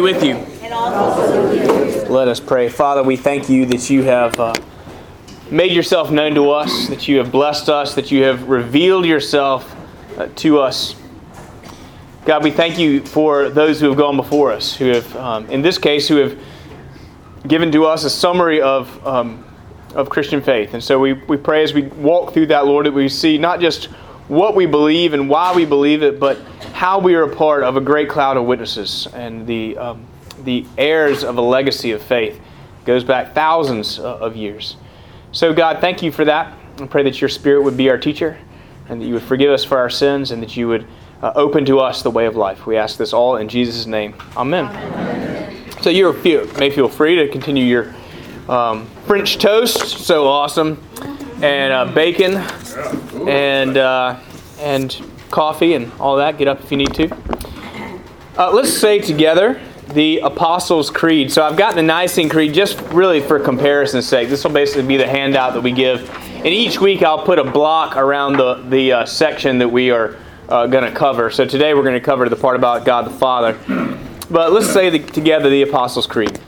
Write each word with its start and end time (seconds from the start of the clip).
with 0.00 0.22
you. 0.24 0.34
Let 2.08 2.28
us 2.28 2.40
pray. 2.40 2.68
Father, 2.68 3.02
we 3.02 3.16
thank 3.16 3.48
you 3.48 3.66
that 3.66 3.88
you 3.90 4.02
have 4.02 4.38
uh, 4.38 4.54
made 5.50 5.72
yourself 5.72 6.10
known 6.10 6.34
to 6.34 6.50
us, 6.50 6.88
that 6.88 7.08
you 7.08 7.18
have 7.18 7.30
blessed 7.30 7.68
us, 7.68 7.94
that 7.94 8.10
you 8.10 8.22
have 8.24 8.48
revealed 8.48 9.04
yourself 9.04 9.76
uh, 10.16 10.28
to 10.36 10.60
us. 10.60 10.94
God, 12.24 12.44
we 12.44 12.50
thank 12.50 12.78
you 12.78 13.00
for 13.04 13.48
those 13.48 13.80
who 13.80 13.88
have 13.88 13.96
gone 13.96 14.16
before 14.16 14.52
us, 14.52 14.76
who 14.76 14.86
have, 14.86 15.16
um, 15.16 15.46
in 15.46 15.62
this 15.62 15.78
case, 15.78 16.08
who 16.08 16.16
have 16.16 16.38
given 17.46 17.72
to 17.72 17.86
us 17.86 18.04
a 18.04 18.10
summary 18.10 18.60
of, 18.60 19.06
um, 19.06 19.44
of 19.94 20.10
Christian 20.10 20.42
faith. 20.42 20.74
And 20.74 20.82
so 20.82 20.98
we, 20.98 21.14
we 21.14 21.36
pray 21.36 21.62
as 21.62 21.72
we 21.72 21.82
walk 21.82 22.34
through 22.34 22.46
that, 22.46 22.66
Lord, 22.66 22.86
that 22.86 22.92
we 22.92 23.08
see 23.08 23.38
not 23.38 23.60
just 23.60 23.88
what 24.30 24.54
we 24.54 24.64
believe 24.64 25.12
and 25.12 25.28
why 25.28 25.52
we 25.52 25.64
believe 25.64 26.04
it, 26.04 26.20
but 26.20 26.38
how 26.72 27.00
we 27.00 27.16
are 27.16 27.24
a 27.24 27.34
part 27.34 27.64
of 27.64 27.76
a 27.76 27.80
great 27.80 28.08
cloud 28.08 28.36
of 28.36 28.44
witnesses 28.44 29.08
and 29.12 29.44
the, 29.44 29.76
um, 29.76 30.06
the 30.44 30.64
heirs 30.78 31.24
of 31.24 31.36
a 31.36 31.40
legacy 31.40 31.90
of 31.90 32.00
faith. 32.00 32.34
It 32.34 32.84
goes 32.84 33.02
back 33.02 33.34
thousands 33.34 33.98
uh, 33.98 34.18
of 34.18 34.36
years. 34.36 34.76
So, 35.32 35.52
God, 35.52 35.80
thank 35.80 36.00
you 36.00 36.12
for 36.12 36.24
that. 36.26 36.56
I 36.78 36.86
pray 36.86 37.02
that 37.02 37.20
your 37.20 37.28
Spirit 37.28 37.62
would 37.62 37.76
be 37.76 37.90
our 37.90 37.98
teacher 37.98 38.38
and 38.88 39.02
that 39.02 39.06
you 39.06 39.14
would 39.14 39.24
forgive 39.24 39.50
us 39.50 39.64
for 39.64 39.78
our 39.78 39.90
sins 39.90 40.30
and 40.30 40.40
that 40.44 40.56
you 40.56 40.68
would 40.68 40.86
uh, 41.22 41.32
open 41.34 41.64
to 41.64 41.80
us 41.80 42.02
the 42.02 42.10
way 42.10 42.26
of 42.26 42.36
life. 42.36 42.66
We 42.66 42.76
ask 42.76 42.98
this 42.98 43.12
all 43.12 43.36
in 43.36 43.48
Jesus' 43.48 43.86
name. 43.86 44.14
Amen. 44.36 44.66
Amen. 44.66 45.72
So, 45.82 45.90
you 45.90 46.12
may 46.56 46.70
feel 46.70 46.88
free 46.88 47.16
to 47.16 47.26
continue 47.26 47.64
your 47.64 47.92
um, 48.48 48.86
French 49.06 49.38
toast, 49.38 50.06
so 50.06 50.28
awesome, 50.28 50.80
and 51.42 51.72
uh, 51.72 51.86
bacon, 51.86 52.36
and, 53.28 53.76
uh, 53.76 54.18
and 54.58 55.00
coffee 55.30 55.74
and 55.74 55.90
all 56.00 56.16
that. 56.16 56.38
Get 56.38 56.48
up 56.48 56.60
if 56.60 56.70
you 56.70 56.76
need 56.76 56.94
to. 56.94 57.16
Uh, 58.36 58.50
let's 58.52 58.72
say 58.72 58.98
together 58.98 59.60
the 59.88 60.18
Apostles' 60.20 60.90
Creed. 60.90 61.32
So 61.32 61.42
I've 61.42 61.56
got 61.56 61.74
the 61.74 61.82
Nicene 61.82 62.28
Creed 62.28 62.54
just 62.54 62.80
really 62.92 63.20
for 63.20 63.40
comparison's 63.40 64.06
sake. 64.06 64.28
This 64.28 64.44
will 64.44 64.52
basically 64.52 64.86
be 64.86 64.96
the 64.96 65.06
handout 65.06 65.54
that 65.54 65.62
we 65.62 65.72
give. 65.72 66.08
And 66.36 66.46
each 66.46 66.80
week 66.80 67.02
I'll 67.02 67.24
put 67.24 67.38
a 67.38 67.44
block 67.44 67.96
around 67.96 68.36
the, 68.36 68.54
the 68.68 68.92
uh, 68.92 69.04
section 69.04 69.58
that 69.58 69.68
we 69.68 69.90
are 69.90 70.16
uh, 70.48 70.66
going 70.66 70.84
to 70.84 70.96
cover. 70.96 71.30
So 71.30 71.44
today 71.44 71.74
we're 71.74 71.82
going 71.82 71.94
to 71.94 72.00
cover 72.00 72.28
the 72.28 72.36
part 72.36 72.56
about 72.56 72.84
God 72.84 73.06
the 73.06 73.10
Father. 73.10 73.58
But 74.30 74.52
let's 74.52 74.70
say 74.72 74.90
the, 74.90 75.00
together 75.00 75.50
the 75.50 75.62
Apostles' 75.62 76.06
Creed. 76.06 76.40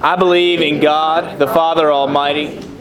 I 0.00 0.16
believe 0.16 0.60
in 0.60 0.80
God, 0.80 1.38
the 1.38 1.46
Father 1.46 1.92
Almighty, 1.92 2.60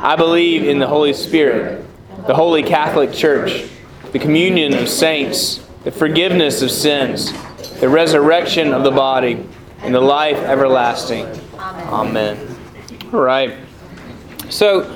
I 0.00 0.14
believe 0.16 0.62
in 0.64 0.78
the 0.78 0.86
Holy 0.86 1.12
Spirit 1.12 1.84
the 2.26 2.34
Holy 2.34 2.62
Catholic 2.62 3.12
Church, 3.12 3.68
the 4.12 4.18
communion 4.18 4.74
of 4.74 4.88
saints, 4.88 5.64
the 5.84 5.90
forgiveness 5.90 6.60
of 6.60 6.70
sins, 6.70 7.32
the 7.80 7.88
resurrection 7.88 8.74
of 8.74 8.84
the 8.84 8.90
body, 8.90 9.46
and 9.78 9.94
the 9.94 10.00
life 10.00 10.36
everlasting. 10.36 11.26
Amen. 11.58 12.38
All 13.12 13.20
right. 13.20 13.56
So, 14.50 14.94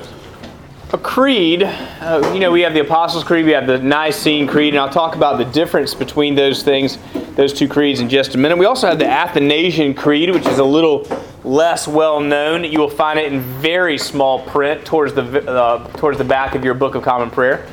a 0.91 0.97
creed, 0.97 1.63
uh, 1.63 2.31
you 2.33 2.39
know, 2.39 2.51
we 2.51 2.61
have 2.61 2.75
the 2.75 2.81
Apostles' 2.81 3.23
Creed, 3.23 3.45
we 3.45 3.51
have 3.51 3.65
the 3.65 3.79
Nicene 3.79 4.45
Creed, 4.45 4.75
and 4.75 4.79
I'll 4.79 4.89
talk 4.89 5.15
about 5.15 5.39
the 5.39 5.45
difference 5.45 5.95
between 5.95 6.35
those 6.35 6.61
things, 6.61 6.99
those 7.35 7.51
two 7.51 7.67
creeds, 7.67 7.99
in 7.99 8.09
just 8.09 8.35
a 8.35 8.37
minute. 8.37 8.59
We 8.59 8.67
also 8.67 8.87
have 8.87 8.99
the 8.99 9.09
Athanasian 9.09 9.95
Creed, 9.95 10.29
which 10.29 10.45
is 10.45 10.59
a 10.59 10.63
little 10.63 11.07
less 11.43 11.87
well 11.87 12.19
known. 12.19 12.63
You 12.63 12.79
will 12.79 12.89
find 12.89 13.19
it 13.19 13.31
in 13.31 13.41
very 13.41 13.97
small 13.97 14.45
print 14.45 14.85
towards 14.85 15.13
the, 15.13 15.49
uh, 15.49 15.87
towards 15.97 16.17
the 16.17 16.23
back 16.23 16.55
of 16.55 16.63
your 16.63 16.73
Book 16.73 16.95
of 16.95 17.03
Common 17.03 17.29
Prayer. 17.29 17.67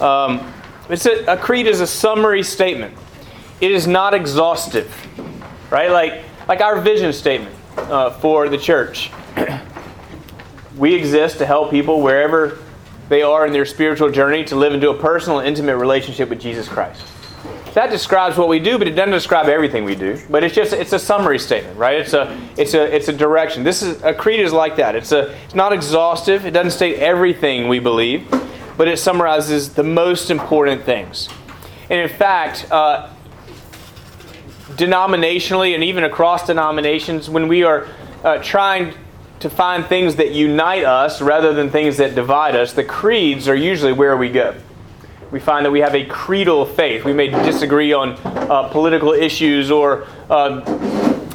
Um, 0.00 0.52
it's 0.88 1.06
a, 1.06 1.24
a 1.26 1.36
creed 1.36 1.66
is 1.66 1.80
a 1.80 1.86
summary 1.86 2.42
statement. 2.42 2.96
It 3.60 3.72
is 3.72 3.86
not 3.86 4.14
exhaustive, 4.14 4.90
right? 5.70 5.90
Like, 5.90 6.22
like 6.46 6.60
our 6.60 6.80
vision 6.80 7.12
statement 7.12 7.54
uh, 7.76 8.10
for 8.10 8.48
the 8.48 8.58
church. 8.58 9.10
we 10.78 10.94
exist 10.94 11.38
to 11.38 11.46
help 11.46 11.70
people 11.70 12.00
wherever 12.00 12.58
they 13.08 13.22
are 13.22 13.46
in 13.46 13.52
their 13.52 13.66
spiritual 13.66 14.10
journey 14.10 14.44
to 14.44 14.56
live 14.56 14.72
into 14.72 14.90
a 14.90 14.94
personal, 14.94 15.40
intimate 15.40 15.76
relationship 15.76 16.28
with 16.28 16.40
Jesus 16.40 16.68
Christ. 16.68 17.04
That 17.74 17.90
describes 17.90 18.36
what 18.36 18.48
we 18.48 18.58
do, 18.58 18.78
but 18.78 18.88
it 18.88 18.92
doesn't 18.92 19.12
describe 19.12 19.48
everything 19.48 19.84
we 19.84 19.94
do. 19.94 20.18
But 20.30 20.42
it's 20.42 20.54
just 20.54 20.72
it's 20.72 20.92
a 20.92 20.98
summary 20.98 21.38
statement, 21.38 21.78
right? 21.78 21.98
It's 21.98 22.12
a 22.12 22.38
it's 22.56 22.74
a 22.74 22.94
it's 22.94 23.08
a 23.08 23.12
direction. 23.12 23.62
This 23.62 23.82
is 23.82 24.02
a 24.02 24.14
creed 24.14 24.40
is 24.40 24.52
like 24.52 24.76
that. 24.76 24.96
It's 24.96 25.12
a 25.12 25.34
it's 25.44 25.54
not 25.54 25.72
exhaustive. 25.72 26.46
It 26.46 26.52
doesn't 26.52 26.72
state 26.72 26.96
everything 26.98 27.68
we 27.68 27.78
believe, 27.78 28.26
but 28.76 28.88
it 28.88 28.98
summarizes 28.98 29.74
the 29.74 29.82
most 29.82 30.30
important 30.30 30.84
things. 30.84 31.28
And 31.90 32.00
in 32.00 32.08
fact, 32.08 32.66
uh, 32.70 33.10
denominationally 34.70 35.74
and 35.74 35.84
even 35.84 36.04
across 36.04 36.46
denominations, 36.46 37.28
when 37.28 37.48
we 37.48 37.64
are 37.64 37.86
uh, 38.24 38.38
trying 38.38 38.94
to 39.40 39.48
find 39.48 39.86
things 39.86 40.16
that 40.16 40.32
unite 40.32 40.84
us 40.84 41.20
rather 41.22 41.52
than 41.52 41.70
things 41.70 41.98
that 41.98 42.14
divide 42.14 42.56
us, 42.56 42.72
the 42.72 42.84
creeds 42.84 43.48
are 43.48 43.54
usually 43.54 43.92
where 43.92 44.16
we 44.16 44.30
go 44.30 44.54
we 45.30 45.40
find 45.40 45.64
that 45.66 45.70
we 45.70 45.80
have 45.80 45.94
a 45.94 46.04
creedal 46.06 46.64
faith. 46.64 47.04
We 47.04 47.12
may 47.12 47.28
disagree 47.28 47.92
on 47.92 48.18
uh, 48.24 48.68
political 48.68 49.12
issues 49.12 49.70
or 49.70 50.06
uh, 50.30 50.62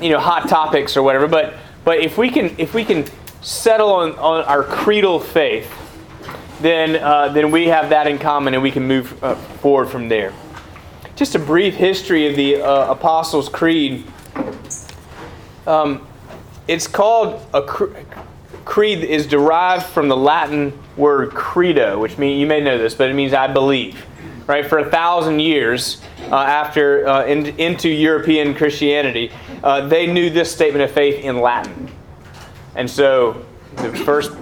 you 0.01 0.09
know 0.09 0.19
hot 0.19 0.49
topics 0.49 0.97
or 0.97 1.03
whatever, 1.03 1.27
but 1.27 1.53
but 1.85 1.99
if 1.99 2.17
we 2.17 2.29
can 2.29 2.55
if 2.57 2.73
we 2.73 2.83
can 2.83 3.05
settle 3.41 3.91
on, 3.91 4.11
on 4.13 4.43
our 4.45 4.63
creedal 4.63 5.19
faith, 5.19 5.71
then 6.61 6.95
uh, 6.95 7.29
then 7.29 7.51
we 7.51 7.67
have 7.67 7.89
that 7.89 8.07
in 8.07 8.17
common 8.17 8.53
and 8.53 8.63
we 8.63 8.71
can 8.71 8.83
move 8.83 9.21
uh, 9.23 9.35
forward 9.35 9.87
from 9.87 10.09
there. 10.09 10.33
Just 11.15 11.35
a 11.35 11.39
brief 11.39 11.75
history 11.75 12.27
of 12.27 12.35
the 12.35 12.61
uh, 12.61 12.91
Apostles' 12.91 13.47
Creed. 13.47 14.05
Um, 15.67 16.07
it's 16.67 16.87
called 16.87 17.45
a 17.53 17.61
creed 18.65 19.03
is 19.03 19.27
derived 19.27 19.85
from 19.85 20.07
the 20.07 20.17
Latin 20.17 20.77
word 20.95 21.31
credo, 21.31 21.99
which 21.99 22.17
means 22.17 22.39
you 22.39 22.47
may 22.47 22.61
know 22.61 22.77
this, 22.77 22.95
but 22.95 23.09
it 23.09 23.13
means 23.13 23.33
I 23.33 23.47
believe. 23.47 24.05
Right 24.45 24.65
for 24.65 24.79
a 24.79 24.89
thousand 24.89 25.39
years 25.39 26.01
uh, 26.29 26.35
after 26.35 27.07
uh, 27.07 27.25
in, 27.25 27.45
into 27.57 27.87
European 27.87 28.53
Christianity, 28.53 29.31
uh, 29.63 29.87
they 29.87 30.05
knew 30.05 30.29
this 30.29 30.51
statement 30.51 30.83
of 30.83 30.91
faith 30.91 31.23
in 31.23 31.39
Latin, 31.39 31.89
and 32.75 32.89
so 32.89 33.45
the 33.77 33.95
first 33.99 34.33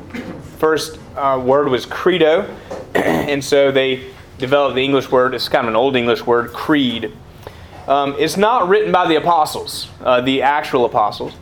first 0.58 1.00
uh, 1.16 1.40
word 1.44 1.70
was 1.70 1.86
credo, 1.86 2.52
and 2.96 3.44
so 3.44 3.72
they 3.72 4.12
developed 4.40 4.76
the 4.76 4.84
English 4.84 5.12
word. 5.12 5.36
It's 5.36 5.48
kind 5.48 5.68
of 5.68 5.70
an 5.70 5.76
old 5.76 5.96
English 5.96 6.26
word, 6.26 6.52
creed. 6.52 7.16
Um, 7.88 8.16
it's 8.18 8.38
not 8.38 8.70
written 8.70 8.92
by 8.92 9.08
the 9.08 9.18
apostles, 9.18 9.88
uh, 10.02 10.22
the 10.22 10.42
actual 10.42 10.86
apostles 10.86 11.34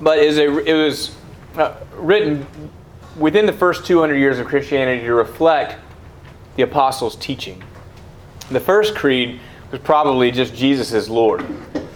but 0.00 0.18
is 0.18 0.38
a, 0.38 0.58
it 0.58 0.74
was 0.74 1.14
uh, 1.56 1.74
written 1.94 2.46
within 3.16 3.46
the 3.46 3.52
first 3.52 3.86
200 3.86 4.16
years 4.16 4.38
of 4.38 4.46
Christianity 4.46 5.04
to 5.04 5.14
reflect 5.14 5.76
the 6.56 6.62
apostles' 6.62 7.16
teaching. 7.16 7.62
The 8.50 8.60
first 8.60 8.94
creed 8.94 9.40
was 9.70 9.80
probably 9.80 10.30
just 10.30 10.54
Jesus 10.54 10.92
as 10.92 11.10
Lord, 11.10 11.44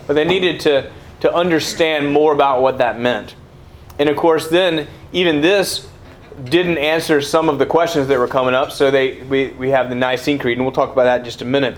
but 0.06 0.14
they 0.14 0.24
needed 0.24 0.60
to, 0.60 0.90
to 1.20 1.32
understand 1.32 2.12
more 2.12 2.32
about 2.32 2.60
what 2.60 2.78
that 2.78 3.00
meant. 3.00 3.34
And 3.98 4.08
of 4.08 4.16
course, 4.16 4.48
then 4.48 4.88
even 5.12 5.40
this 5.40 5.88
didn't 6.44 6.78
answer 6.78 7.20
some 7.20 7.48
of 7.48 7.58
the 7.58 7.66
questions 7.66 8.08
that 8.08 8.18
were 8.18 8.28
coming 8.28 8.54
up, 8.54 8.72
so 8.72 8.90
they, 8.90 9.22
we, 9.22 9.48
we 9.50 9.70
have 9.70 9.88
the 9.88 9.94
Nicene 9.94 10.38
Creed, 10.38 10.58
and 10.58 10.66
we'll 10.66 10.72
talk 10.72 10.92
about 10.92 11.04
that 11.04 11.20
in 11.20 11.24
just 11.24 11.42
a 11.42 11.44
minute. 11.44 11.76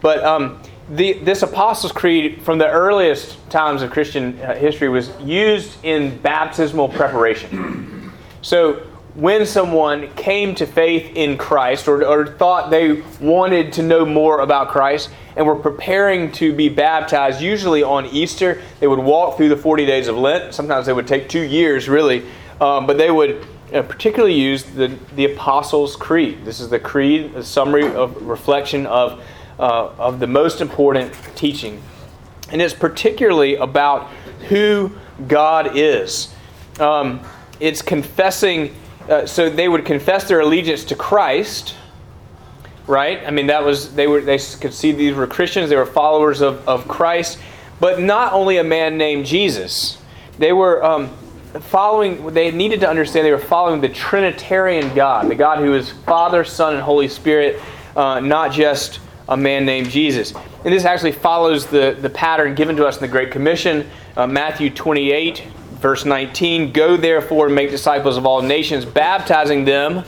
But 0.00 0.22
um, 0.22 0.60
the, 0.88 1.14
this 1.14 1.42
Apostles' 1.42 1.92
Creed, 1.92 2.42
from 2.42 2.58
the 2.58 2.68
earliest 2.68 3.38
times 3.50 3.82
of 3.82 3.90
Christian 3.90 4.40
uh, 4.40 4.54
history, 4.54 4.88
was 4.88 5.10
used 5.20 5.84
in 5.84 6.16
baptismal 6.18 6.88
preparation. 6.88 7.92
So, 8.42 8.74
when 9.16 9.44
someone 9.44 10.14
came 10.14 10.54
to 10.54 10.66
faith 10.66 11.16
in 11.16 11.36
Christ 11.36 11.88
or, 11.88 12.04
or 12.04 12.28
thought 12.28 12.70
they 12.70 13.02
wanted 13.18 13.72
to 13.72 13.82
know 13.82 14.06
more 14.06 14.40
about 14.40 14.68
Christ 14.68 15.10
and 15.34 15.44
were 15.44 15.56
preparing 15.56 16.30
to 16.32 16.52
be 16.52 16.68
baptized, 16.68 17.40
usually 17.40 17.82
on 17.82 18.06
Easter, 18.06 18.62
they 18.78 18.86
would 18.86 19.00
walk 19.00 19.36
through 19.36 19.48
the 19.48 19.56
40 19.56 19.84
days 19.84 20.06
of 20.06 20.16
Lent. 20.16 20.54
Sometimes 20.54 20.86
they 20.86 20.92
would 20.92 21.08
take 21.08 21.28
two 21.28 21.40
years, 21.40 21.88
really, 21.88 22.24
um, 22.60 22.86
but 22.86 22.98
they 22.98 23.10
would 23.10 23.44
uh, 23.72 23.82
particularly 23.82 24.34
use 24.34 24.62
the, 24.62 24.96
the 25.16 25.32
Apostles' 25.32 25.96
Creed. 25.96 26.44
This 26.44 26.60
is 26.60 26.70
the 26.70 26.78
creed, 26.78 27.34
the 27.34 27.42
summary 27.42 27.92
of 27.92 28.22
reflection 28.22 28.86
of 28.86 29.24
uh, 29.58 29.88
of 29.98 30.20
the 30.20 30.26
most 30.26 30.60
important 30.60 31.12
teaching 31.34 31.82
and 32.50 32.62
it's 32.62 32.74
particularly 32.74 33.56
about 33.56 34.08
who 34.48 34.92
God 35.26 35.76
is. 35.76 36.34
Um, 36.78 37.20
it's 37.58 37.82
confessing, 37.82 38.74
uh, 39.08 39.26
so 39.26 39.48
they 39.50 39.68
would 39.68 39.84
confess 39.84 40.28
their 40.28 40.40
allegiance 40.40 40.84
to 40.84 40.94
Christ, 40.94 41.74
right? 42.86 43.24
I 43.26 43.30
mean, 43.30 43.48
that 43.48 43.64
was, 43.64 43.94
they 43.94 44.06
were, 44.06 44.20
they 44.20 44.38
could 44.38 44.74
see 44.74 44.92
these 44.92 45.14
were 45.14 45.26
Christians, 45.26 45.70
they 45.70 45.76
were 45.76 45.86
followers 45.86 46.40
of, 46.40 46.66
of 46.68 46.86
Christ, 46.86 47.38
but 47.80 48.00
not 48.00 48.32
only 48.32 48.58
a 48.58 48.64
man 48.64 48.96
named 48.96 49.26
Jesus. 49.26 49.98
They 50.38 50.52
were 50.52 50.84
um, 50.84 51.08
following, 51.60 52.32
they 52.32 52.50
needed 52.50 52.80
to 52.80 52.88
understand 52.88 53.26
they 53.26 53.32
were 53.32 53.38
following 53.38 53.80
the 53.80 53.88
Trinitarian 53.88 54.94
God, 54.94 55.28
the 55.28 55.34
God 55.34 55.58
who 55.58 55.74
is 55.74 55.90
Father, 55.90 56.44
Son, 56.44 56.74
and 56.74 56.82
Holy 56.82 57.08
Spirit, 57.08 57.60
uh, 57.96 58.20
not 58.20 58.52
just 58.52 59.00
a 59.28 59.36
man 59.36 59.64
named 59.64 59.90
Jesus. 59.90 60.32
And 60.64 60.72
this 60.72 60.84
actually 60.84 61.12
follows 61.12 61.66
the, 61.66 61.96
the 62.00 62.10
pattern 62.10 62.54
given 62.54 62.76
to 62.76 62.86
us 62.86 62.96
in 62.96 63.02
the 63.02 63.08
Great 63.08 63.30
Commission, 63.30 63.88
uh, 64.16 64.26
Matthew 64.26 64.70
28, 64.70 65.44
verse 65.80 66.04
19. 66.04 66.72
Go 66.72 66.96
therefore 66.96 67.46
and 67.46 67.54
make 67.54 67.70
disciples 67.70 68.16
of 68.16 68.26
all 68.26 68.42
nations, 68.42 68.84
baptizing 68.84 69.64
them 69.64 70.04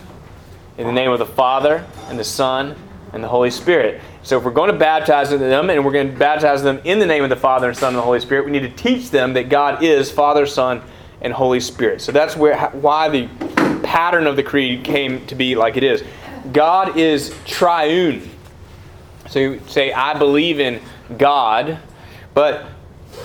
in 0.77 0.87
the 0.87 0.93
name 0.93 1.11
of 1.11 1.19
the 1.19 1.27
Father, 1.27 1.85
and 2.09 2.19
the 2.19 2.25
Son, 2.25 2.77
and 3.13 3.25
the 3.25 3.29
Holy 3.29 3.51
Spirit. 3.51 4.01
So 4.23 4.39
if 4.39 4.45
we're 4.45 4.53
going 4.53 4.71
to 4.71 4.79
baptize 4.79 5.31
them, 5.31 5.71
and 5.71 5.85
we're 5.85 5.93
going 5.93 6.13
to 6.13 6.19
baptize 6.19 6.63
them 6.63 6.81
in 6.85 6.99
the 6.99 7.07
name 7.07 7.25
of 7.25 7.31
the 7.31 7.37
Father, 7.37 7.69
and 7.69 7.77
Son, 7.77 7.89
and 7.89 7.99
the 7.99 8.03
Holy 8.03 8.21
Spirit, 8.21 8.45
we 8.45 8.53
need 8.53 8.61
to 8.61 8.71
teach 8.71 9.11
them 9.11 9.33
that 9.33 9.49
God 9.49 9.83
is 9.83 10.11
Father, 10.11 10.47
Son, 10.47 10.83
and 11.21 11.33
Holy 11.33 11.61
Spirit. 11.61 12.01
So 12.01 12.13
that's 12.13 12.37
where 12.37 12.69
why 12.71 13.09
the 13.09 13.27
pattern 13.83 14.27
of 14.27 14.37
the 14.37 14.43
creed 14.43 14.85
came 14.85 15.27
to 15.27 15.35
be 15.35 15.55
like 15.55 15.77
it 15.77 15.83
is. 15.83 16.05
God 16.53 16.97
is 16.97 17.35
triune. 17.45 18.31
So 19.31 19.39
you 19.39 19.61
say, 19.67 19.93
I 19.93 20.19
believe 20.19 20.59
in 20.61 20.81
God, 21.17 21.79
but 22.35 22.67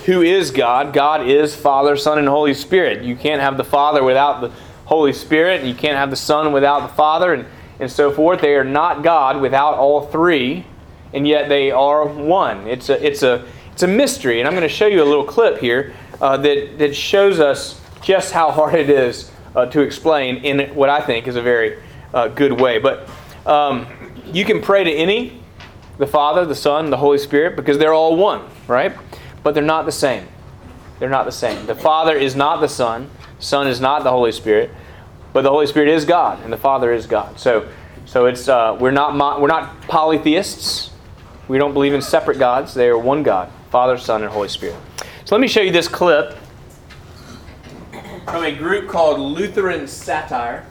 who 0.04 0.22
is 0.22 0.50
God? 0.50 0.92
God 0.92 1.26
is 1.26 1.54
Father, 1.56 1.96
Son, 1.96 2.18
and 2.18 2.28
Holy 2.28 2.54
Spirit. 2.54 3.02
You 3.02 3.16
can't 3.16 3.40
have 3.40 3.56
the 3.56 3.64
Father 3.64 4.02
without 4.02 4.40
the 4.40 4.52
Holy 4.84 5.12
Spirit, 5.12 5.60
and 5.60 5.68
you 5.68 5.74
can't 5.74 5.96
have 5.96 6.10
the 6.10 6.16
Son 6.16 6.52
without 6.52 6.88
the 6.88 6.94
Father, 6.94 7.32
and, 7.32 7.46
and 7.80 7.90
so 7.90 8.12
forth. 8.12 8.40
They 8.40 8.54
are 8.54 8.64
not 8.64 9.02
God 9.02 9.40
without 9.40 9.74
all 9.74 10.06
three, 10.06 10.66
and 11.12 11.26
yet 11.26 11.48
they 11.48 11.70
are 11.70 12.06
one. 12.06 12.66
It's 12.66 12.90
a, 12.90 13.04
it's 13.04 13.22
a, 13.22 13.46
it's 13.72 13.82
a 13.82 13.88
mystery, 13.88 14.40
and 14.40 14.46
I'm 14.46 14.54
going 14.54 14.62
to 14.62 14.68
show 14.68 14.86
you 14.86 15.02
a 15.02 15.04
little 15.04 15.24
clip 15.24 15.58
here 15.58 15.94
uh, 16.20 16.36
that, 16.38 16.78
that 16.78 16.94
shows 16.94 17.40
us 17.40 17.80
just 18.02 18.32
how 18.32 18.50
hard 18.50 18.74
it 18.74 18.90
is 18.90 19.30
uh, 19.56 19.66
to 19.66 19.80
explain 19.80 20.36
in 20.44 20.74
what 20.74 20.90
I 20.90 21.00
think 21.00 21.26
is 21.26 21.36
a 21.36 21.42
very 21.42 21.78
uh, 22.12 22.28
good 22.28 22.60
way. 22.60 22.78
But 22.78 23.08
um, 23.46 23.86
you 24.26 24.44
can 24.44 24.60
pray 24.60 24.84
to 24.84 24.90
any, 24.90 25.40
the 25.98 26.06
Father, 26.06 26.44
the 26.44 26.54
Son, 26.54 26.90
the 26.90 26.96
Holy 26.96 27.18
Spirit, 27.18 27.56
because 27.56 27.78
they're 27.78 27.94
all 27.94 28.16
one, 28.16 28.48
right? 28.66 28.96
But 29.42 29.54
they're 29.54 29.62
not 29.62 29.86
the 29.86 29.92
same. 29.92 30.26
They're 30.98 31.10
not 31.10 31.24
the 31.24 31.32
same. 31.32 31.66
The 31.66 31.74
Father 31.74 32.16
is 32.16 32.34
not 32.34 32.60
the 32.60 32.68
Son, 32.68 33.10
Son 33.38 33.66
is 33.66 33.80
not 33.80 34.04
the 34.04 34.10
Holy 34.10 34.32
Spirit, 34.32 34.70
but 35.32 35.42
the 35.42 35.50
Holy 35.50 35.66
Spirit 35.66 35.88
is 35.88 36.04
God, 36.04 36.42
and 36.42 36.52
the 36.52 36.56
Father 36.56 36.92
is 36.92 37.06
God. 37.06 37.38
So, 37.38 37.68
so 38.06 38.26
it's 38.26 38.48
uh, 38.48 38.76
we're 38.80 38.90
not 38.90 39.40
we're 39.40 39.48
not 39.48 39.82
polytheists. 39.82 40.90
We 41.48 41.58
don't 41.58 41.74
believe 41.74 41.92
in 41.92 42.00
separate 42.00 42.38
gods. 42.38 42.72
They 42.72 42.88
are 42.88 42.96
one 42.96 43.22
God, 43.22 43.50
Father, 43.70 43.98
Son, 43.98 44.22
and 44.22 44.32
Holy 44.32 44.48
Spirit. 44.48 44.76
So 45.24 45.34
let 45.34 45.40
me 45.40 45.48
show 45.48 45.60
you 45.60 45.72
this 45.72 45.88
clip 45.88 46.36
from 48.24 48.44
a 48.44 48.52
group 48.52 48.88
called 48.88 49.20
Lutheran 49.20 49.86
Satire. 49.86 50.66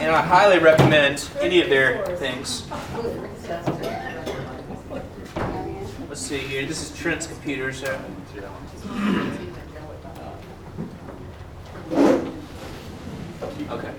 And 0.00 0.14
I 0.14 0.22
highly 0.22 0.58
recommend 0.58 1.28
any 1.40 1.60
of 1.60 1.68
their 1.68 2.06
things. 2.18 2.66
Let's 6.08 6.20
see 6.20 6.38
here. 6.38 6.64
This 6.66 6.90
is 6.90 6.96
Trent's 6.96 7.26
computer, 7.26 7.72
so. 7.72 8.00
Okay. 13.70 13.92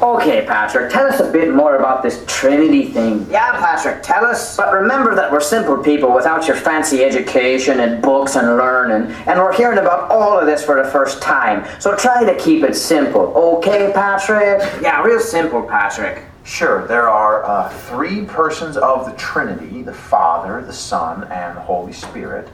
Okay, 0.00 0.46
Patrick, 0.46 0.92
tell 0.92 1.06
us 1.06 1.18
a 1.18 1.32
bit 1.32 1.52
more 1.52 1.74
about 1.74 2.04
this 2.04 2.24
Trinity 2.28 2.84
thing. 2.84 3.26
Yeah, 3.28 3.50
Patrick, 3.58 4.00
tell 4.00 4.24
us. 4.24 4.56
But 4.56 4.72
remember 4.72 5.16
that 5.16 5.32
we're 5.32 5.40
simple 5.40 5.76
people 5.76 6.14
without 6.14 6.46
your 6.46 6.56
fancy 6.56 7.02
education 7.02 7.80
and 7.80 8.00
books 8.00 8.36
and 8.36 8.46
learning, 8.56 9.12
and 9.26 9.40
we're 9.40 9.56
hearing 9.56 9.78
about 9.78 10.08
all 10.08 10.38
of 10.38 10.46
this 10.46 10.64
for 10.64 10.80
the 10.80 10.88
first 10.88 11.20
time. 11.20 11.66
So 11.80 11.96
try 11.96 12.24
to 12.24 12.36
keep 12.38 12.62
it 12.62 12.76
simple, 12.76 13.32
okay, 13.56 13.90
Patrick? 13.92 14.60
Yeah, 14.80 15.02
real 15.02 15.18
simple, 15.18 15.64
Patrick. 15.64 16.22
Sure, 16.44 16.86
there 16.86 17.08
are 17.08 17.44
uh, 17.44 17.68
three 17.68 18.24
persons 18.24 18.76
of 18.76 19.04
the 19.04 19.12
Trinity 19.16 19.82
the 19.82 19.92
Father, 19.92 20.62
the 20.62 20.72
Son, 20.72 21.24
and 21.24 21.56
the 21.56 21.60
Holy 21.60 21.92
Spirit. 21.92 22.48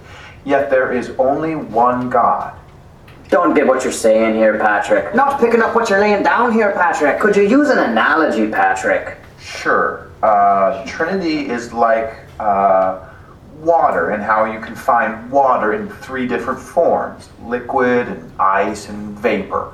Yet 0.47 0.71
there 0.71 0.93
is 0.93 1.11
only 1.19 1.57
one 1.57 2.09
God. 2.09 2.59
Don't 3.29 3.55
get 3.55 3.67
what 3.67 3.83
you're 3.83 3.93
saying 3.93 4.35
here, 4.35 4.59
Patrick. 4.59 5.15
Not 5.15 5.41
picking 5.41 5.63
up 5.63 5.75
what 5.75 5.91
you're 5.91 6.01
laying 6.01 6.23
down 6.23 6.53
here, 6.53 6.73
Patrick. 6.73 7.19
Could 7.21 7.37
you 7.37 7.43
use 7.43 7.71
an 7.71 7.79
analogy, 7.79 8.49
Patrick? 8.49 9.19
Sure, 9.41 10.11
uh, 10.23 10.85
Trinity 10.87 11.49
is 11.49 11.73
like 11.73 12.15
uh, 12.39 13.09
water 13.61 14.11
and 14.11 14.23
how 14.23 14.45
you 14.45 14.61
can 14.61 14.75
find 14.75 15.31
water 15.31 15.73
in 15.73 15.89
three 15.89 16.27
different 16.27 16.61
forms 16.61 17.29
liquid, 17.43 18.09
and 18.09 18.33
ice, 18.41 18.89
and 18.89 19.19
vapor. 19.19 19.73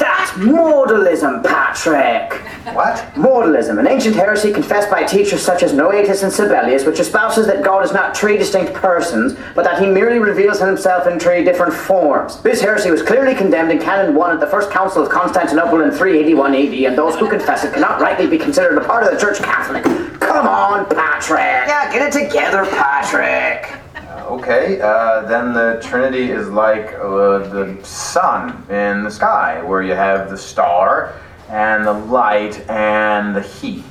That's 0.00 0.30
modalism, 0.30 1.44
Patrick. 1.44 2.32
What? 2.74 2.96
Modalism, 3.14 3.78
an 3.78 3.86
ancient 3.86 4.16
heresy 4.16 4.50
confessed 4.50 4.90
by 4.90 5.04
teachers 5.04 5.42
such 5.42 5.62
as 5.62 5.74
Noetus 5.74 6.22
and 6.22 6.32
Sabellius, 6.32 6.86
which 6.86 7.00
espouses 7.00 7.46
that 7.46 7.62
God 7.62 7.84
is 7.84 7.92
not 7.92 8.16
three 8.16 8.38
distinct 8.38 8.72
persons, 8.72 9.34
but 9.54 9.62
that 9.64 9.78
he 9.78 9.86
merely 9.86 10.18
reveals 10.18 10.58
himself 10.58 11.06
in 11.06 11.20
three 11.20 11.44
different 11.44 11.74
forms. 11.74 12.40
This 12.40 12.62
heresy 12.62 12.90
was 12.90 13.02
clearly 13.02 13.34
condemned 13.34 13.72
in 13.72 13.78
Canon 13.78 14.14
1 14.14 14.30
at 14.30 14.40
the 14.40 14.46
First 14.46 14.70
Council 14.70 15.02
of 15.02 15.10
Constantinople 15.10 15.82
in 15.82 15.90
381 15.90 16.54
AD, 16.54 16.72
and 16.72 16.96
those 16.96 17.14
who 17.16 17.28
confess 17.28 17.64
it 17.64 17.74
cannot 17.74 18.00
rightly 18.00 18.26
be 18.26 18.38
considered 18.38 18.78
a 18.78 18.84
part 18.84 19.04
of 19.04 19.12
the 19.12 19.20
Church 19.20 19.38
Catholic. 19.40 19.84
Come 20.18 20.48
on, 20.48 20.86
Patrick! 20.86 21.68
Yeah, 21.68 21.92
get 21.92 22.14
it 22.14 22.26
together, 22.26 22.64
Patrick. 22.64 23.68
Okay, 24.30 24.80
uh, 24.80 25.22
then 25.22 25.52
the 25.52 25.80
Trinity 25.82 26.30
is 26.30 26.48
like 26.50 26.94
uh, 26.94 27.38
the 27.38 27.76
sun 27.82 28.64
in 28.70 29.02
the 29.02 29.10
sky, 29.10 29.60
where 29.60 29.82
you 29.82 29.94
have 29.94 30.30
the 30.30 30.38
star 30.38 31.20
and 31.48 31.84
the 31.84 31.92
light 31.92 32.60
and 32.70 33.34
the 33.34 33.42
heat. 33.42 33.84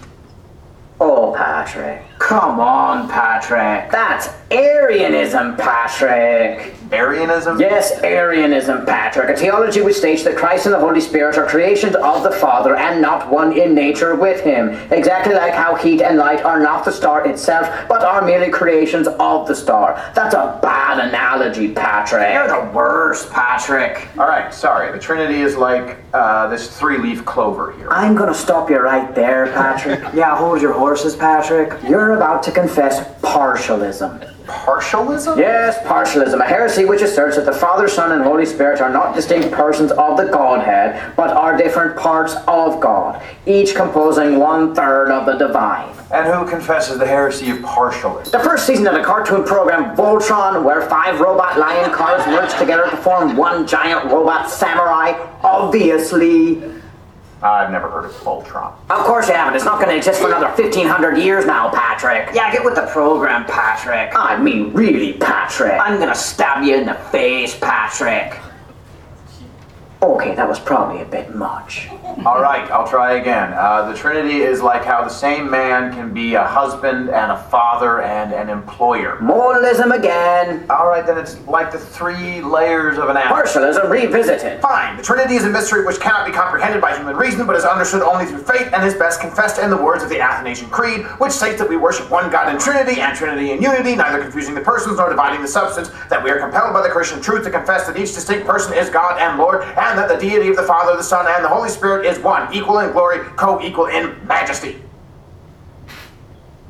Oh, 1.01 1.33
Patrick. 1.35 2.03
Come 2.19 2.59
on, 2.59 3.09
Patrick. 3.09 3.89
That's 3.91 4.29
Arianism, 4.51 5.55
Patrick. 5.57 6.75
Arianism? 6.91 7.59
Yes, 7.59 8.01
Arianism, 8.03 8.85
Patrick, 8.85 9.29
a 9.29 9.39
theology 9.39 9.81
which 9.81 9.95
states 9.97 10.23
that 10.23 10.35
Christ 10.35 10.65
and 10.65 10.73
the 10.73 10.79
Holy 10.79 10.99
Spirit 11.01 11.37
are 11.37 11.45
creations 11.45 11.95
of 11.95 12.23
the 12.23 12.31
Father 12.31 12.75
and 12.75 12.99
not 12.99 13.29
one 13.31 13.55
in 13.57 13.75
nature 13.75 14.15
with 14.15 14.41
Him. 14.41 14.69
Exactly 14.91 15.35
like 15.35 15.53
how 15.53 15.75
heat 15.75 16.01
and 16.01 16.17
light 16.17 16.43
are 16.43 16.59
not 16.59 16.83
the 16.85 16.91
star 16.91 17.27
itself, 17.27 17.67
but 17.87 18.03
are 18.03 18.23
merely 18.25 18.49
creations 18.51 19.07
of 19.07 19.47
the 19.47 19.55
star. 19.55 20.11
That's 20.15 20.33
a 20.33 20.59
bad 20.63 21.07
analogy, 21.07 21.71
Patrick. 21.71 22.33
You're 22.33 22.47
the 22.47 22.71
worst, 22.71 23.29
Patrick. 23.29 24.07
All 24.17 24.27
right, 24.27 24.51
sorry. 24.51 24.91
The 24.91 24.99
Trinity 24.99 25.41
is 25.41 25.55
like 25.55 25.99
uh, 26.13 26.47
this 26.47 26.75
three-leaf 26.75 27.23
clover 27.23 27.73
here. 27.73 27.89
I'm 27.91 28.15
gonna 28.15 28.33
stop 28.33 28.67
you 28.69 28.79
right 28.79 29.13
there, 29.13 29.45
Patrick. 29.53 29.99
Yeah, 30.19 30.35
hold 30.35 30.59
your 30.61 30.73
horses, 30.73 31.15
Patrick. 31.15 31.71
You're 31.87 32.08
about 32.15 32.43
to 32.43 32.51
confess 32.51 32.99
partialism. 33.21 34.35
Partialism? 34.45 35.37
Yes, 35.37 35.77
partialism, 35.85 36.39
a 36.39 36.45
heresy 36.45 36.85
which 36.85 37.01
asserts 37.01 37.35
that 37.35 37.45
the 37.45 37.51
Father, 37.51 37.87
Son, 37.87 38.11
and 38.11 38.23
Holy 38.23 38.45
Spirit 38.45 38.81
are 38.81 38.91
not 38.91 39.15
distinct 39.15 39.51
persons 39.51 39.91
of 39.91 40.17
the 40.17 40.25
Godhead, 40.25 41.15
but 41.15 41.29
are 41.29 41.55
different 41.55 41.95
parts 41.95 42.33
of 42.47 42.79
God, 42.79 43.23
each 43.45 43.75
composing 43.75 44.39
one 44.39 44.73
third 44.73 45.11
of 45.11 45.27
the 45.27 45.33
divine. 45.33 45.93
And 46.11 46.25
who 46.33 46.49
confesses 46.49 46.97
the 46.97 47.05
heresy 47.05 47.51
of 47.51 47.59
partialism? 47.59 48.31
The 48.31 48.39
first 48.39 48.65
season 48.65 48.87
of 48.87 48.95
the 48.95 49.03
cartoon 49.03 49.43
program 49.43 49.95
Voltron, 49.95 50.63
where 50.63 50.81
five 50.89 51.19
robot 51.19 51.59
lion 51.59 51.91
cars 51.91 52.25
merge 52.25 52.51
together 52.57 52.89
to 52.89 52.97
form 52.97 53.37
one 53.37 53.67
giant 53.67 54.11
robot 54.11 54.49
samurai, 54.49 55.11
obviously. 55.43 56.78
I've 57.41 57.71
never 57.71 57.89
heard 57.89 58.05
of 58.05 58.11
Voltron. 58.11 58.73
Of 58.89 59.05
course 59.05 59.27
you 59.27 59.33
haven't. 59.33 59.55
It's 59.55 59.65
not 59.65 59.77
going 59.79 59.89
to 59.89 59.95
exist 59.95 60.19
for 60.21 60.27
another 60.27 60.47
1500 60.47 61.17
years 61.17 61.45
now, 61.45 61.69
Patrick. 61.69 62.29
Yeah, 62.33 62.51
get 62.51 62.63
with 62.63 62.75
the 62.75 62.87
program, 62.87 63.45
Patrick. 63.45 64.11
I 64.15 64.37
mean, 64.37 64.73
really, 64.73 65.13
Patrick. 65.13 65.79
I'm 65.79 65.99
gonna 65.99 66.15
stab 66.15 66.63
you 66.63 66.75
in 66.75 66.85
the 66.85 66.95
face, 66.95 67.57
Patrick. 67.57 68.37
Okay, 70.01 70.33
that 70.33 70.47
was 70.47 70.61
probably 70.61 71.01
a 71.01 71.05
bit 71.05 71.35
much. 71.35 71.89
All 72.25 72.41
right, 72.41 72.71
I'll 72.71 72.87
try 72.87 73.15
again. 73.15 73.51
Uh, 73.51 73.91
the 73.91 73.97
Trinity 73.97 74.37
is 74.37 74.61
like 74.61 74.85
how 74.85 75.03
the 75.03 75.09
same 75.09 75.49
man 75.49 75.91
can 75.91 76.13
be 76.13 76.35
a 76.35 76.43
husband 76.43 77.09
and 77.09 77.33
a 77.33 77.37
father 77.43 78.01
and 78.01 78.31
an 78.31 78.47
employer. 78.47 79.17
Modalism 79.17 79.93
again. 79.93 80.65
All 80.69 80.87
right, 80.87 81.05
then 81.05 81.17
it's 81.17 81.37
like 81.47 81.69
the 81.69 81.77
three 81.77 82.39
layers 82.39 82.97
of 82.97 83.09
an 83.09 83.17
apple. 83.17 83.35
Partialism 83.35 83.89
revisited. 83.89 84.61
Fine. 84.61 84.95
The 84.95 85.03
Trinity 85.03 85.35
is 85.35 85.43
a 85.43 85.49
mystery 85.49 85.85
which 85.85 85.99
cannot 85.99 86.25
be 86.25 86.31
comprehended 86.31 86.79
by 86.79 86.95
human 86.95 87.17
reason, 87.17 87.45
but 87.45 87.57
is 87.57 87.65
understood 87.65 88.01
only 88.01 88.25
through 88.25 88.43
faith, 88.43 88.71
and 88.71 88.85
is 88.85 88.93
best 88.93 89.19
confessed 89.19 89.59
in 89.59 89.69
the 89.69 89.77
words 89.77 90.01
of 90.01 90.07
the 90.07 90.21
Athanasian 90.21 90.69
Creed, 90.69 91.05
which 91.19 91.33
states 91.33 91.59
that 91.59 91.67
we 91.67 91.75
worship 91.75 92.09
one 92.09 92.31
God 92.31 92.47
in 92.53 92.57
Trinity, 92.57 93.01
and 93.01 93.17
Trinity 93.17 93.51
in 93.51 93.61
unity, 93.61 93.97
neither 93.97 94.21
confusing 94.21 94.55
the 94.55 94.61
persons 94.61 94.95
nor 94.95 95.09
dividing 95.09 95.41
the 95.41 95.47
substance, 95.47 95.89
that 96.07 96.23
we 96.23 96.31
are 96.31 96.39
compelled 96.39 96.71
by 96.71 96.81
the 96.81 96.89
Christian 96.89 97.21
truth 97.21 97.43
to 97.43 97.51
confess 97.51 97.85
that 97.85 97.97
each 97.97 98.13
distinct 98.13 98.47
person 98.47 98.73
is 98.73 98.89
God 98.89 99.19
and 99.19 99.37
Lord, 99.37 99.63
and 99.63 99.88
that 99.97 100.09
the 100.09 100.17
deity 100.17 100.49
of 100.49 100.55
the 100.57 100.63
Father, 100.63 100.95
the 100.95 101.03
Son, 101.03 101.25
and 101.27 101.43
the 101.43 101.49
Holy 101.49 101.69
Spirit 101.69 102.05
is 102.05 102.19
one, 102.19 102.53
equal 102.53 102.79
in 102.79 102.91
glory, 102.91 103.19
co-equal 103.35 103.87
in 103.87 104.15
majesty. 104.27 104.81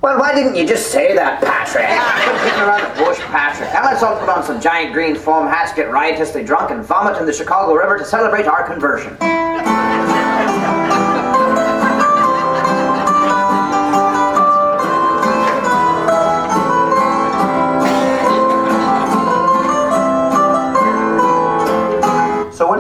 Well, 0.02 0.18
why 0.18 0.34
didn't 0.34 0.56
you 0.56 0.66
just 0.66 0.92
say 0.92 1.14
that, 1.16 1.42
Patrick? 1.44 1.86
Ah, 1.90 2.42
Beating 2.44 2.62
around 2.62 2.98
the 2.98 3.04
bush, 3.04 3.20
Patrick. 3.28 3.74
Now 3.74 3.84
let's 3.84 4.02
all 4.02 4.18
put 4.18 4.30
on 4.30 4.44
some 4.44 4.62
giant 4.62 4.94
green 4.94 5.16
foam 5.16 5.48
hats, 5.48 5.74
get 5.74 5.92
riotously 5.92 6.44
drunk, 6.44 6.72
and 6.72 6.84
vomit 6.84 7.18
in 7.18 7.26
the 7.26 7.34
Chicago 7.34 7.74
River 7.74 7.98
to 7.98 8.06
celebrate 8.06 8.46
our 8.46 8.64
conversion. 8.66 9.18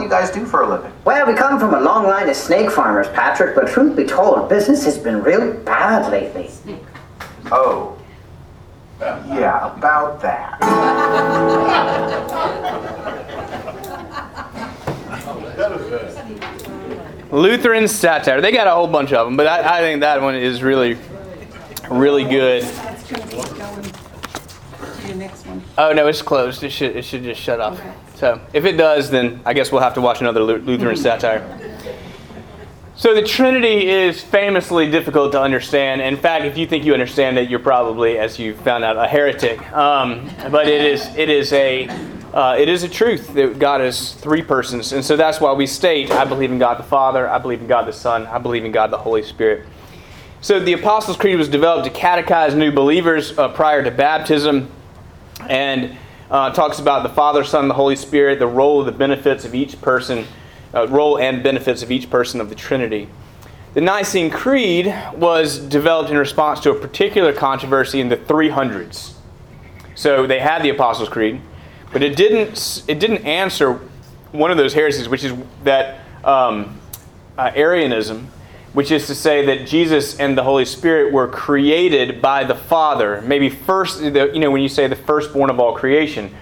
you 0.10 0.16
guys 0.16 0.32
do 0.32 0.44
for 0.44 0.64
a 0.64 0.68
living? 0.68 0.92
Well, 1.06 1.28
we 1.28 1.36
come 1.36 1.60
from 1.60 1.76
a 1.76 1.80
long 1.80 2.06
line 2.06 2.28
of 2.30 2.36
snake 2.36 2.72
farmers, 2.72 3.08
Patrick, 3.10 3.54
but 3.54 3.68
truth 3.68 3.96
be 3.96 4.06
told, 4.06 4.50
business 4.50 4.84
has 4.86 4.98
been 4.98 5.22
real 5.22 5.54
bad 5.62 6.12
lately. 6.12 6.50
Oh. 7.52 7.96
Yeah, 9.00 9.72
about 9.76 10.20
that. 10.24 10.60
Lutheran 17.32 17.88
satire. 17.88 18.42
They 18.42 18.52
got 18.52 18.66
a 18.66 18.72
whole 18.72 18.88
bunch 18.88 19.14
of 19.14 19.28
them, 19.28 19.38
but 19.38 19.46
I, 19.46 19.78
I 19.78 19.82
think 19.82 20.00
that 20.02 20.20
one 20.22 20.34
is 20.34 20.64
really, 20.64 20.98
really 21.92 22.24
good. 22.24 22.64
That's 22.64 23.10
gonna 23.12 23.28
be 23.28 23.36
going 23.36 23.84
to 23.84 24.00
your 25.10 25.18
next 25.18 25.46
one. 25.46 25.62
Oh 25.78 25.92
no, 25.92 26.08
it's 26.08 26.22
closed. 26.22 26.64
It 26.64 26.72
should 26.72 26.96
it 26.96 27.04
should 27.04 27.24
just 27.24 27.42
shut 27.42 27.60
off. 27.60 27.80
Okay. 27.80 27.94
So 28.16 28.42
if 28.54 28.66
it 28.66 28.74
does, 28.78 29.10
then 29.10 29.42
I 29.46 29.54
guess 29.54 29.72
we'll 29.72 29.82
have 29.82 29.96
to 29.96 30.02
watch 30.02 30.22
another 30.22 30.42
Lutheran 30.42 30.96
satire. 31.08 31.44
So 32.96 33.16
the 33.16 33.24
Trinity 33.24 33.90
is 33.90 34.22
famously 34.22 34.92
difficult 34.92 35.32
to 35.32 35.42
understand. 35.42 36.02
In 36.02 36.18
fact, 36.18 36.44
if 36.44 36.58
you 36.58 36.68
think 36.68 36.84
you 36.84 36.92
understand 36.92 37.38
it, 37.38 37.50
you're 37.50 37.60
probably, 37.60 38.18
as 38.18 38.38
you 38.38 38.54
found 38.56 38.84
out, 38.84 38.98
a 38.98 39.08
heretic. 39.08 39.72
Um, 39.72 40.30
but 40.52 40.68
it 40.68 40.84
is 40.84 41.08
it 41.16 41.30
is 41.30 41.54
a 41.54 41.88
uh, 42.34 42.58
it 42.60 42.68
is 42.68 42.84
a 42.84 42.90
truth 42.90 43.34
that 43.36 43.58
God 43.58 43.82
is 43.82 44.14
three 44.16 44.42
persons, 44.42 44.92
and 44.92 45.04
so 45.04 45.16
that's 45.16 45.40
why 45.40 45.54
we 45.54 45.66
state, 45.66 46.12
"I 46.12 46.26
believe 46.26 46.52
in 46.52 46.60
God 46.60 46.78
the 46.78 46.84
Father, 46.84 47.28
I 47.30 47.38
believe 47.38 47.62
in 47.62 47.68
God 47.68 47.88
the 47.88 47.94
Son, 47.94 48.28
I 48.28 48.38
believe 48.38 48.66
in 48.66 48.72
God 48.72 48.92
the 48.92 48.98
Holy 48.98 49.24
Spirit." 49.24 49.66
So 50.42 50.60
the 50.60 50.74
Apostles' 50.74 51.18
Creed 51.18 51.38
was 51.38 51.50
developed 51.50 51.86
to 51.86 51.92
catechize 51.92 52.56
new 52.56 52.72
believers 52.72 53.38
uh, 53.38 53.50
prior 53.50 53.84
to 53.84 53.92
baptism, 53.92 54.70
and 55.50 55.98
uh, 56.32 56.52
talks 56.52 56.80
about 56.80 57.04
the 57.04 57.10
Father, 57.10 57.44
Son, 57.44 57.68
the 57.68 57.74
Holy 57.74 57.96
Spirit, 57.96 58.40
the 58.40 58.48
role, 58.48 58.84
the 58.84 58.92
benefits 58.92 59.44
of 59.44 59.56
each 59.56 59.82
person, 59.82 60.26
uh, 60.74 60.88
role 60.88 61.18
and 61.18 61.44
benefits 61.44 61.82
of 61.82 61.92
each 61.92 62.10
person 62.10 62.40
of 62.40 62.50
the 62.50 62.56
Trinity. 62.56 63.10
The 63.74 63.82
Nicene 63.82 64.32
Creed 64.32 64.96
was 65.16 65.60
developed 65.60 66.10
in 66.10 66.18
response 66.18 66.60
to 66.62 66.72
a 66.72 66.76
particular 66.76 67.34
controversy 67.34 68.00
in 68.00 68.10
the 68.10 68.18
300s. 68.18 69.14
So 69.96 70.26
they 70.26 70.40
had 70.40 70.64
the 70.64 70.70
Apostles' 70.70 71.10
Creed, 71.10 71.42
but 71.92 72.02
it 72.02 72.16
didn't. 72.16 72.84
It 72.88 73.00
didn't 73.00 73.26
answer 73.26 73.82
one 74.32 74.50
of 74.50 74.58
those 74.58 74.74
heresies, 74.74 75.10
which 75.10 75.24
is 75.24 75.34
that 75.64 76.00
um, 76.24 76.80
uh, 77.38 77.52
Arianism, 77.54 78.30
which 78.74 78.92
is 78.92 79.08
to 79.08 79.16
say 79.16 79.46
that 79.46 79.68
Jesus 79.68 80.20
and 80.20 80.38
the 80.38 80.44
Holy 80.44 80.66
Spirit 80.66 81.12
were 81.12 81.28
created 81.28 82.22
by 82.22 82.44
the 82.44 82.56
Father. 82.56 83.22
Maybe 83.22 83.50
first, 83.50 84.02
you 84.02 84.12
know, 84.40 84.52
when 84.52 84.62
you 84.62 84.70
say 84.70 84.88
the 84.88 84.96
firstborn 84.96 85.50
of 85.50 85.60
all 85.60 85.74
creation, 85.74 86.36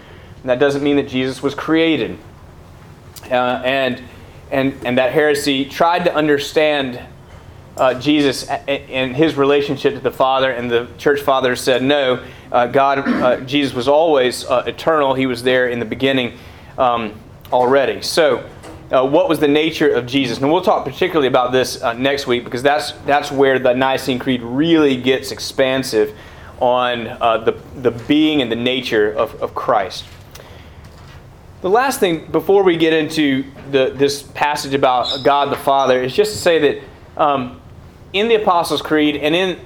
that 0.43 0.59
doesn't 0.59 0.83
mean 0.83 0.97
that 0.97 1.07
Jesus 1.07 1.41
was 1.41 1.55
created. 1.55 2.17
Uh, 3.29 3.61
and 3.65 4.01
and 4.51 4.73
and 4.85 4.97
that 4.97 5.11
heresy 5.11 5.65
tried 5.65 6.05
to 6.05 6.13
understand 6.13 7.01
uh, 7.77 7.93
Jesus 7.99 8.47
and 8.47 9.15
his 9.15 9.35
relationship 9.35 9.93
to 9.93 9.99
the 9.99 10.11
Father, 10.11 10.51
and 10.51 10.69
the 10.69 10.87
church 10.97 11.21
fathers 11.21 11.61
said, 11.61 11.83
no, 11.83 12.23
uh, 12.51 12.67
God, 12.67 12.99
uh, 12.99 13.41
Jesus 13.41 13.73
was 13.73 13.87
always 13.87 14.45
uh, 14.45 14.63
eternal. 14.65 15.13
He 15.13 15.25
was 15.25 15.43
there 15.43 15.67
in 15.67 15.79
the 15.79 15.85
beginning 15.85 16.37
um, 16.77 17.13
already. 17.51 18.01
So, 18.01 18.47
uh, 18.91 19.05
what 19.05 19.27
was 19.27 19.39
the 19.39 19.47
nature 19.47 19.89
of 19.89 20.05
Jesus? 20.05 20.39
And 20.39 20.51
we'll 20.51 20.61
talk 20.61 20.85
particularly 20.85 21.27
about 21.27 21.51
this 21.51 21.81
uh, 21.81 21.93
next 21.93 22.27
week 22.27 22.43
because 22.43 22.63
that's 22.63 22.93
that's 23.05 23.31
where 23.31 23.59
the 23.59 23.73
Nicene 23.73 24.19
Creed 24.19 24.41
really 24.41 24.95
gets 24.97 25.31
expansive 25.31 26.15
on 26.59 27.03
the 27.05 27.59
the 27.75 27.91
being 27.91 28.41
and 28.41 28.51
the 28.51 28.55
nature 28.55 29.11
of, 29.11 29.35
of 29.41 29.53
Christ. 29.53 30.05
The 31.61 31.69
last 31.71 31.99
thing 31.99 32.31
before 32.31 32.61
we 32.61 32.77
get 32.77 32.93
into 32.93 33.43
the, 33.71 33.91
this 33.95 34.21
passage 34.21 34.75
about 34.75 35.23
God 35.23 35.51
the 35.51 35.57
Father 35.57 36.03
is 36.03 36.13
just 36.15 36.33
to 36.33 36.37
say 36.37 36.59
that 36.59 36.83
um, 37.21 37.59
in 38.13 38.27
the 38.27 38.35
Apostles' 38.35 38.83
Creed 38.83 39.15
and 39.15 39.35
in 39.35 39.59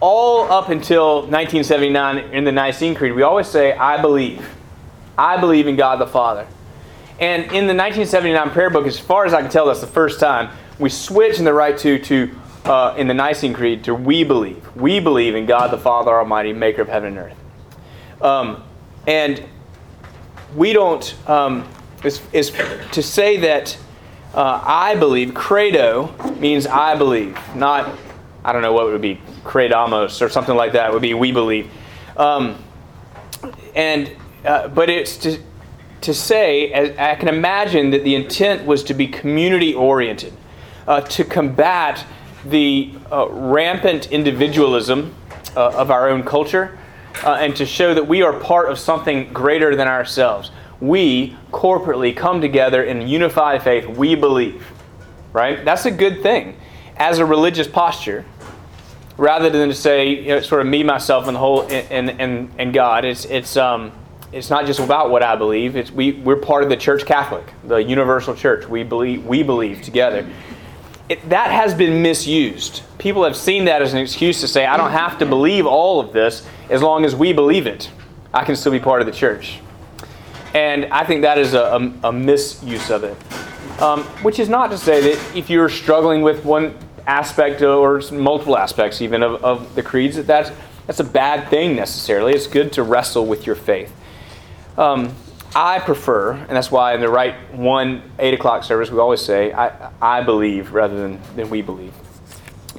all 0.00 0.50
up 0.52 0.68
until 0.68 1.22
1979 1.22 2.18
in 2.34 2.44
the 2.44 2.52
Nicene 2.52 2.94
Creed, 2.94 3.14
we 3.14 3.22
always 3.22 3.46
say, 3.46 3.72
I 3.72 4.00
believe. 4.00 4.46
I 5.16 5.38
believe 5.38 5.66
in 5.66 5.76
God 5.76 5.98
the 5.98 6.06
Father. 6.06 6.46
And 7.20 7.42
in 7.44 7.66
the 7.66 7.74
1979 7.74 8.50
prayer 8.50 8.70
book, 8.70 8.86
as 8.86 8.98
far 8.98 9.26
as 9.26 9.34
I 9.34 9.42
can 9.42 9.50
tell, 9.50 9.66
that's 9.66 9.80
the 9.80 9.86
first 9.86 10.18
time, 10.18 10.50
we 10.78 10.88
switch 10.88 11.38
in 11.38 11.44
the 11.44 11.52
Rite 11.52 11.76
Two, 11.76 11.98
to 11.98 12.30
uh, 12.64 12.94
in 12.96 13.08
the 13.08 13.14
Nicene 13.14 13.52
Creed, 13.52 13.84
to 13.84 13.94
we 13.94 14.24
believe. 14.24 14.64
We 14.74 15.00
believe 15.00 15.34
in 15.34 15.46
God 15.46 15.70
the 15.70 15.78
Father 15.78 16.12
Almighty, 16.12 16.52
maker 16.52 16.82
of 16.82 16.88
heaven 16.88 17.16
and 17.16 17.18
earth. 17.18 18.22
Um, 18.22 18.64
and 19.06 19.42
we 20.54 20.72
don't, 20.72 21.14
um, 21.28 21.68
is, 22.04 22.20
is 22.32 22.52
to 22.92 23.02
say 23.02 23.38
that 23.38 23.76
uh, 24.34 24.62
I 24.64 24.94
believe, 24.96 25.34
credo 25.34 26.14
means 26.38 26.66
I 26.66 26.96
believe, 26.96 27.38
not, 27.54 27.98
I 28.44 28.52
don't 28.52 28.62
know 28.62 28.72
what 28.72 28.86
would 28.86 29.00
be, 29.00 29.20
credamos 29.44 30.22
or 30.22 30.28
something 30.28 30.54
like 30.54 30.72
that 30.72 30.92
would 30.92 31.02
be 31.02 31.14
we 31.14 31.32
believe. 31.32 31.70
Um, 32.16 32.62
and, 33.74 34.10
uh, 34.44 34.68
but 34.68 34.88
it's 34.88 35.16
to, 35.18 35.38
to 36.02 36.14
say, 36.14 36.72
as 36.72 36.96
I 36.96 37.14
can 37.14 37.28
imagine 37.28 37.90
that 37.90 38.04
the 38.04 38.14
intent 38.14 38.64
was 38.64 38.82
to 38.84 38.94
be 38.94 39.06
community 39.06 39.74
oriented, 39.74 40.32
uh, 40.86 41.02
to 41.02 41.24
combat 41.24 42.04
the 42.44 42.92
uh, 43.12 43.28
rampant 43.28 44.10
individualism 44.10 45.14
uh, 45.56 45.70
of 45.70 45.90
our 45.90 46.08
own 46.08 46.22
culture, 46.22 46.78
uh, 47.22 47.34
and 47.34 47.54
to 47.56 47.66
show 47.66 47.92
that 47.92 48.06
we 48.06 48.22
are 48.22 48.32
part 48.32 48.70
of 48.70 48.78
something 48.78 49.30
greater 49.32 49.76
than 49.76 49.88
ourselves. 49.88 50.50
We 50.80 51.36
corporately 51.52 52.16
come 52.16 52.40
together 52.40 52.82
in 52.82 53.06
unified 53.06 53.62
faith. 53.62 53.86
We 53.86 54.14
believe, 54.14 54.66
right? 55.32 55.62
That's 55.64 55.84
a 55.84 55.90
good 55.90 56.22
thing 56.22 56.56
as 56.96 57.18
a 57.18 57.26
religious 57.26 57.68
posture, 57.68 58.24
rather 59.18 59.50
than 59.50 59.68
to 59.68 59.74
say 59.74 60.08
you 60.08 60.28
know, 60.28 60.40
sort 60.40 60.62
of 60.62 60.66
me, 60.66 60.82
myself, 60.82 61.26
and 61.26 61.34
the 61.34 61.40
whole 61.40 61.62
and 61.68 62.10
and, 62.10 62.50
and 62.56 62.72
God. 62.72 63.04
It's 63.04 63.26
it's 63.26 63.58
um 63.58 63.92
it's 64.32 64.50
not 64.50 64.66
just 64.66 64.80
about 64.80 65.10
what 65.10 65.22
I 65.22 65.36
believe. 65.36 65.76
It's 65.76 65.90
we 65.90 66.12
we're 66.12 66.36
part 66.36 66.62
of 66.62 66.68
the 66.68 66.76
Church 66.76 67.04
Catholic, 67.04 67.44
the 67.64 67.76
universal 67.76 68.34
church. 68.34 68.68
We 68.68 68.82
believe 68.82 69.26
we 69.26 69.42
believe 69.42 69.82
together. 69.82 70.28
It, 71.08 71.28
that 71.28 71.50
has 71.50 71.74
been 71.74 72.02
misused. 72.02 72.82
People 72.98 73.24
have 73.24 73.36
seen 73.36 73.64
that 73.64 73.82
as 73.82 73.92
an 73.92 73.98
excuse 73.98 74.40
to 74.42 74.48
say, 74.48 74.64
I 74.64 74.76
don't 74.76 74.92
have 74.92 75.18
to 75.18 75.26
believe 75.26 75.66
all 75.66 75.98
of 75.98 76.12
this 76.12 76.46
as 76.68 76.82
long 76.82 77.04
as 77.04 77.16
we 77.16 77.32
believe 77.32 77.66
it. 77.66 77.90
I 78.32 78.44
can 78.44 78.54
still 78.54 78.70
be 78.70 78.78
part 78.78 79.00
of 79.00 79.06
the 79.06 79.12
church. 79.12 79.58
And 80.54 80.86
I 80.86 81.04
think 81.04 81.22
that 81.22 81.36
is 81.36 81.54
a, 81.54 81.62
a, 82.02 82.08
a 82.08 82.12
misuse 82.12 82.90
of 82.90 83.02
it. 83.02 83.16
Um, 83.82 84.04
which 84.22 84.38
is 84.38 84.48
not 84.48 84.70
to 84.70 84.78
say 84.78 85.00
that 85.00 85.36
if 85.36 85.50
you're 85.50 85.68
struggling 85.68 86.22
with 86.22 86.44
one 86.44 86.76
aspect 87.06 87.60
or 87.62 88.00
multiple 88.12 88.56
aspects 88.56 89.00
even 89.00 89.24
of, 89.24 89.42
of 89.42 89.74
the 89.74 89.82
creeds, 89.82 90.14
that 90.14 90.28
that's, 90.28 90.52
that's 90.86 91.00
a 91.00 91.04
bad 91.04 91.48
thing 91.48 91.74
necessarily. 91.74 92.34
It's 92.34 92.46
good 92.46 92.72
to 92.74 92.84
wrestle 92.84 93.26
with 93.26 93.46
your 93.46 93.56
faith. 93.56 93.92
Um, 94.80 95.14
I 95.54 95.78
prefer, 95.78 96.32
and 96.32 96.48
that's 96.48 96.70
why 96.70 96.94
in 96.94 97.02
the 97.02 97.08
Rite 97.10 97.52
One, 97.52 98.02
8 98.18 98.32
o'clock 98.32 98.64
service, 98.64 98.90
we 98.90 98.98
always 98.98 99.20
say, 99.20 99.52
I, 99.52 99.90
I 100.00 100.22
believe 100.22 100.72
rather 100.72 100.96
than, 100.96 101.20
than 101.36 101.50
we 101.50 101.60
believe. 101.60 101.92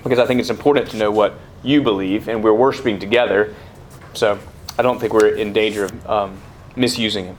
Because 0.01 0.17
I 0.17 0.25
think 0.25 0.39
it's 0.39 0.49
important 0.49 0.89
to 0.89 0.97
know 0.97 1.11
what 1.11 1.35
you 1.61 1.83
believe, 1.83 2.27
and 2.27 2.43
we're 2.43 2.55
worshiping 2.55 2.97
together. 2.97 3.53
So 4.15 4.39
I 4.79 4.81
don't 4.81 4.99
think 4.99 5.13
we're 5.13 5.35
in 5.35 5.53
danger 5.53 5.85
of 5.85 6.09
um, 6.09 6.41
misusing 6.75 7.25
it. 7.25 7.35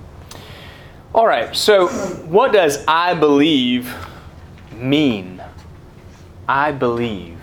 All 1.13 1.27
right, 1.27 1.55
so 1.57 1.89
what 1.89 2.53
does 2.53 2.85
I 2.87 3.15
believe 3.15 3.93
mean? 4.77 5.43
I 6.49 6.71
believe. 6.71 7.41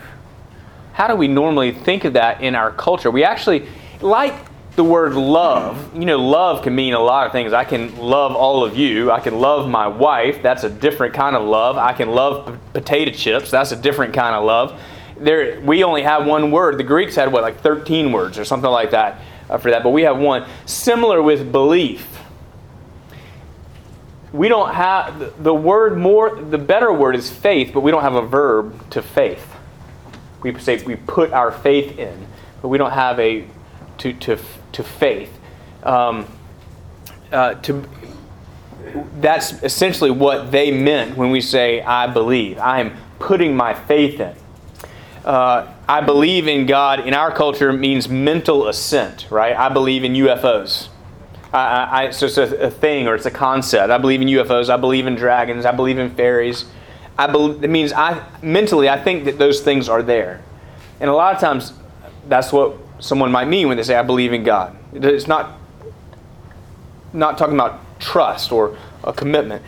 How 0.94 1.08
do 1.08 1.16
we 1.16 1.28
normally 1.28 1.74
think 1.74 2.06
of 2.06 2.14
that 2.14 2.42
in 2.42 2.56
our 2.56 2.72
culture? 2.72 3.12
We 3.12 3.26
actually 3.26 3.68
like 4.00 4.49
the 4.80 4.84
word 4.86 5.14
love. 5.14 5.94
You 5.94 6.06
know, 6.06 6.18
love 6.18 6.64
can 6.64 6.74
mean 6.74 6.94
a 6.94 7.02
lot 7.02 7.26
of 7.26 7.34
things. 7.34 7.52
I 7.52 7.66
can 7.66 7.98
love 7.98 8.34
all 8.34 8.64
of 8.64 8.78
you. 8.78 9.12
I 9.12 9.20
can 9.20 9.38
love 9.38 9.68
my 9.68 9.90
wife. 9.90 10.42
That's 10.42 10.64
a 10.64 10.70
different 10.70 11.14
kind 11.14 11.36
of 11.36 11.46
love. 11.46 11.78
I 11.78 11.92
can 11.92 12.12
love 12.12 12.58
potato 12.72 13.12
chips. 13.12 13.52
That's 13.52 13.74
a 13.74 13.76
different 13.76 14.14
kind 14.14 14.34
of 14.34 14.46
love. 14.46 14.80
There, 15.18 15.60
we 15.60 15.84
only 15.84 16.04
have 16.04 16.26
one 16.26 16.50
word. 16.50 16.78
The 16.78 16.86
Greeks 16.86 17.16
had 17.16 17.30
what, 17.30 17.42
like 17.42 17.60
13 17.60 18.14
words 18.14 18.40
or 18.40 18.46
something 18.46 18.70
like 18.70 18.92
that 18.92 19.20
uh, 19.50 19.58
for 19.58 19.70
that, 19.70 19.84
but 19.84 19.90
we 19.90 20.04
have 20.04 20.18
one. 20.18 20.48
Similar 20.66 21.22
with 21.22 21.52
belief 21.52 22.08
we 24.32 24.48
don't 24.48 24.74
have 24.76 25.44
the 25.44 25.54
word 25.54 25.98
more 25.98 26.36
the 26.36 26.58
better 26.58 26.94
word 26.94 27.16
is 27.16 27.32
faith 27.32 27.72
but 27.74 27.80
we 27.80 27.90
don't 27.90 28.04
have 28.04 28.14
a 28.14 28.22
verb 28.22 28.88
to 28.92 29.02
faith 29.02 29.56
we 30.44 30.56
say 30.60 30.84
we 30.84 30.96
put 30.96 31.34
our 31.34 31.52
faith 31.52 31.98
in 31.98 32.28
but 32.62 32.68
we 32.68 32.78
don't 32.78 32.92
have 32.92 33.20
a 33.20 33.44
to 33.98 34.14
to 34.14 34.38
to 34.72 34.84
faith 34.84 35.32
um, 35.84 36.26
uh, 37.32 37.56
to 37.56 37.88
that's 39.20 39.52
essentially 39.64 40.10
what 40.10 40.52
they 40.52 40.72
meant 40.72 41.16
when 41.16 41.32
we 41.32 41.42
say 41.42 41.82
i 41.82 42.08
believe 42.08 42.58
i 42.60 42.80
am 42.80 42.96
putting 43.20 43.56
my 43.56 43.74
faith 43.74 44.20
in 44.20 44.36
uh, 45.26 45.72
i 45.88 46.02
believe 46.02 46.48
in 46.48 46.66
god 46.66 47.06
in 47.06 47.14
our 47.14 47.32
culture 47.32 47.72
means 47.72 48.10
mental 48.10 48.68
assent 48.68 49.28
right 49.30 49.56
i 49.56 49.70
believe 49.70 50.04
in 50.04 50.14
ufos 50.14 50.90
I, 51.52 51.58
I, 51.58 52.04
it's 52.06 52.22
a, 52.22 52.44
a, 52.68 52.70
thing 52.70 53.08
or 53.08 53.16
it's 53.16 53.26
a 53.26 53.32
concept. 53.32 53.90
I 53.90 53.98
believe 53.98 54.22
in 54.22 54.28
UFOs. 54.28 54.70
I 54.70 54.78
believe 54.78 55.08
in 55.08 55.16
dragons. 55.16 55.66
I 55.66 55.72
believe 55.72 55.98
in 55.98 56.14
fairies. 56.14 56.66
I 57.18 57.28
believe, 57.28 57.64
it 57.64 57.70
means 57.70 57.92
I 57.92 58.26
mentally 58.42 58.88
I 58.88 59.02
think 59.02 59.26
that 59.26 59.38
those 59.38 59.60
things 59.62 59.90
are 59.90 60.02
there, 60.02 60.42
and 61.02 61.10
a 61.10 61.14
lot 61.14 61.36
of 61.36 61.42
times 61.42 61.74
that's 62.30 62.54
what 62.54 62.78
someone 63.00 63.32
might 63.32 63.48
mean 63.48 63.68
when 63.68 63.78
they 63.78 63.84
say 63.84 63.96
I 63.96 64.04
believe 64.04 64.34
in 64.34 64.44
God. 64.44 64.78
It's 64.94 65.28
not 65.28 65.58
not 67.14 67.38
talking 67.38 67.56
about 67.56 67.82
trust 68.00 68.52
or 68.52 68.78
a 69.04 69.12
commitment. 69.12 69.64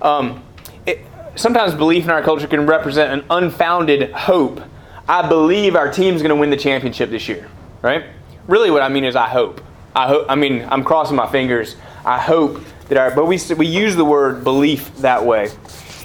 Um, 0.00 0.42
it, 0.86 1.00
sometimes 1.34 1.74
belief 1.74 2.04
in 2.04 2.10
our 2.10 2.22
culture 2.22 2.46
can 2.46 2.66
represent 2.66 3.12
an 3.12 3.26
unfounded 3.30 4.12
hope. 4.12 4.62
I 5.08 5.28
believe 5.28 5.76
our 5.76 5.90
team's 5.90 6.22
going 6.22 6.30
to 6.30 6.36
win 6.36 6.50
the 6.50 6.56
championship 6.56 7.10
this 7.10 7.28
year, 7.28 7.48
right? 7.82 8.04
Really, 8.48 8.70
what 8.70 8.82
I 8.82 8.88
mean 8.88 9.04
is 9.04 9.14
I 9.14 9.28
hope. 9.28 9.60
I 9.94 10.06
hope. 10.08 10.26
I 10.28 10.34
mean, 10.34 10.66
I'm 10.70 10.84
crossing 10.84 11.16
my 11.16 11.30
fingers. 11.30 11.76
I 12.04 12.18
hope 12.18 12.60
that 12.88 12.98
our. 12.98 13.10
But 13.14 13.26
we 13.26 13.38
we 13.56 13.66
use 13.66 13.96
the 13.96 14.04
word 14.04 14.44
belief 14.44 14.94
that 14.98 15.24
way, 15.24 15.50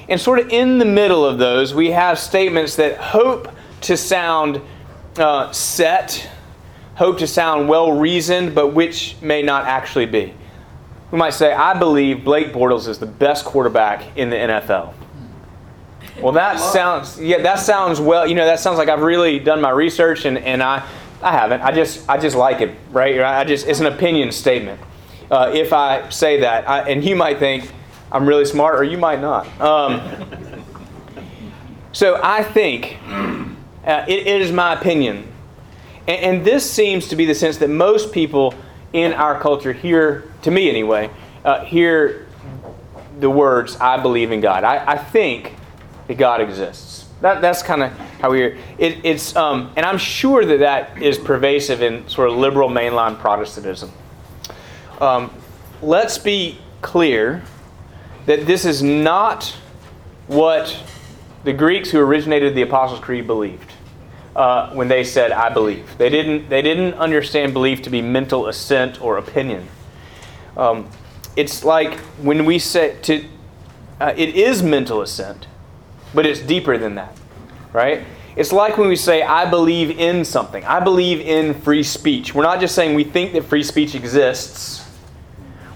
and 0.09 0.19
sort 0.19 0.39
of 0.39 0.50
in 0.50 0.77
the 0.77 0.85
middle 0.85 1.25
of 1.25 1.38
those, 1.38 1.73
we 1.73 1.91
have 1.91 2.19
statements 2.19 2.75
that 2.77 2.97
hope 2.97 3.50
to 3.81 3.97
sound 3.97 4.61
uh, 5.17 5.51
set, 5.51 6.29
hope 7.01 7.17
to 7.17 7.25
sound 7.25 7.67
well 7.67 7.93
reasoned, 7.93 8.53
but 8.53 8.75
which 8.75 9.15
may 9.24 9.41
not 9.41 9.65
actually 9.65 10.05
be. 10.05 10.31
We 11.10 11.17
might 11.17 11.34
say, 11.34 11.51
I 11.51 11.74
believe 11.74 12.24
Blake 12.24 12.53
Bortles 12.53 12.88
is 12.88 13.00
the 13.00 13.08
best 13.08 13.43
quarterback 13.43 14.15
in 14.15 14.29
the 14.29 14.36
NFL. 14.36 14.93
Well, 16.22 16.34
that 16.34 16.60
sounds 16.60 17.20
yeah, 17.20 17.41
that 17.41 17.58
sounds 17.58 18.00
well. 18.00 18.27
You 18.27 18.36
know, 18.36 18.46
that 18.46 18.60
sounds 18.60 18.77
like 18.77 18.88
I've 18.88 19.01
really 19.01 19.39
done 19.39 19.62
my 19.62 19.72
research 19.72 20.25
and, 20.25 20.38
and 20.38 20.62
I 20.62 20.88
I 21.24 21.31
haven't. 21.31 21.62
I 21.62 21.72
just 21.72 22.08
I 22.08 22.20
just 22.20 22.36
like 22.36 22.62
it, 22.62 22.77
right? 22.91 23.20
I 23.20 23.46
just 23.46 23.65
it's 23.65 23.79
an 23.79 23.88
opinion 23.88 24.31
statement. 24.31 24.79
Uh, 25.31 25.50
if 25.55 25.74
I 25.74 26.08
say 26.10 26.41
that, 26.41 26.70
I, 26.70 26.88
and 26.88 27.03
you 27.03 27.15
might 27.15 27.39
think 27.39 27.72
I'm 28.12 28.27
really 28.27 28.46
smart, 28.46 28.75
or 28.75 28.84
you 28.84 29.00
might 29.00 29.22
not. 29.22 29.48
Um, 29.60 30.01
so 31.93 32.20
I 32.22 32.43
think 32.43 33.00
uh, 33.08 34.05
it, 34.08 34.27
it 34.27 34.41
is 34.41 34.51
my 34.51 34.74
opinion, 34.74 35.30
and, 36.08 36.38
and, 36.38 36.46
this 36.46 36.70
seems 36.70 37.08
to 37.10 37.15
be 37.15 37.25
the 37.25 37.36
sense 37.36 37.58
that 37.58 37.70
most 37.70 38.12
people 38.12 38.53
in 38.93 39.13
our 39.13 39.39
culture 39.39 39.74
hear, 39.74 40.31
to 40.41 40.51
me 40.51 40.70
anyway, 40.70 41.10
uh, 41.46 41.63
hear 41.63 42.27
the 43.20 43.29
words 43.29 43.77
"I 43.77 44.01
believe 44.01 44.31
in 44.31 44.41
God." 44.41 44.63
I, 44.63 44.93
I 44.93 44.98
think 44.98 45.55
that 46.08 46.17
God 46.17 46.41
exists. 46.41 47.08
That, 47.22 47.41
that's 47.41 47.62
kind 47.62 47.84
of 47.84 47.91
how 48.20 48.31
we. 48.31 48.39
hear 48.39 48.58
It, 48.77 49.00
it's 49.03 49.36
um, 49.36 49.72
and 49.75 49.86
I'm 49.86 49.98
sure 49.98 50.43
that 50.43 50.60
that 50.60 51.01
is 51.01 51.17
pervasive 51.17 51.82
in 51.82 52.08
sort 52.10 52.30
of 52.30 52.38
liberal 52.38 52.69
mainline 52.69 53.19
Protestantism. 53.19 53.91
Um, 54.99 55.32
let's 55.82 56.17
be 56.17 56.58
clear 56.82 57.43
that 58.25 58.45
this 58.45 58.65
is 58.65 58.82
not 58.82 59.56
what 60.28 60.78
the 61.43 61.54
Greeks 61.54 61.91
who 61.91 61.99
originated 61.99 62.56
the 62.56 62.62
Apostles' 62.62 62.99
Creed 62.99 63.28
believed 63.28 63.71
uh, 64.36 64.72
when 64.74 64.88
they 64.88 65.04
said 65.04 65.32
"I 65.32 65.50
believe." 65.50 65.98
They 65.98 66.10
didn't. 66.10 66.50
They 66.50 66.62
didn't 66.62 66.96
understand 66.96 67.54
belief 67.54 67.82
to 67.84 67.89
be 67.89 68.02
mental 68.02 68.48
assent 68.48 69.02
or 69.02 69.17
opinion. 69.17 69.67
Um, 70.58 70.89
it's 71.36 71.63
like 71.63 72.00
when 72.22 72.46
we 72.46 72.60
say 72.60 72.98
to. 73.04 73.26
Uh, 74.00 74.13
it 74.17 74.36
is 74.36 74.63
mental 74.63 75.02
assent 75.02 75.46
but 76.13 76.26
it's 76.26 76.39
deeper 76.39 76.78
than 76.78 76.96
that, 76.96 77.15
right? 77.74 78.04
It's 78.36 78.52
like 78.52 78.78
when 78.78 78.88
we 78.88 78.96
say, 78.96 79.24
I 79.24 79.50
believe 79.50 79.91
in 79.91 80.24
something. 80.24 80.63
I 80.65 80.80
believe 80.80 81.20
in 81.20 81.54
free 81.54 81.84
speech. 81.84 82.34
We're 82.34 82.44
not 82.44 82.60
just 82.60 82.76
saying 82.76 82.96
we 82.96 83.04
think 83.04 83.34
that 83.34 83.44
free 83.44 83.63
speech 83.63 83.96
exists. 83.96 84.88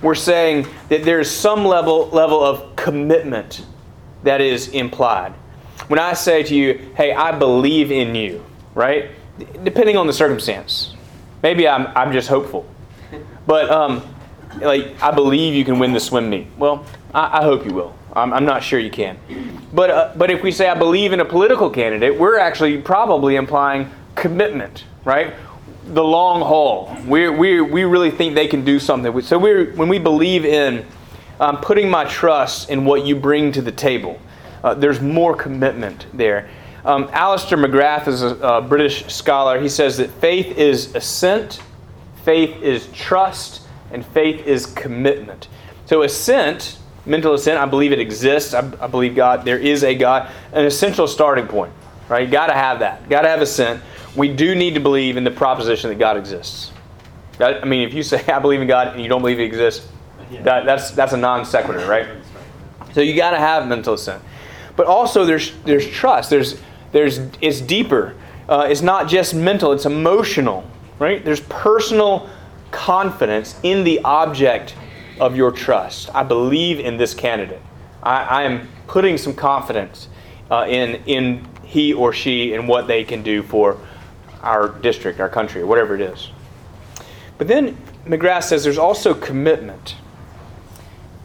We're 0.01 0.15
saying 0.15 0.67
that 0.89 1.03
there's 1.03 1.29
some 1.29 1.65
level, 1.65 2.09
level 2.09 2.43
of 2.43 2.75
commitment 2.75 3.65
that 4.23 4.41
is 4.41 4.69
implied. 4.69 5.33
When 5.87 5.99
I 5.99 6.13
say 6.13 6.43
to 6.43 6.55
you, 6.55 6.91
hey, 6.95 7.13
I 7.13 7.37
believe 7.37 7.91
in 7.91 8.15
you, 8.15 8.43
right? 8.73 9.11
Depending 9.63 9.97
on 9.97 10.07
the 10.07 10.13
circumstance. 10.13 10.93
Maybe 11.43 11.67
I'm, 11.67 11.87
I'm 11.95 12.11
just 12.11 12.27
hopeful. 12.27 12.65
But, 13.45 13.69
um, 13.69 14.03
like, 14.61 15.01
I 15.03 15.11
believe 15.11 15.53
you 15.53 15.63
can 15.65 15.77
win 15.77 15.93
the 15.93 15.99
swim 15.99 16.29
meet. 16.29 16.47
Well, 16.57 16.85
I, 17.13 17.39
I 17.39 17.43
hope 17.43 17.65
you 17.65 17.73
will. 17.73 17.95
I'm, 18.13 18.33
I'm 18.33 18.45
not 18.45 18.63
sure 18.63 18.79
you 18.79 18.89
can. 18.89 19.17
But, 19.73 19.89
uh, 19.89 20.13
but 20.15 20.31
if 20.31 20.41
we 20.41 20.51
say, 20.51 20.69
I 20.69 20.73
believe 20.73 21.11
in 21.13 21.19
a 21.19 21.25
political 21.25 21.69
candidate, 21.69 22.17
we're 22.17 22.39
actually 22.39 22.81
probably 22.81 23.35
implying 23.35 23.91
commitment, 24.15 24.85
right? 25.03 25.33
The 25.87 26.03
long 26.03 26.41
haul. 26.41 26.95
We, 27.05 27.29
we, 27.29 27.61
we 27.61 27.83
really 27.83 28.09
think 28.09 28.33
they 28.33 28.47
can 28.47 28.65
do 28.65 28.79
something. 28.79 29.21
So 29.21 29.37
we 29.37 29.71
when 29.73 29.89
we 29.89 29.99
believe 29.99 30.45
in 30.45 30.85
um, 31.39 31.57
putting 31.57 31.89
my 31.89 32.05
trust 32.05 32.69
in 32.69 32.85
what 32.85 33.05
you 33.05 33.15
bring 33.15 33.51
to 33.51 33.61
the 33.61 33.71
table, 33.71 34.19
uh, 34.65 34.73
there's 34.73 34.99
more 34.99 35.35
commitment 35.35 36.07
there. 36.13 36.49
Um, 36.83 37.09
Alister 37.13 37.55
McGrath 37.55 38.07
is 38.07 38.21
a, 38.21 38.35
a 38.35 38.61
British 38.61 39.05
scholar. 39.13 39.61
He 39.61 39.69
says 39.69 39.97
that 39.97 40.09
faith 40.09 40.57
is 40.57 40.93
assent, 40.95 41.61
faith 42.23 42.61
is 42.61 42.87
trust, 42.87 43.61
and 43.91 44.05
faith 44.05 44.45
is 44.45 44.65
commitment. 44.65 45.47
So 45.85 46.01
assent 46.01 46.79
mental 47.05 47.33
assent. 47.33 47.59
I 47.59 47.65
believe 47.65 47.91
it 47.91 47.99
exists. 47.99 48.53
I, 48.53 48.59
I 48.81 48.87
believe 48.87 49.15
God, 49.15 49.45
there 49.45 49.59
is 49.59 49.83
a 49.83 49.95
God, 49.95 50.31
an 50.51 50.65
essential 50.65 51.07
starting 51.07 51.47
point, 51.47 51.71
right? 52.09 52.25
You 52.25 52.31
got 52.31 52.47
to 52.47 52.53
have 52.53 52.79
that. 52.79 53.07
Got 53.09 53.21
to 53.21 53.29
have 53.29 53.41
assent. 53.41 53.81
We 54.15 54.33
do 54.33 54.55
need 54.55 54.73
to 54.73 54.79
believe 54.79 55.17
in 55.17 55.23
the 55.23 55.31
proposition 55.31 55.89
that 55.89 55.99
God 55.99 56.17
exists. 56.17 56.71
I 57.39 57.65
mean, 57.65 57.87
if 57.87 57.93
you 57.93 58.01
say 58.03 58.25
I 58.27 58.39
believe 58.39 58.61
in 58.61 58.67
God 58.67 58.89
and 58.89 59.01
you 59.01 59.09
don't 59.09 59.21
believe 59.21 59.37
He 59.37 59.43
exists, 59.43 59.87
that, 60.41 60.65
that's 60.65 60.91
that's 60.91 61.13
a 61.13 61.17
non 61.17 61.45
sequitur, 61.45 61.87
right? 61.87 62.07
So 62.93 63.01
you 63.01 63.15
got 63.15 63.31
to 63.31 63.37
have 63.37 63.67
mental 63.67 63.93
assent, 63.93 64.23
but 64.75 64.87
also 64.87 65.25
there's 65.25 65.53
there's 65.63 65.87
trust. 65.87 66.29
There's 66.29 66.59
there's 66.91 67.19
it's 67.41 67.61
deeper. 67.61 68.15
Uh, 68.47 68.67
it's 68.69 68.81
not 68.81 69.07
just 69.07 69.33
mental. 69.33 69.71
It's 69.71 69.85
emotional, 69.85 70.69
right? 70.99 71.23
There's 71.23 71.39
personal 71.41 72.29
confidence 72.71 73.59
in 73.63 73.83
the 73.83 74.01
object 74.03 74.75
of 75.19 75.35
your 75.35 75.51
trust. 75.51 76.09
I 76.13 76.23
believe 76.23 76.79
in 76.79 76.97
this 76.97 77.13
candidate. 77.13 77.61
I, 78.03 78.23
I 78.23 78.43
am 78.43 78.67
putting 78.87 79.17
some 79.17 79.33
confidence 79.33 80.09
uh, 80.51 80.65
in, 80.67 81.01
in 81.05 81.47
he 81.63 81.93
or 81.93 82.13
she 82.13 82.53
and 82.53 82.67
what 82.67 82.87
they 82.87 83.03
can 83.03 83.23
do 83.23 83.41
for 83.41 83.79
our 84.41 84.69
district, 84.69 85.19
our 85.19 85.29
country, 85.29 85.63
whatever 85.63 85.95
it 85.95 86.01
is. 86.01 86.29
But 87.37 87.47
then 87.47 87.77
McGrath 88.05 88.43
says 88.43 88.63
there's 88.63 88.77
also 88.77 89.13
commitment. 89.13 89.95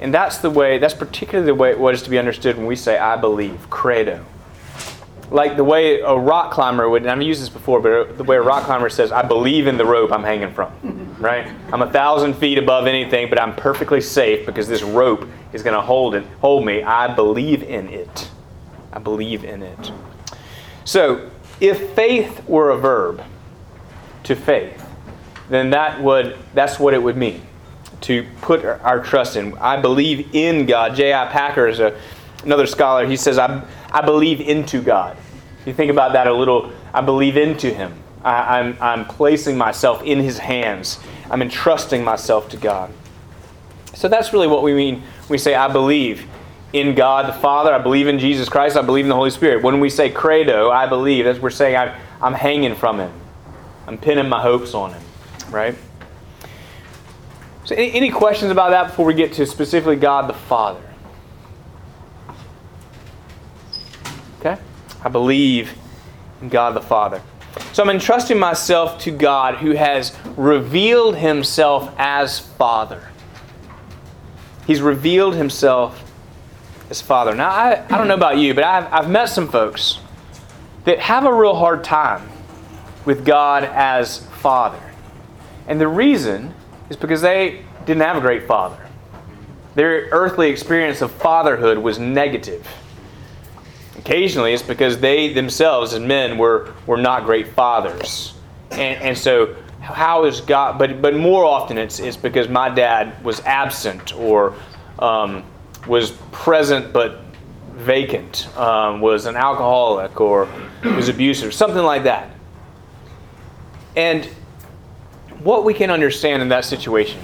And 0.01 0.13
that's 0.13 0.39
the 0.39 0.51
way, 0.51 0.79
that's 0.79 0.95
particularly 0.95 1.47
the 1.47 1.55
way 1.55 1.71
it 1.71 1.79
was 1.79 2.03
to 2.03 2.11
be 2.11 2.19
understood 2.19 2.57
when 2.57 2.67
we 2.67 2.77
say, 2.77 2.99
I 2.99 3.17
believe, 3.17 3.69
credo. 3.71 4.25
Like 5.31 5.57
the 5.57 5.65
way 5.65 6.01
a 6.01 6.17
rock 6.17 6.53
climber 6.53 6.89
would, 6.89 7.03
and 7.03 7.11
I've 7.11 7.23
used 7.23 7.41
this 7.41 7.49
before, 7.49 7.81
but 7.81 8.17
the 8.17 8.25
way 8.25 8.37
a 8.37 8.43
rock 8.43 8.65
climber 8.65 8.89
says, 8.89 9.13
I 9.13 9.23
believe 9.23 9.67
in 9.67 9.77
the 9.77 9.85
rope 9.85 10.11
I'm 10.11 10.25
hanging 10.25 10.53
from 10.53 10.73
right? 11.21 11.47
I'm 11.73 11.83
a 11.83 11.91
thousand 11.91 12.35
feet 12.35 12.59
above 12.59 12.87
anything, 12.87 13.29
but 13.29 13.39
I'm 13.39 13.55
perfectly 13.55 14.01
safe 14.01 14.47
because 14.47 14.67
this 14.67 14.83
rope 14.83 15.29
is 15.53 15.63
going 15.63 15.75
to 15.75 15.83
hold 15.83 16.15
it, 16.15 16.25
hold 16.41 16.65
me. 16.65 16.83
I 16.83 17.15
believe 17.15 17.63
in 17.63 17.89
it. 17.89 18.31
I 18.93 18.99
believe 18.99 19.45
in 19.45 19.63
it. 19.63 19.93
So, 20.85 21.31
if 21.61 21.91
faith 21.91 22.43
were 22.49 22.71
a 22.71 22.77
verb, 22.77 23.23
to 24.25 24.35
faith, 24.35 24.87
then 25.49 25.71
that 25.71 26.01
would 26.01 26.37
that's 26.55 26.79
what 26.79 26.95
it 26.95 27.03
would 27.03 27.17
mean. 27.17 27.43
To 28.03 28.27
put 28.41 28.65
our 28.65 29.03
trust 29.03 29.37
in. 29.37 29.57
I 29.59 29.81
believe 29.81 30.35
in 30.35 30.67
God. 30.67 30.95
J.I. 30.95 31.27
Packer 31.27 31.69
is 31.69 31.81
a, 31.81 31.99
another 32.45 32.67
scholar. 32.67 33.07
He 33.07 33.17
says, 33.17 33.39
I, 33.39 33.63
I 33.91 34.01
believe 34.03 34.41
into 34.41 34.81
God. 34.83 35.17
If 35.61 35.67
You 35.67 35.75
think 35.75 35.91
about 35.91 36.13
that 36.15 36.27
a 36.27 36.33
little. 36.33 36.73
I 36.93 37.03
believe 37.03 37.37
into 37.37 37.73
Him. 37.73 37.95
I, 38.25 38.59
I'm, 38.59 38.77
I'm 38.81 39.05
placing 39.05 39.57
myself 39.57 40.03
in 40.03 40.21
His 40.21 40.39
hands. 40.39 40.99
I'm 41.31 41.43
entrusting 41.43 42.03
myself 42.03 42.49
to 42.51 42.57
God. 42.57 42.93
So 43.95 44.09
that's 44.09 44.33
really 44.33 44.47
what 44.47 44.63
we 44.63 44.75
mean 44.75 44.97
when 45.01 45.29
we 45.29 45.39
say, 45.39 45.55
I 45.55 45.69
believe 45.69 46.27
in 46.73 46.95
God 46.95 47.27
the 47.29 47.39
Father. 47.39 47.73
I 47.73 47.79
believe 47.79 48.07
in 48.07 48.19
Jesus 48.19 48.49
Christ. 48.49 48.77
I 48.77 48.83
believe 48.83 49.05
in 49.05 49.09
the 49.09 49.15
Holy 49.15 49.31
Spirit. 49.31 49.63
When 49.63 49.81
we 49.81 49.91
say 49.91 50.11
credo, 50.11 50.71
I 50.71 50.87
believe, 50.87 51.27
as 51.27 51.39
we're 51.39 51.51
saying, 51.51 51.77
I'm, 51.77 51.95
I'm 52.23 52.35
hanging 52.35 52.75
from 52.75 52.99
Him. 52.99 53.13
I'm 53.87 53.99
pinning 53.99 54.29
my 54.29 54.41
hopes 54.41 54.75
on 54.75 54.93
Him, 54.93 55.03
right? 55.51 55.77
So, 57.71 57.77
any, 57.77 57.93
any 57.93 58.11
questions 58.11 58.51
about 58.51 58.71
that 58.71 58.89
before 58.89 59.07
we 59.07 59.15
get 59.15 59.33
to 59.35 59.47
specifically 59.47 59.95
God 59.95 60.29
the 60.29 60.35
Father? 60.35 60.83
Okay? 64.41 64.61
I 65.05 65.09
believe 65.09 65.73
in 66.43 66.49
God 66.49 66.75
the 66.75 66.81
Father. 66.81 67.23
So 67.73 67.85
I'm 67.85 67.91
entrusting 67.91 68.41
myself 68.41 68.99
to 69.03 69.13
God 69.13 69.59
who 69.59 69.71
has 69.77 70.17
revealed 70.37 71.15
himself 71.15 71.95
as 71.97 72.41
Father. 72.41 73.09
He's 74.67 74.83
revealed 74.83 75.37
himself 75.37 76.13
as 76.91 77.01
Father. 77.01 77.37
Now, 77.37 77.51
I, 77.51 77.85
I 77.89 77.99
don't 77.99 78.09
know 78.09 78.15
about 78.15 78.39
you, 78.39 78.53
but 78.53 78.65
I've, 78.65 78.93
I've 78.93 79.09
met 79.09 79.27
some 79.27 79.49
folks 79.49 80.01
that 80.87 80.99
have 80.99 81.25
a 81.25 81.33
real 81.33 81.55
hard 81.55 81.85
time 81.85 82.29
with 83.05 83.25
God 83.25 83.63
as 83.63 84.27
Father. 84.27 84.83
And 85.69 85.81
the 85.81 85.87
reason 85.87 86.53
is 86.91 86.97
because 86.97 87.23
they 87.23 87.65
didn't 87.87 88.03
have 88.03 88.17
a 88.17 88.21
great 88.21 88.47
father. 88.47 88.77
Their 89.77 90.09
earthly 90.11 90.51
experience 90.51 91.01
of 91.01 91.13
fatherhood 91.13 91.79
was 91.79 91.99
negative. 91.99 92.67
Occasionally, 93.97 94.53
it's 94.53 94.63
because 94.63 94.99
they 94.99 95.33
themselves, 95.33 95.95
as 95.95 96.01
men, 96.01 96.37
were, 96.37 96.75
were 96.87 96.97
not 96.97 97.25
great 97.25 97.49
fathers. 97.49 98.35
And, 98.73 99.03
and 99.03 99.19
so, 99.19 99.57
how 99.81 100.25
is 100.25 100.41
God? 100.41 100.79
But, 100.79 101.01
but 101.01 101.15
more 101.15 101.45
often, 101.45 101.79
it's, 101.79 102.01
it's 102.01 102.17
because 102.17 102.49
my 102.49 102.69
dad 102.69 103.23
was 103.25 103.41
absent 103.41 104.15
or 104.15 104.55
um, 104.99 105.45
was 105.87 106.13
present 106.33 106.93
but 106.93 107.21
vacant, 107.73 108.49
um, 108.59 109.01
was 109.01 109.27
an 109.27 109.37
alcoholic 109.37 110.21
or 110.21 110.49
was 110.85 111.09
abusive, 111.09 111.55
something 111.55 111.83
like 111.83 112.05
that. 112.05 112.31
And 113.97 114.29
what 115.43 115.65
we 115.65 115.75
can 115.75 115.91
understand 115.91 116.43
in 116.43 116.49
that 116.49 116.65
situation 116.65 117.21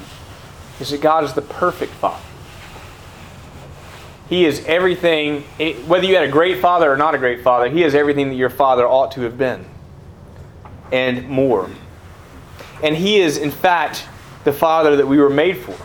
is 0.81 0.90
that 0.90 1.00
God 1.00 1.24
is 1.24 1.35
the 1.35 1.42
perfect 1.42 1.92
Father. 1.92 2.22
He 4.29 4.44
is 4.44 4.64
everything, 4.66 5.42
whether 5.87 6.05
you 6.05 6.16
had 6.16 6.24
a 6.24 6.31
great 6.31 6.61
father 6.61 6.90
or 6.90 6.96
not 6.96 7.14
a 7.14 7.18
great 7.18 7.42
father, 7.42 7.68
He 7.68 7.85
is 7.85 7.94
everything 7.94 8.29
that 8.31 8.35
your 8.35 8.50
father 8.50 8.87
ought 8.87 9.12
to 9.12 9.20
have 9.22 9.38
been, 9.38 9.64
and 10.90 11.29
more. 11.29 11.70
And 12.83 12.96
He 12.96 13.20
is, 13.20 13.37
in 13.37 13.50
fact, 13.50 14.07
the 14.44 14.52
Father 14.52 14.96
that 14.96 15.07
we 15.07 15.18
were 15.18 15.31
made 15.31 15.59
for. 15.59 15.76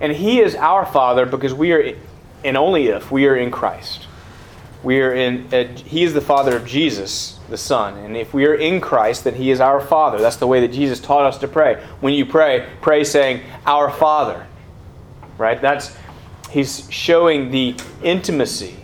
And 0.00 0.12
He 0.12 0.40
is 0.40 0.54
our 0.54 0.84
Father 0.84 1.24
because 1.24 1.54
we 1.54 1.72
are, 1.72 1.94
and 2.44 2.56
only 2.56 2.88
if, 2.88 3.10
we 3.10 3.26
are 3.26 3.36
in 3.36 3.50
Christ. 3.50 4.06
We 4.82 5.00
are 5.00 5.12
in, 5.12 5.52
uh, 5.52 5.68
He 5.78 6.04
is 6.04 6.12
the 6.12 6.20
Father 6.20 6.56
of 6.56 6.66
Jesus, 6.66 7.35
the 7.48 7.56
Son. 7.56 7.96
And 7.98 8.16
if 8.16 8.34
we 8.34 8.46
are 8.46 8.54
in 8.54 8.80
Christ, 8.80 9.24
then 9.24 9.34
He 9.34 9.50
is 9.50 9.60
our 9.60 9.80
Father. 9.80 10.18
That's 10.18 10.36
the 10.36 10.46
way 10.46 10.60
that 10.60 10.72
Jesus 10.72 11.00
taught 11.00 11.26
us 11.26 11.38
to 11.38 11.48
pray. 11.48 11.82
When 12.00 12.14
you 12.14 12.26
pray, 12.26 12.68
pray 12.80 13.04
saying, 13.04 13.42
Our 13.64 13.90
Father. 13.90 14.46
Right? 15.38 15.60
That's 15.60 15.94
he's 16.50 16.90
showing 16.90 17.50
the 17.50 17.74
intimacy. 18.02 18.76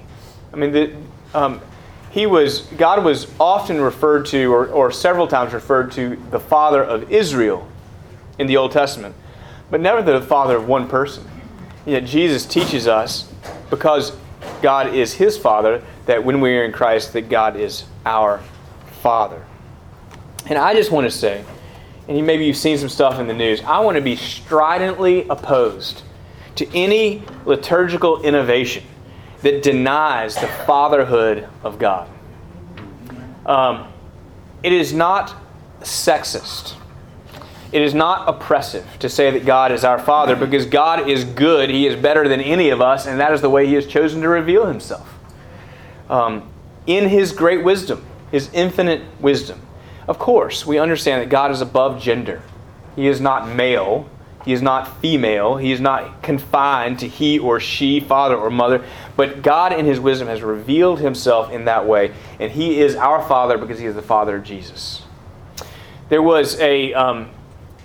I 0.53 0.57
mean, 0.57 0.72
the, 0.72 0.94
um, 1.35 1.61
he 2.11 2.27
was 2.27 2.61
God 2.77 3.05
was 3.05 3.31
often 3.40 3.81
referred 3.81 4.27
to, 4.27 4.53
or, 4.53 4.66
or 4.66 4.92
several 4.92 5.27
times 5.27 5.55
referred 5.55 5.92
to, 5.92 6.16
the 6.31 6.40
Father 6.40 6.85
of 6.85 7.11
Israel 7.11 7.66
in 8.38 8.46
the 8.46 8.57
Old 8.59 8.72
Testament, 8.72 9.14
but 9.70 9.81
never 9.81 10.03
the 10.03 10.20
Father 10.20 10.57
of 10.57 10.68
one 10.68 10.88
person. 10.88 11.25
Yet 11.87 12.05
Jesus 12.05 12.44
teaches 12.44 12.87
us, 12.87 13.33
because 13.70 14.16
God 14.61 14.94
is 14.94 15.14
His 15.14 15.38
Father, 15.38 15.83
that 16.07 16.22
when 16.22 16.40
we 16.40 16.57
are 16.57 16.64
in 16.64 16.72
Christ, 16.72 17.12
that 17.14 17.29
God 17.31 17.57
is 17.57 17.85
our 18.05 18.42
Father. 19.02 19.44
And 20.46 20.56
I 20.56 20.74
just 20.74 20.90
want 20.90 21.04
to 21.04 21.10
say, 21.10 21.44
and 22.08 22.26
maybe 22.26 22.46
you've 22.46 22.56
seen 22.56 22.78
some 22.78 22.88
stuff 22.88 23.18
in 23.18 23.26
the 23.26 23.34
news, 23.34 23.60
I 23.62 23.80
want 23.80 23.96
to 23.96 24.00
be 24.00 24.16
stridently 24.16 25.26
opposed 25.28 26.02
to 26.56 26.68
any 26.74 27.22
liturgical 27.44 28.22
innovation 28.22 28.84
that 29.42 29.62
denies 29.62 30.36
the 30.36 30.46
fatherhood 30.46 31.48
of 31.64 31.78
God. 31.78 32.08
Um, 33.44 33.92
it 34.62 34.72
is 34.72 34.92
not 34.92 35.34
sexist. 35.80 36.74
It 37.72 37.82
is 37.82 37.94
not 37.94 38.28
oppressive 38.28 38.86
to 39.00 39.08
say 39.08 39.30
that 39.30 39.44
God 39.44 39.72
is 39.72 39.82
our 39.82 39.98
Father 39.98 40.36
because 40.36 40.66
God 40.66 41.08
is 41.08 41.24
good. 41.24 41.70
He 41.70 41.86
is 41.86 41.96
better 41.96 42.28
than 42.28 42.40
any 42.40 42.68
of 42.68 42.80
us, 42.80 43.06
and 43.06 43.18
that 43.18 43.32
is 43.32 43.40
the 43.40 43.50
way 43.50 43.66
He 43.66 43.74
has 43.74 43.86
chosen 43.86 44.20
to 44.20 44.28
reveal 44.28 44.66
Himself. 44.66 45.08
Um, 46.08 46.48
in 46.86 47.08
His 47.08 47.32
great 47.32 47.64
wisdom, 47.64 48.04
His 48.32 48.50
infinite 48.52 49.02
wisdom. 49.20 49.62
Of 50.08 50.18
course, 50.18 50.66
we 50.66 50.78
understand 50.78 51.22
that 51.22 51.28
God 51.28 51.52
is 51.52 51.60
above 51.60 52.02
gender. 52.02 52.42
He 52.96 53.06
is 53.06 53.20
not 53.20 53.48
male, 53.48 54.10
he 54.44 54.52
is 54.52 54.62
not 54.62 55.00
female. 55.00 55.56
He 55.56 55.72
is 55.72 55.80
not 55.80 56.22
confined 56.22 56.98
to 57.00 57.08
he 57.08 57.38
or 57.38 57.60
she, 57.60 58.00
father 58.00 58.36
or 58.36 58.50
mother. 58.50 58.84
But 59.16 59.42
God, 59.42 59.72
in 59.72 59.86
His 59.86 60.00
wisdom, 60.00 60.28
has 60.28 60.42
revealed 60.42 61.00
Himself 61.00 61.52
in 61.52 61.66
that 61.66 61.86
way. 61.86 62.12
And 62.40 62.50
He 62.50 62.80
is 62.80 62.96
our 62.96 63.26
Father 63.26 63.56
because 63.56 63.78
He 63.78 63.86
is 63.86 63.94
the 63.94 64.02
Father 64.02 64.36
of 64.36 64.44
Jesus. 64.44 65.02
There 66.08 66.22
was 66.22 66.58
a, 66.60 66.92
um, 66.94 67.30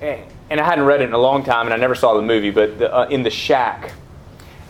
and 0.01 0.59
I 0.59 0.63
hadn't 0.63 0.85
read 0.85 1.01
it 1.01 1.05
in 1.05 1.13
a 1.13 1.19
long 1.19 1.43
time 1.43 1.65
and 1.67 1.73
I 1.73 1.77
never 1.77 1.95
saw 1.95 2.15
the 2.15 2.21
movie, 2.21 2.51
but 2.51 2.79
the, 2.79 2.93
uh, 2.93 3.07
in 3.07 3.23
The 3.23 3.29
Shack, 3.29 3.93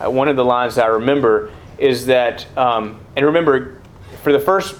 uh, 0.00 0.10
one 0.10 0.28
of 0.28 0.36
the 0.36 0.44
lines 0.44 0.76
that 0.76 0.84
I 0.84 0.88
remember 0.88 1.52
is 1.78 2.06
that, 2.06 2.46
um, 2.56 3.00
and 3.16 3.26
remember, 3.26 3.80
for 4.22 4.32
the 4.32 4.38
first 4.38 4.76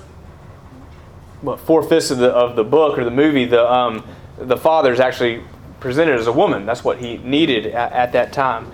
four 1.59 1.83
fifths 1.83 2.11
of 2.11 2.19
the, 2.19 2.31
of 2.31 2.57
the 2.57 2.65
book 2.65 2.99
or 2.99 3.05
the 3.05 3.11
movie, 3.11 3.45
the, 3.45 3.71
um, 3.71 4.05
the 4.39 4.57
father 4.57 4.93
is 4.93 5.01
actually 5.01 5.43
presented 5.81 6.19
as 6.19 6.27
a 6.27 6.33
woman. 6.33 6.67
That's 6.67 6.85
what 6.85 6.99
he 6.99 7.19
needed 7.19 7.67
at, 7.67 7.93
at 7.93 8.13
that 8.13 8.33
time. 8.33 8.71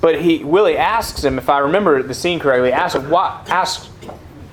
But 0.00 0.20
he 0.20 0.42
Willie 0.42 0.76
asks 0.76 1.22
him, 1.22 1.38
if 1.38 1.48
I 1.48 1.58
remember 1.58 2.02
the 2.02 2.14
scene 2.14 2.40
correctly, 2.40 2.72
asks 2.72 2.98
why, 2.98 3.44
asks 3.48 3.88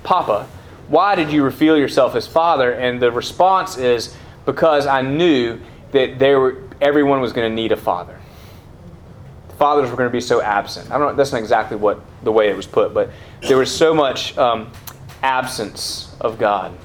Papa, 0.04 0.48
why 0.88 1.16
did 1.16 1.32
you 1.32 1.44
reveal 1.44 1.78
yourself 1.78 2.16
as 2.16 2.28
father? 2.28 2.74
And 2.74 3.02
the 3.02 3.12
response 3.12 3.78
is, 3.78 4.16
because 4.46 4.88
I 4.88 5.02
knew 5.02 5.60
that 5.92 6.20
there 6.20 6.40
were, 6.40 6.64
everyone 6.82 7.22
was 7.22 7.34
going 7.34 7.50
to 7.50 7.56
need 7.56 7.72
a 7.72 7.78
father. 7.78 8.20
Fathers 9.58 9.90
were 9.90 9.98
going 9.98 10.10
to 10.10 10.14
be 10.14 10.22
so 10.22 10.42
absent. 10.42 10.90
I 10.90 10.98
don't 10.98 11.10
know, 11.10 11.16
that's 11.16 11.32
not 11.32 11.40
exactly 11.40 11.78
what 11.78 12.00
the 12.24 12.32
way 12.32 12.50
it 12.50 12.56
was 12.56 12.66
put, 12.66 12.94
but 12.94 13.12
there 13.48 13.58
was 13.58 13.76
so 13.76 13.94
much 13.94 14.38
um, 14.38 14.72
absence 15.22 16.16
of 16.20 16.38
God. 16.38 16.78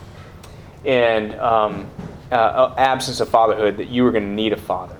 And 0.85 1.35
um, 1.37 1.91
uh, 2.31 2.35
uh, 2.35 2.75
absence 2.79 3.21
of 3.21 3.29
fatherhood 3.29 3.77
that 3.77 3.89
you 3.89 4.05
were 4.05 4.11
going 4.11 4.25
to 4.25 4.31
need 4.35 4.53
a 4.53 4.57
father. 4.57 4.97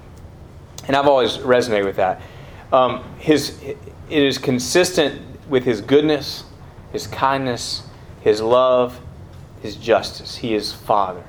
And 0.87 0.97
I've 0.97 1.07
always 1.07 1.39
resonated 1.39 1.85
with 1.85 1.97
that. 1.97 2.21
Um, 2.73 3.05
his, 3.19 3.61
it 3.63 3.79
is 4.09 4.39
consistent 4.39 5.21
with 5.49 5.65
his 5.65 5.81
goodness, 5.81 6.45
his 6.93 7.07
kindness, 7.07 7.83
his 8.21 8.41
love, 8.41 9.01
his 9.63 9.77
justice. 9.77 10.37
He 10.37 10.55
is 10.55 10.73
Father. 10.73 11.25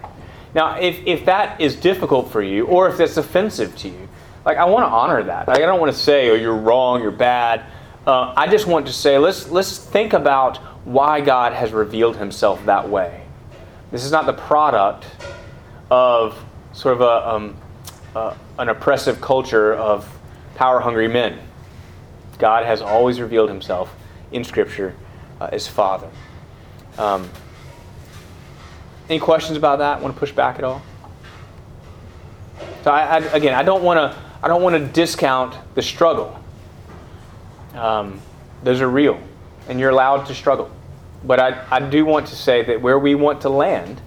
Now, 0.53 0.79
if, 0.79 0.99
if 1.05 1.25
that 1.25 1.59
is 1.59 1.75
difficult 1.75 2.31
for 2.31 2.41
you, 2.41 2.65
or 2.67 2.87
if 2.89 2.97
that's 2.97 3.17
offensive 3.17 3.75
to 3.77 3.89
you, 3.89 4.07
like 4.45 4.57
I 4.57 4.65
want 4.65 4.83
to 4.83 4.89
honor 4.89 5.23
that. 5.23 5.47
Like, 5.47 5.57
I 5.57 5.65
don't 5.65 5.79
want 5.79 5.91
to 5.91 5.97
say, 5.97 6.29
"Oh, 6.29 6.35
you're 6.35 6.55
wrong, 6.55 7.01
you're 7.01 7.11
bad." 7.11 7.65
Uh, 8.05 8.33
I 8.37 8.47
just 8.47 8.67
want 8.67 8.85
to 8.85 8.93
say, 8.93 9.17
let's 9.17 9.49
let's 9.49 9.79
think 9.79 10.13
about 10.13 10.59
why 10.85 11.19
God 11.21 11.53
has 11.53 11.73
revealed 11.73 12.15
Himself 12.15 12.65
that 12.65 12.87
way. 12.89 13.23
This 13.91 14.05
is 14.05 14.11
not 14.11 14.25
the 14.25 14.33
product 14.33 15.05
of 15.91 16.43
sort 16.73 16.95
of 16.95 17.01
a, 17.01 17.29
um, 17.29 17.57
uh, 18.15 18.35
an 18.57 18.69
oppressive 18.69 19.21
culture 19.21 19.73
of 19.73 20.07
power 20.55 20.79
hungry 20.79 21.07
men. 21.07 21.39
God 22.37 22.65
has 22.65 22.81
always 22.81 23.19
revealed 23.19 23.49
himself 23.49 23.95
in 24.31 24.43
Scripture 24.43 24.95
uh, 25.39 25.49
as 25.51 25.67
Father. 25.67 26.09
Um, 26.97 27.29
any 29.09 29.19
questions 29.19 29.57
about 29.57 29.79
that? 29.79 30.01
Want 30.01 30.13
to 30.13 30.19
push 30.19 30.31
back 30.31 30.57
at 30.57 30.63
all? 30.63 30.81
So 32.83 32.91
I, 32.91 33.17
I, 33.17 33.17
again, 33.35 33.53
I 33.53 33.63
don't 33.63 33.83
want 33.83 33.97
to. 33.97 34.25
I 34.43 34.47
don't 34.47 34.61
want 34.61 34.75
to 34.75 34.85
discount 34.85 35.55
the 35.73 35.81
struggle. 35.81 36.39
Um, 37.73 38.21
those 38.63 38.79
are 38.79 38.89
real, 38.89 39.19
and 39.67 39.79
you're 39.79 39.89
allowed 39.89 40.25
to 40.25 40.35
struggle. 40.35 40.69
But 41.25 41.39
I, 41.39 41.65
I 41.71 41.79
do 41.79 42.05
want 42.05 42.27
to 42.27 42.35
say 42.35 42.63
that 42.63 42.81
where 42.81 42.99
we 42.99 43.15
want 43.15 43.41
to 43.41 43.49
land 43.49 44.01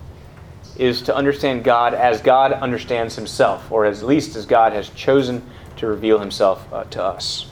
is 0.76 1.02
to 1.02 1.14
understand 1.14 1.64
God 1.64 1.92
as 1.92 2.20
God 2.20 2.52
understands 2.52 3.16
himself, 3.16 3.70
or 3.72 3.84
at 3.84 4.00
least 4.02 4.36
as 4.36 4.46
God 4.46 4.72
has 4.72 4.88
chosen 4.90 5.42
to 5.76 5.86
reveal 5.86 6.18
himself 6.18 6.72
uh, 6.72 6.84
to 6.84 7.02
us. 7.02 7.50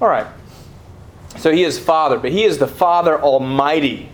All 0.00 0.08
right. 0.08 0.26
So 1.36 1.52
he 1.52 1.64
is 1.64 1.78
Father, 1.78 2.18
but 2.18 2.30
he 2.30 2.44
is 2.44 2.58
the 2.58 2.68
Father 2.68 3.20
Almighty. 3.20 4.10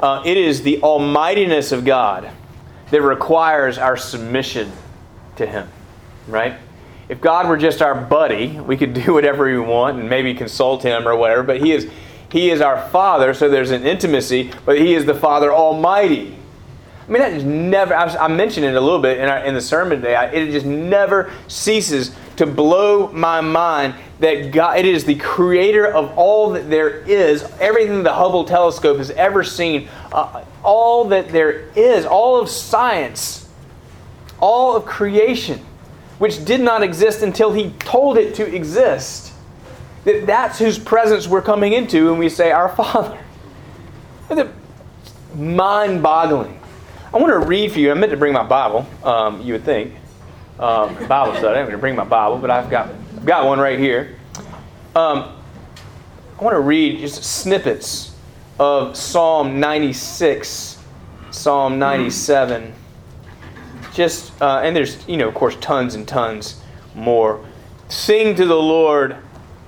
Uh, 0.00 0.22
it 0.24 0.36
is 0.36 0.62
the 0.62 0.82
almightiness 0.82 1.72
of 1.72 1.84
God 1.84 2.30
that 2.90 3.02
requires 3.02 3.78
our 3.78 3.96
submission 3.96 4.70
to 5.36 5.46
him, 5.46 5.68
right? 6.26 6.54
If 7.08 7.20
God 7.20 7.48
were 7.48 7.56
just 7.56 7.80
our 7.80 7.94
buddy, 7.94 8.60
we 8.60 8.76
could 8.76 8.92
do 8.92 9.14
whatever 9.14 9.44
we 9.44 9.58
want 9.58 9.98
and 9.98 10.08
maybe 10.08 10.34
consult 10.34 10.82
him 10.82 11.08
or 11.08 11.16
whatever, 11.16 11.42
but 11.42 11.60
he 11.60 11.72
is 11.72 11.90
he 12.30 12.50
is 12.50 12.60
our 12.60 12.88
Father, 12.90 13.32
so 13.32 13.48
there's 13.48 13.70
an 13.70 13.86
intimacy, 13.86 14.50
but 14.64 14.78
he 14.78 14.94
is 14.94 15.06
the 15.06 15.14
Father 15.14 15.52
Almighty. 15.52 16.36
I 17.08 17.10
mean, 17.10 17.22
that 17.22 17.32
just 17.32 17.46
never, 17.46 17.94
I, 17.94 18.04
was, 18.04 18.16
I 18.16 18.28
mentioned 18.28 18.66
it 18.66 18.74
a 18.74 18.80
little 18.80 19.00
bit 19.00 19.18
in, 19.18 19.28
our, 19.28 19.38
in 19.38 19.54
the 19.54 19.62
sermon 19.62 20.02
today. 20.02 20.14
I, 20.14 20.26
it 20.26 20.50
just 20.50 20.66
never 20.66 21.32
ceases 21.48 22.14
to 22.36 22.44
blow 22.44 23.10
my 23.12 23.40
mind 23.40 23.94
that 24.20 24.52
God, 24.52 24.78
it 24.78 24.84
is 24.84 25.04
the 25.04 25.14
creator 25.14 25.86
of 25.86 26.16
all 26.18 26.50
that 26.50 26.68
there 26.68 26.90
is, 26.90 27.44
everything 27.60 28.02
the 28.02 28.12
Hubble 28.12 28.44
telescope 28.44 28.98
has 28.98 29.10
ever 29.12 29.42
seen, 29.42 29.88
uh, 30.12 30.44
all 30.62 31.06
that 31.06 31.30
there 31.30 31.70
is, 31.74 32.04
all 32.04 32.38
of 32.38 32.50
science, 32.50 33.48
all 34.38 34.76
of 34.76 34.84
creation, 34.84 35.60
which 36.18 36.44
did 36.44 36.60
not 36.60 36.82
exist 36.82 37.22
until 37.22 37.52
He 37.52 37.70
told 37.78 38.18
it 38.18 38.34
to 38.34 38.54
exist. 38.54 39.32
That 40.04 40.26
that's 40.26 40.58
whose 40.58 40.78
presence 40.78 41.26
we're 41.26 41.42
coming 41.42 41.72
into 41.72 42.10
when 42.10 42.18
we 42.18 42.28
say, 42.28 42.50
Our 42.50 42.68
Father. 42.76 43.18
Mind 45.34 46.02
boggling. 46.02 46.60
I 47.12 47.16
want 47.16 47.32
to 47.32 47.38
read 47.38 47.72
for 47.72 47.78
you. 47.78 47.90
I 47.90 47.94
meant 47.94 48.10
to 48.10 48.18
bring 48.18 48.32
my 48.32 48.42
Bible. 48.42 48.86
Um, 49.02 49.40
you 49.40 49.54
would 49.54 49.64
think 49.64 49.94
um, 50.58 50.94
Bible 51.06 51.34
study. 51.34 51.58
I'm 51.58 51.64
going 51.64 51.72
to 51.72 51.78
bring 51.78 51.96
my 51.96 52.04
Bible, 52.04 52.38
but 52.38 52.50
I've 52.50 52.70
got 52.70 52.88
I've 52.88 53.24
got 53.24 53.46
one 53.46 53.58
right 53.58 53.78
here. 53.78 54.16
Um, 54.94 55.34
I 56.38 56.44
want 56.44 56.54
to 56.54 56.60
read 56.60 57.00
just 57.00 57.22
snippets 57.22 58.14
of 58.58 58.96
Psalm 58.96 59.60
96, 59.60 60.82
Psalm 61.30 61.78
97. 61.78 62.74
Just 63.92 64.40
uh, 64.42 64.60
and 64.62 64.74
there's 64.74 65.06
you 65.08 65.16
know 65.16 65.28
of 65.28 65.34
course 65.34 65.56
tons 65.60 65.94
and 65.94 66.06
tons 66.06 66.60
more. 66.94 67.44
Sing 67.88 68.34
to 68.36 68.44
the 68.44 68.54
Lord 68.54 69.16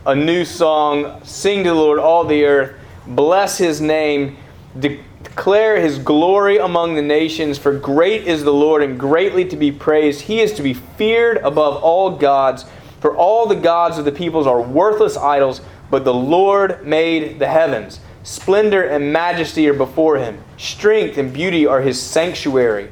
a 0.06 0.14
new 0.14 0.44
song. 0.44 1.20
Sing 1.24 1.64
to 1.64 1.70
the 1.70 1.74
Lord 1.74 1.98
all 1.98 2.24
the 2.24 2.44
earth. 2.44 2.76
Bless 3.06 3.58
His 3.58 3.80
name. 3.80 4.36
Declare 4.78 5.80
his 5.80 5.98
glory 5.98 6.58
among 6.58 6.94
the 6.94 7.02
nations, 7.02 7.58
for 7.58 7.76
great 7.76 8.26
is 8.26 8.44
the 8.44 8.52
Lord 8.52 8.82
and 8.82 8.98
greatly 8.98 9.44
to 9.46 9.56
be 9.56 9.72
praised. 9.72 10.22
He 10.22 10.40
is 10.40 10.52
to 10.54 10.62
be 10.62 10.74
feared 10.74 11.38
above 11.38 11.82
all 11.82 12.16
gods, 12.16 12.64
for 13.00 13.16
all 13.16 13.46
the 13.46 13.56
gods 13.56 13.98
of 13.98 14.04
the 14.04 14.12
peoples 14.12 14.46
are 14.46 14.60
worthless 14.60 15.16
idols, 15.16 15.60
but 15.90 16.04
the 16.04 16.14
Lord 16.14 16.86
made 16.86 17.38
the 17.38 17.48
heavens. 17.48 18.00
Splendor 18.22 18.82
and 18.82 19.12
majesty 19.12 19.68
are 19.68 19.74
before 19.74 20.18
him, 20.18 20.42
strength 20.56 21.18
and 21.18 21.32
beauty 21.32 21.66
are 21.66 21.80
his 21.80 22.00
sanctuary. 22.00 22.90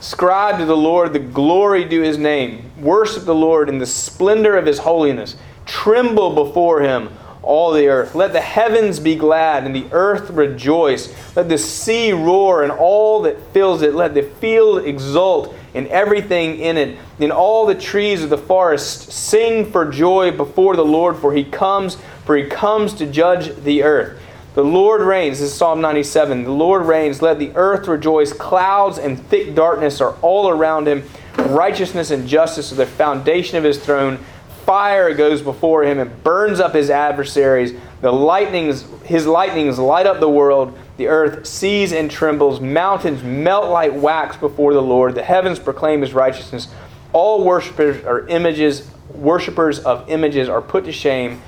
Ascribe 0.00 0.58
to 0.58 0.64
the 0.64 0.76
Lord 0.76 1.12
the 1.12 1.20
glory 1.20 1.84
due 1.84 2.02
his 2.02 2.18
name. 2.18 2.70
Worship 2.80 3.24
the 3.24 3.34
Lord 3.34 3.68
in 3.68 3.78
the 3.78 3.86
splendor 3.86 4.56
of 4.56 4.66
his 4.66 4.80
holiness. 4.80 5.36
Tremble 5.66 6.34
before 6.34 6.80
him 6.80 7.10
all 7.42 7.72
the 7.72 7.88
earth. 7.88 8.14
Let 8.14 8.32
the 8.32 8.40
heavens 8.40 9.00
be 9.00 9.16
glad 9.16 9.64
and 9.64 9.74
the 9.74 9.86
earth 9.92 10.30
rejoice. 10.30 11.12
Let 11.36 11.48
the 11.48 11.58
sea 11.58 12.12
roar 12.12 12.62
and 12.62 12.72
all 12.72 13.22
that 13.22 13.52
fills 13.52 13.82
it. 13.82 13.94
Let 13.94 14.14
the 14.14 14.22
field 14.22 14.84
exult 14.86 15.54
and 15.74 15.86
everything 15.88 16.58
in 16.58 16.76
it. 16.76 16.98
And 17.18 17.32
all 17.32 17.66
the 17.66 17.74
trees 17.74 18.22
of 18.22 18.30
the 18.30 18.38
forest 18.38 19.12
sing 19.12 19.70
for 19.70 19.90
joy 19.90 20.30
before 20.30 20.76
the 20.76 20.84
Lord, 20.84 21.16
for 21.16 21.32
he 21.32 21.44
comes, 21.44 21.96
for 22.24 22.36
he 22.36 22.44
comes 22.44 22.94
to 22.94 23.06
judge 23.06 23.54
the 23.64 23.82
earth. 23.82 24.20
The 24.54 24.64
Lord 24.64 25.00
reigns. 25.00 25.40
This 25.40 25.50
is 25.50 25.56
Psalm 25.56 25.80
97. 25.80 26.44
The 26.44 26.50
Lord 26.50 26.84
reigns. 26.84 27.22
Let 27.22 27.38
the 27.38 27.52
earth 27.54 27.88
rejoice. 27.88 28.34
Clouds 28.34 28.98
and 28.98 29.18
thick 29.18 29.54
darkness 29.54 30.00
are 30.00 30.14
all 30.20 30.50
around 30.50 30.86
him. 30.86 31.04
Righteousness 31.38 32.10
and 32.10 32.28
justice 32.28 32.70
are 32.70 32.74
the 32.76 32.84
foundation 32.84 33.56
of 33.56 33.64
his 33.64 33.82
throne 33.82 34.18
fire 34.64 35.14
goes 35.14 35.42
before 35.42 35.84
him 35.84 35.98
and 35.98 36.22
burns 36.22 36.60
up 36.60 36.74
his 36.74 36.90
adversaries. 36.90 37.78
The 38.00 38.12
lightnings, 38.12 38.84
his 39.04 39.26
lightnings 39.26 39.78
light 39.78 40.06
up 40.06 40.20
the 40.20 40.28
world. 40.28 40.76
The 40.96 41.08
earth 41.08 41.46
sees 41.46 41.92
and 41.92 42.10
trembles. 42.10 42.60
Mountains 42.60 43.22
melt 43.22 43.70
like 43.70 43.92
wax 43.94 44.36
before 44.36 44.74
the 44.74 44.82
Lord. 44.82 45.14
The 45.14 45.22
heavens 45.22 45.58
proclaim 45.58 46.00
his 46.00 46.14
righteousness. 46.14 46.68
All 47.12 47.44
worshippers 47.44 48.04
are 48.04 48.26
images, 48.28 48.88
worshippers 49.10 49.78
of 49.80 50.08
images 50.08 50.48
are 50.48 50.62
put 50.62 50.84
to 50.84 50.92
shame. 50.92 51.42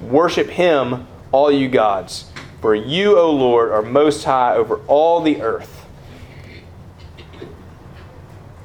Worship 0.00 0.48
him, 0.48 1.06
all 1.32 1.50
you 1.50 1.68
gods. 1.68 2.30
For 2.60 2.74
you, 2.74 3.18
O 3.18 3.30
Lord, 3.30 3.70
are 3.70 3.82
most 3.82 4.24
high 4.24 4.54
over 4.54 4.80
all 4.86 5.20
the 5.20 5.42
earth. 5.42 5.86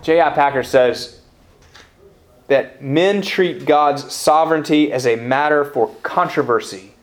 J.I. 0.01 0.29
Packer 0.31 0.63
says, 0.63 1.18
that 2.49 2.83
men 2.83 3.21
treat 3.21 3.65
God's 3.65 4.12
sovereignty 4.12 4.91
as 4.91 5.07
a 5.07 5.15
matter 5.15 5.63
for 5.63 5.95
controversy, 6.03 6.93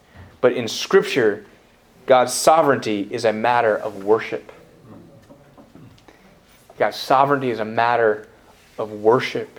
but 0.40 0.52
in 0.52 0.68
Scripture, 0.68 1.46
God's 2.04 2.35
sovereignty 2.35 3.09
is 3.11 3.24
a 3.24 3.32
matter 3.32 3.76
of 3.76 4.04
worship. 4.04 4.52
God's 6.78 6.96
sovereignty 6.96 7.50
is 7.50 7.59
a 7.59 7.64
matter 7.64 8.28
of 8.76 8.92
worship. 8.92 9.59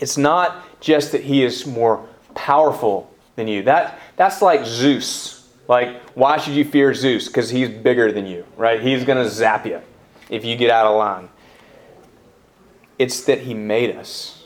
It's 0.00 0.16
not 0.16 0.80
just 0.80 1.12
that 1.12 1.24
He 1.24 1.44
is 1.44 1.66
more 1.66 2.08
powerful 2.34 3.12
than 3.36 3.48
you. 3.48 3.62
That, 3.64 3.98
that's 4.16 4.40
like 4.40 4.64
Zeus. 4.64 5.48
Like, 5.68 6.00
why 6.16 6.38
should 6.38 6.54
you 6.54 6.64
fear 6.64 6.94
Zeus? 6.94 7.26
Because 7.26 7.50
he's 7.50 7.68
bigger 7.68 8.10
than 8.10 8.26
you, 8.26 8.46
right? 8.56 8.80
He's 8.80 9.04
going 9.04 9.22
to 9.22 9.28
zap 9.28 9.66
you 9.66 9.82
if 10.30 10.44
you 10.44 10.56
get 10.56 10.70
out 10.70 10.86
of 10.86 10.96
line. 10.96 11.28
It's 12.98 13.22
that 13.24 13.40
He 13.40 13.54
made 13.54 13.94
us. 13.94 14.37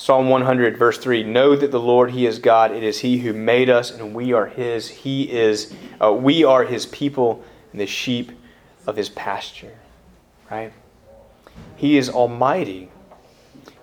Psalm 0.00 0.30
100, 0.30 0.78
verse 0.78 0.96
3 0.96 1.24
Know 1.24 1.54
that 1.54 1.70
the 1.70 1.78
Lord, 1.78 2.12
He 2.12 2.24
is 2.24 2.38
God. 2.38 2.72
It 2.72 2.82
is 2.82 3.00
He 3.00 3.18
who 3.18 3.34
made 3.34 3.68
us, 3.68 3.90
and 3.90 4.14
we 4.14 4.32
are 4.32 4.46
His. 4.46 4.88
He 4.88 5.30
is, 5.30 5.74
uh, 6.02 6.10
we 6.10 6.42
are 6.42 6.64
His 6.64 6.86
people 6.86 7.44
and 7.72 7.82
the 7.82 7.86
sheep 7.86 8.32
of 8.86 8.96
His 8.96 9.10
pasture. 9.10 9.76
Right? 10.50 10.72
He 11.76 11.98
is 11.98 12.08
Almighty. 12.08 12.90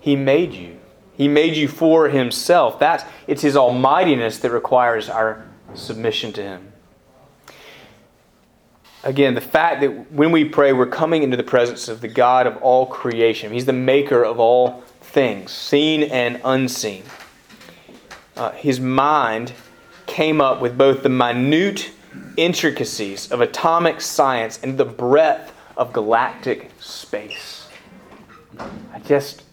He 0.00 0.16
made 0.16 0.54
you. 0.54 0.80
He 1.16 1.28
made 1.28 1.56
you 1.56 1.68
for 1.68 2.08
Himself. 2.08 2.80
That's, 2.80 3.04
it's 3.28 3.42
His 3.42 3.56
almightiness 3.56 4.38
that 4.38 4.50
requires 4.50 5.08
our 5.08 5.46
submission 5.74 6.32
to 6.32 6.42
Him. 6.42 6.72
Again, 9.04 9.34
the 9.34 9.40
fact 9.40 9.80
that 9.82 10.10
when 10.12 10.32
we 10.32 10.44
pray, 10.44 10.72
we're 10.72 10.86
coming 10.86 11.22
into 11.22 11.36
the 11.36 11.44
presence 11.44 11.88
of 11.88 12.00
the 12.00 12.08
God 12.08 12.46
of 12.46 12.56
all 12.58 12.86
creation. 12.86 13.52
He's 13.52 13.66
the 13.66 13.72
maker 13.72 14.24
of 14.24 14.40
all 14.40 14.82
things, 15.00 15.52
seen 15.52 16.02
and 16.02 16.40
unseen. 16.44 17.04
Uh, 18.36 18.50
his 18.52 18.80
mind 18.80 19.52
came 20.06 20.40
up 20.40 20.60
with 20.60 20.76
both 20.76 21.02
the 21.02 21.08
minute 21.08 21.92
intricacies 22.36 23.30
of 23.30 23.40
atomic 23.40 24.00
science 24.00 24.58
and 24.62 24.78
the 24.78 24.84
breadth 24.84 25.52
of 25.76 25.92
galactic 25.92 26.70
space. 26.80 27.68
I 28.58 28.98
just, 29.04 29.44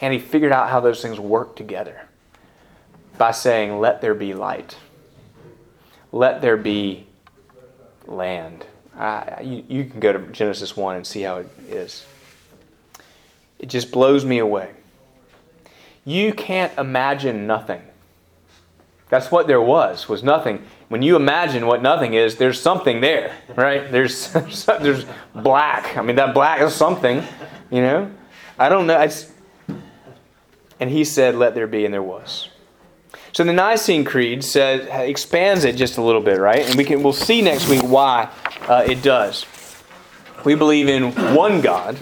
and 0.00 0.12
he 0.12 0.18
figured 0.18 0.52
out 0.52 0.70
how 0.70 0.80
those 0.80 1.02
things 1.02 1.20
work 1.20 1.54
together 1.54 2.06
by 3.18 3.32
saying, 3.32 3.78
Let 3.78 4.00
there 4.00 4.14
be 4.14 4.32
light. 4.32 4.76
Let 6.12 6.40
there 6.40 6.56
be 6.56 7.06
land. 8.06 8.64
Uh, 8.96 9.36
you, 9.42 9.64
you 9.68 9.84
can 9.84 10.00
go 10.00 10.12
to 10.12 10.18
Genesis 10.32 10.76
1 10.76 10.96
and 10.96 11.06
see 11.06 11.22
how 11.22 11.38
it 11.38 11.50
is. 11.68 12.06
It 13.58 13.66
just 13.66 13.90
blows 13.90 14.24
me 14.24 14.38
away 14.38 14.70
you 16.06 16.32
can't 16.32 16.76
imagine 16.78 17.46
nothing. 17.46 17.82
That's 19.08 19.30
what 19.30 19.46
there 19.46 19.60
was, 19.60 20.08
was 20.08 20.22
nothing. 20.22 20.64
When 20.88 21.02
you 21.02 21.16
imagine 21.16 21.66
what 21.66 21.82
nothing 21.82 22.14
is, 22.14 22.36
there's 22.36 22.60
something 22.60 23.00
there, 23.00 23.36
right? 23.56 23.90
There's 23.90 24.32
there's 24.80 25.04
black. 25.34 25.96
I 25.96 26.02
mean, 26.02 26.16
that 26.16 26.32
black 26.32 26.60
is 26.62 26.74
something, 26.74 27.22
you 27.70 27.82
know? 27.82 28.10
I 28.58 28.68
don't 28.68 28.86
know. 28.86 29.00
It's, 29.00 29.32
and 30.78 30.88
he 30.88 31.04
said, 31.04 31.34
let 31.34 31.54
there 31.54 31.66
be, 31.66 31.84
and 31.84 31.92
there 31.92 32.02
was. 32.02 32.48
So 33.36 33.44
the 33.44 33.52
Nicene 33.52 34.06
Creed 34.06 34.42
says, 34.42 34.88
expands 34.90 35.64
it 35.64 35.76
just 35.76 35.98
a 35.98 36.02
little 36.02 36.22
bit, 36.22 36.40
right? 36.40 36.66
And 36.66 36.74
we 36.74 36.84
can, 36.84 37.02
we'll 37.02 37.12
see 37.12 37.42
next 37.42 37.68
week 37.68 37.82
why 37.82 38.30
uh, 38.62 38.86
it 38.88 39.02
does. 39.02 39.44
We 40.46 40.54
believe 40.54 40.88
in 40.88 41.12
one 41.34 41.60
God, 41.60 41.98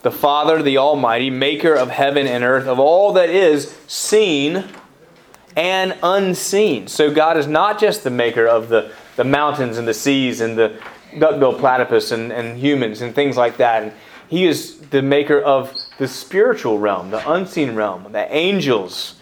the 0.00 0.10
Father, 0.10 0.62
the 0.62 0.78
Almighty, 0.78 1.28
maker 1.28 1.74
of 1.74 1.90
heaven 1.90 2.26
and 2.26 2.42
earth, 2.42 2.66
of 2.66 2.78
all 2.78 3.12
that 3.12 3.28
is 3.28 3.76
seen 3.86 4.64
and 5.54 5.94
unseen. 6.02 6.88
So 6.88 7.12
God 7.12 7.36
is 7.36 7.46
not 7.46 7.78
just 7.78 8.02
the 8.02 8.10
maker 8.10 8.46
of 8.46 8.70
the, 8.70 8.90
the 9.16 9.24
mountains 9.24 9.76
and 9.76 9.86
the 9.86 9.92
seas 9.92 10.40
and 10.40 10.56
the 10.56 10.80
duckbill 11.18 11.58
platypus 11.58 12.12
and, 12.12 12.32
and 12.32 12.58
humans 12.58 13.02
and 13.02 13.14
things 13.14 13.36
like 13.36 13.58
that. 13.58 13.82
And 13.82 13.92
He 14.30 14.46
is 14.46 14.78
the 14.88 15.02
maker 15.02 15.38
of 15.38 15.78
the 15.98 16.08
spiritual 16.08 16.78
realm, 16.78 17.10
the 17.10 17.30
unseen 17.30 17.74
realm, 17.74 18.10
the 18.10 18.34
angels, 18.34 19.16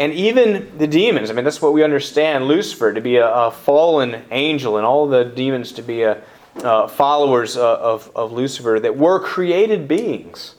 and 0.00 0.14
even 0.14 0.78
the 0.78 0.86
demons. 0.86 1.28
I 1.28 1.34
mean, 1.34 1.44
that's 1.44 1.60
what 1.60 1.74
we 1.74 1.84
understand 1.84 2.46
Lucifer 2.46 2.94
to 2.94 3.02
be 3.02 3.16
a, 3.16 3.30
a 3.30 3.50
fallen 3.50 4.24
angel, 4.30 4.78
and 4.78 4.86
all 4.86 5.06
the 5.06 5.24
demons 5.24 5.72
to 5.72 5.82
be 5.82 6.02
a, 6.02 6.22
uh, 6.56 6.88
followers 6.88 7.56
of, 7.56 8.08
of, 8.08 8.16
of, 8.16 8.32
Lucifer 8.32 8.80
that 8.80 8.96
were 8.96 9.20
created 9.20 9.86
beings. 9.86 10.54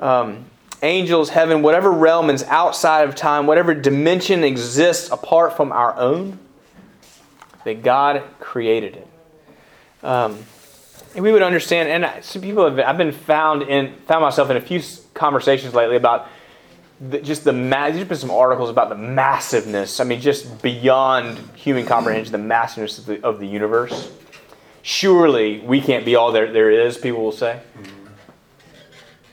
Um, 0.00 0.46
angels, 0.82 1.28
heaven, 1.28 1.62
whatever 1.62 1.92
realm 1.92 2.30
is 2.30 2.42
outside 2.44 3.06
of 3.06 3.14
time, 3.14 3.46
whatever 3.46 3.74
dimension 3.74 4.42
exists 4.42 5.10
apart 5.10 5.56
from 5.56 5.70
our 5.70 5.94
own, 5.96 6.38
that 7.64 7.82
God 7.82 8.22
created 8.40 8.96
it. 8.96 9.08
Um, 10.02 10.38
and 11.14 11.22
we 11.22 11.32
would 11.32 11.42
understand, 11.42 11.90
and 11.90 12.24
some 12.24 12.42
people 12.42 12.64
have, 12.64 12.78
I've 12.78 12.98
been 12.98 13.12
found 13.12 13.62
in, 13.62 13.94
found 14.06 14.22
myself 14.22 14.50
in 14.50 14.56
a 14.56 14.60
few 14.60 14.82
conversations 15.14 15.74
lately 15.74 15.96
about 15.96 16.28
the, 17.00 17.20
just 17.20 17.44
the, 17.44 17.52
there's 17.52 18.08
been 18.08 18.16
some 18.16 18.30
articles 18.30 18.70
about 18.70 18.88
the 18.88 18.96
massiveness, 18.96 20.00
I 20.00 20.04
mean, 20.04 20.20
just 20.20 20.62
beyond 20.62 21.38
human 21.54 21.86
comprehension, 21.86 22.32
the 22.32 22.38
massiveness 22.38 22.98
of 22.98 23.06
the, 23.06 23.24
of 23.24 23.38
the 23.38 23.46
universe. 23.46 24.10
Surely 24.82 25.60
we 25.60 25.80
can't 25.80 26.04
be 26.04 26.16
all 26.16 26.32
there, 26.32 26.52
there 26.52 26.70
is, 26.70 26.98
people 26.98 27.22
will 27.22 27.32
say. 27.32 27.60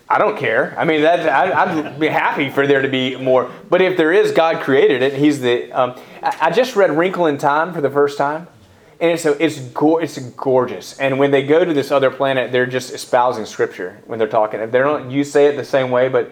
I 0.08 0.20
don't 0.20 0.38
care. 0.38 0.76
I 0.78 0.86
mean, 0.86 1.02
that 1.02 1.28
I, 1.28 1.74
would 1.74 2.00
be 2.00 2.08
happy 2.08 2.50
for 2.50 2.68
there 2.68 2.82
to 2.82 2.88
be 2.88 3.16
more. 3.16 3.52
But 3.70 3.82
if 3.82 3.98
there 3.98 4.14
is, 4.14 4.32
God 4.32 4.62
created 4.62 5.02
it. 5.02 5.14
He's 5.14 5.42
the. 5.42 5.72
Um, 5.72 5.96
I 6.22 6.52
just 6.52 6.76
read 6.76 6.92
Wrinkle 6.92 7.26
in 7.26 7.40
Time 7.40 7.74
for 7.74 7.82
the 7.82 7.90
first 7.90 8.16
time, 8.16 8.48
and 9.00 9.12
it's 9.12 9.26
a, 9.26 9.44
it's 9.44 9.60
go, 9.60 9.98
it's 9.98 10.20
gorgeous. 10.20 11.00
And 11.00 11.18
when 11.18 11.32
they 11.32 11.42
go 11.42 11.66
to 11.66 11.74
this 11.74 11.90
other 11.90 12.12
planet, 12.12 12.52
they're 12.52 12.68
just 12.68 12.94
espousing 12.94 13.46
Scripture 13.46 14.00
when 14.06 14.20
they're 14.20 14.28
talking. 14.28 14.60
They 14.60 14.78
don't 14.78 15.10
you 15.10 15.24
say 15.24 15.48
it 15.48 15.56
the 15.56 15.66
same 15.66 15.90
way, 15.90 16.08
but 16.08 16.32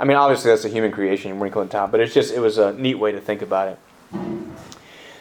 I 0.00 0.04
mean, 0.04 0.16
obviously 0.16 0.50
that's 0.50 0.64
a 0.64 0.68
human 0.68 0.90
creation, 0.90 1.38
Wrinkle 1.38 1.62
in 1.62 1.68
Time. 1.68 1.90
But 1.90 2.00
it's 2.00 2.14
just 2.14 2.34
it 2.34 2.40
was 2.40 2.58
a 2.58 2.72
neat 2.72 2.96
way 2.96 3.12
to 3.12 3.20
think 3.20 3.42
about 3.42 3.68
it. 3.68 3.78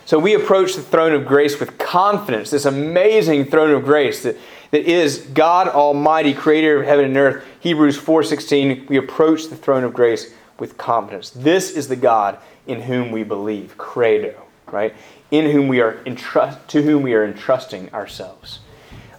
So 0.06 0.18
we 0.18 0.34
approach 0.34 0.74
the 0.74 0.82
throne 0.82 1.12
of 1.12 1.28
grace 1.28 1.60
with 1.60 1.78
confidence. 1.78 2.50
This 2.50 2.66
amazing 2.66 3.46
throne 3.46 3.72
of 3.72 3.84
grace 3.84 4.24
that 4.24 4.38
that 4.72 4.82
is 4.86 5.20
God 5.34 5.68
Almighty, 5.68 6.34
creator 6.34 6.80
of 6.80 6.86
heaven 6.86 7.06
and 7.06 7.18
earth. 7.18 7.44
Hebrews 7.60 7.98
4:16, 7.98 8.88
we 8.88 8.98
approach 8.98 9.48
the 9.48 9.56
throne 9.56 9.84
of 9.84 9.94
grace 9.94 10.32
with 10.60 10.78
confidence. 10.78 11.32
This 11.32 11.72
is 11.72 11.88
the 11.88 11.96
God 11.96 12.38
in 12.68 12.82
whom 12.82 13.12
we 13.12 13.24
believe, 13.24 13.78
credo, 13.78 14.36
right? 14.72 14.94
In 15.32 15.52
whom 15.52 15.68
we 15.68 15.82
are 15.82 15.98
entrust, 16.06 16.68
to 16.70 16.84
whom 16.84 17.02
we 17.02 17.14
are 17.14 17.26
entrusting 17.26 17.92
ourselves, 17.94 18.60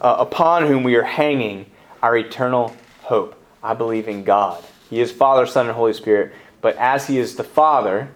uh, 0.01 0.17
upon 0.19 0.67
whom 0.67 0.85
we 0.85 0.95
are 0.95 1.03
hanging 1.03 1.67
our 2.03 2.17
eternal 2.17 2.77
hope. 3.03 3.35
I 3.63 3.75
believe 3.75 4.09
in 4.09 4.25
God. 4.25 4.63
He 4.91 5.01
is 5.01 5.13
Father, 5.13 5.47
Son, 5.47 5.67
and 5.67 5.75
Holy 5.77 5.93
Spirit. 5.93 6.33
But 6.61 6.77
as 6.77 7.07
He 7.07 7.19
is 7.19 7.37
the 7.37 7.45
Father, 7.45 8.09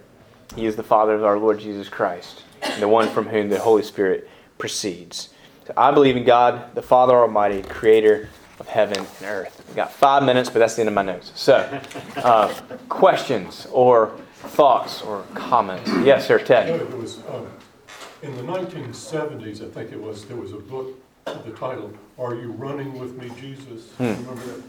He 0.55 0.65
is 0.65 0.75
the 0.75 0.83
Father 0.83 1.13
of 1.13 1.23
our 1.23 1.39
Lord 1.39 1.59
Jesus 1.59 1.89
Christ, 1.89 2.43
the 2.79 2.87
one 2.87 3.09
from 3.09 3.27
whom 3.27 3.49
the 3.49 3.59
Holy 3.59 3.81
Spirit 3.81 4.29
proceeds. 4.57 5.29
So 5.65 5.73
I 5.75 5.91
believe 5.91 6.17
in 6.17 6.25
God, 6.25 6.75
the 6.75 6.81
Father 6.81 7.15
Almighty, 7.15 7.63
creator 7.63 8.29
of 8.59 8.67
heaven 8.67 8.99
and 8.99 9.25
earth. 9.25 9.63
We've 9.67 9.75
got 9.75 9.91
five 9.91 10.23
minutes, 10.23 10.49
but 10.49 10.59
that's 10.59 10.75
the 10.75 10.81
end 10.81 10.89
of 10.89 10.93
my 10.95 11.01
notes. 11.01 11.31
So, 11.35 11.81
uh, 12.17 12.53
questions 12.87 13.67
or 13.71 14.11
thoughts 14.33 15.01
or 15.01 15.23
comments? 15.33 15.89
Yes, 16.03 16.27
sir, 16.27 16.39
Ted. 16.39 16.69
it 16.69 16.97
was, 16.97 17.19
um, 17.29 17.47
in 18.21 18.35
the 18.35 18.43
1970s, 18.43 19.65
I 19.65 19.69
think 19.71 19.91
it 19.91 19.99
was, 19.99 20.25
there 20.25 20.37
was 20.37 20.51
a 20.51 20.57
book, 20.57 20.93
with 21.25 21.45
the 21.45 21.51
title, 21.51 21.91
Are 22.19 22.35
You 22.35 22.51
Running 22.51 22.99
With 22.99 23.17
Me, 23.17 23.29
Jesus? 23.39 23.91
Hmm. 23.93 24.03
Remember 24.03 24.35
that? 24.35 24.61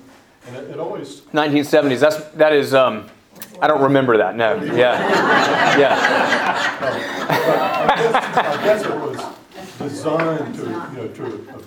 And 0.46 0.56
it, 0.56 0.70
it, 0.70 0.78
always. 0.78 1.22
1970s, 1.32 2.00
that's, 2.00 2.24
that 2.32 2.52
is, 2.52 2.74
um, 2.74 3.08
I 3.60 3.66
don't 3.66 3.82
remember 3.82 4.16
that, 4.18 4.36
no. 4.36 4.62
Yeah. 4.62 5.78
yeah. 5.78 5.96
I, 7.28 7.96
guess, 7.96 8.14
I 8.36 8.64
guess 8.64 8.84
it 8.84 8.94
was 8.94 9.36
designed 9.78 10.54
to, 10.56 10.62
you 10.62 10.68
know, 10.68 11.08
to 11.08 11.50
uh, 11.50 11.58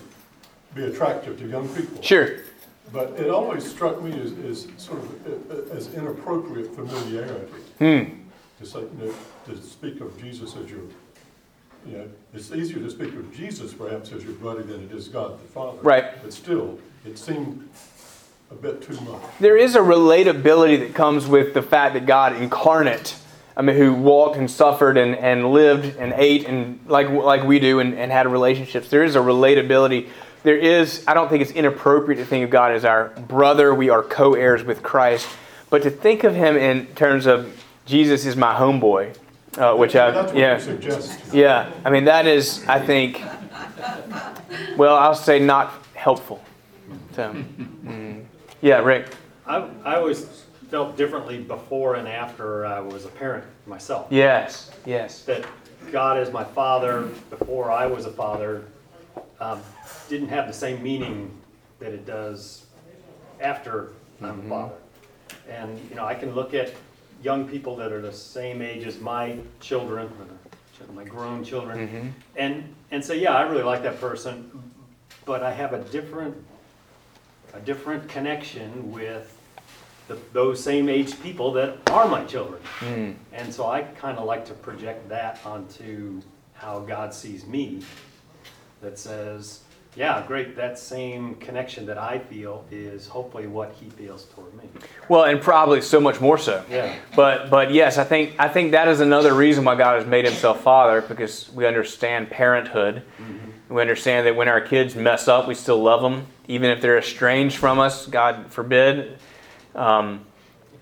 be 0.74 0.84
attractive 0.84 1.38
to 1.38 1.48
young 1.48 1.68
people. 1.70 2.00
Sure. 2.02 2.38
But 2.92 3.10
it 3.18 3.30
always 3.30 3.68
struck 3.68 4.02
me 4.02 4.18
as, 4.20 4.32
as 4.44 4.68
sort 4.76 4.98
of 4.98 5.50
uh, 5.50 5.54
uh, 5.54 5.76
as 5.76 5.94
inappropriate 5.94 6.74
familiarity. 6.74 7.52
Hmm. 7.78 8.16
To 8.58 8.66
say, 8.66 8.80
you 8.80 8.90
know, 9.06 9.14
to 9.46 9.62
speak 9.62 10.00
of 10.00 10.20
Jesus 10.20 10.56
as 10.56 10.68
your, 10.70 10.80
you 11.86 11.98
know, 11.98 12.08
it's 12.34 12.50
easier 12.50 12.78
to 12.78 12.90
speak 12.90 13.14
of 13.14 13.34
Jesus 13.34 13.72
perhaps 13.72 14.12
as 14.12 14.24
your 14.24 14.34
brother 14.34 14.62
than 14.62 14.84
it 14.84 14.92
is 14.92 15.08
God 15.08 15.40
the 15.40 15.48
Father. 15.48 15.78
Right. 15.82 16.20
But 16.22 16.32
still, 16.32 16.78
it 17.04 17.18
seemed 17.18 17.68
a 18.50 18.54
bit 18.54 18.82
too 18.82 19.00
much. 19.02 19.22
There 19.38 19.56
is 19.56 19.76
a 19.76 19.80
relatability 19.80 20.80
that 20.80 20.94
comes 20.94 21.26
with 21.26 21.54
the 21.54 21.62
fact 21.62 21.94
that 21.94 22.06
God 22.06 22.36
incarnate 22.36 23.16
I 23.56 23.62
mean, 23.62 23.76
who 23.76 23.92
walked 23.92 24.36
and 24.36 24.50
suffered 24.50 24.96
and, 24.96 25.14
and 25.16 25.52
lived 25.52 25.98
and 25.98 26.14
ate 26.16 26.46
and 26.46 26.80
like 26.86 27.10
like 27.10 27.44
we 27.44 27.58
do 27.58 27.80
and, 27.80 27.94
and 27.94 28.10
had 28.10 28.26
relationships. 28.26 28.88
There 28.88 29.04
is 29.04 29.16
a 29.16 29.18
relatability. 29.18 30.08
There 30.44 30.56
is, 30.56 31.04
I 31.06 31.12
don't 31.12 31.28
think 31.28 31.42
it's 31.42 31.50
inappropriate 31.50 32.18
to 32.20 32.24
think 32.24 32.44
of 32.44 32.50
God 32.50 32.72
as 32.72 32.86
our 32.86 33.08
brother. 33.08 33.74
We 33.74 33.90
are 33.90 34.02
co-heirs 34.02 34.64
with 34.64 34.82
Christ. 34.82 35.28
But 35.68 35.82
to 35.82 35.90
think 35.90 36.24
of 36.24 36.34
him 36.34 36.56
in 36.56 36.86
terms 36.94 37.26
of 37.26 37.62
Jesus 37.84 38.24
is 38.24 38.34
my 38.34 38.54
homeboy, 38.54 39.14
uh, 39.58 39.74
which 39.74 39.94
I 39.94 40.32
yeah 40.32 40.58
yeah. 41.32 41.70
I 41.84 41.90
mean 41.90 42.04
that 42.04 42.26
is 42.26 42.64
I 42.66 42.80
think 42.80 43.22
well 44.78 44.96
I'll 44.96 45.14
say 45.14 45.38
not 45.38 45.74
helpful. 45.94 46.42
So 47.14 47.34
mm. 47.34 48.24
Yeah, 48.60 48.78
Rick. 48.78 49.14
I 49.46 49.68
I 49.84 49.96
always 49.96 50.44
felt 50.70 50.96
differently 50.96 51.38
before 51.38 51.96
and 51.96 52.06
after 52.06 52.64
I 52.64 52.80
was 52.80 53.04
a 53.04 53.08
parent 53.08 53.44
myself. 53.66 54.06
Yes, 54.10 54.70
yes. 54.86 55.22
That 55.22 55.44
God 55.90 56.16
as 56.16 56.32
my 56.32 56.44
father 56.44 57.08
before 57.28 57.70
I 57.70 57.86
was 57.86 58.06
a 58.06 58.12
father 58.12 58.64
um, 59.40 59.60
didn't 60.08 60.28
have 60.28 60.46
the 60.46 60.52
same 60.52 60.82
meaning 60.82 61.30
that 61.80 61.92
it 61.92 62.06
does 62.06 62.66
after 63.40 63.92
I'm 64.22 64.28
mm-hmm. 64.28 64.46
a 64.46 64.48
father. 64.48 64.74
And 65.48 65.80
you 65.88 65.96
know, 65.96 66.04
I 66.04 66.14
can 66.14 66.34
look 66.34 66.54
at 66.54 66.72
young 67.22 67.48
people 67.48 67.76
that 67.76 67.92
are 67.92 68.00
the 68.00 68.12
same 68.12 68.62
age 68.62 68.84
as 68.84 69.00
my 69.00 69.36
children, 69.60 70.10
my 70.94 71.04
grown 71.04 71.44
children, 71.44 71.88
mm-hmm. 71.88 72.08
and 72.36 72.74
and 72.90 73.04
say, 73.04 73.20
yeah, 73.20 73.34
I 73.34 73.42
really 73.42 73.62
like 73.62 73.82
that 73.82 74.00
person, 74.00 74.50
but 75.24 75.42
I 75.42 75.52
have 75.52 75.72
a 75.72 75.78
different 75.84 76.36
a 77.54 77.60
different 77.60 78.08
connection 78.08 78.92
with 78.92 79.36
the, 80.08 80.18
those 80.32 80.62
same 80.62 80.88
age 80.88 81.20
people 81.22 81.52
that 81.52 81.78
are 81.90 82.08
my 82.08 82.24
children. 82.24 82.60
Mm. 82.80 83.14
And 83.32 83.54
so 83.54 83.66
I 83.66 83.82
kind 83.82 84.18
of 84.18 84.26
like 84.26 84.44
to 84.46 84.54
project 84.54 85.08
that 85.08 85.40
onto 85.44 86.20
how 86.54 86.80
God 86.80 87.14
sees 87.14 87.46
me 87.46 87.82
that 88.82 88.98
says, 88.98 89.60
yeah, 89.96 90.24
great, 90.26 90.54
that 90.56 90.78
same 90.78 91.34
connection 91.36 91.84
that 91.86 91.98
I 91.98 92.18
feel 92.18 92.64
is 92.70 93.06
hopefully 93.08 93.46
what 93.46 93.72
he 93.72 93.90
feels 93.90 94.24
toward 94.26 94.54
me. 94.54 94.68
Well, 95.08 95.24
and 95.24 95.40
probably 95.40 95.80
so 95.80 96.00
much 96.00 96.20
more 96.20 96.38
so. 96.38 96.64
Yeah. 96.70 96.94
But 97.16 97.50
but 97.50 97.72
yes, 97.72 97.98
I 97.98 98.04
think 98.04 98.34
I 98.38 98.48
think 98.48 98.70
that 98.70 98.86
is 98.86 99.00
another 99.00 99.34
reason 99.34 99.64
why 99.64 99.74
God 99.74 99.96
has 99.98 100.06
made 100.06 100.24
himself 100.24 100.62
father 100.62 101.02
because 101.02 101.50
we 101.52 101.66
understand 101.66 102.30
parenthood. 102.30 103.02
Mm-hmm. 103.20 103.39
We 103.70 103.80
understand 103.80 104.26
that 104.26 104.36
when 104.36 104.48
our 104.48 104.60
kids 104.60 104.94
mess 104.94 105.28
up, 105.28 105.48
we 105.48 105.54
still 105.54 105.80
love 105.82 106.02
them 106.02 106.26
even 106.50 106.70
if 106.70 106.82
they're 106.82 106.98
estranged 106.98 107.56
from 107.56 107.78
us, 107.78 108.08
God 108.08 108.50
forbid. 108.50 109.18
Um, 109.76 110.26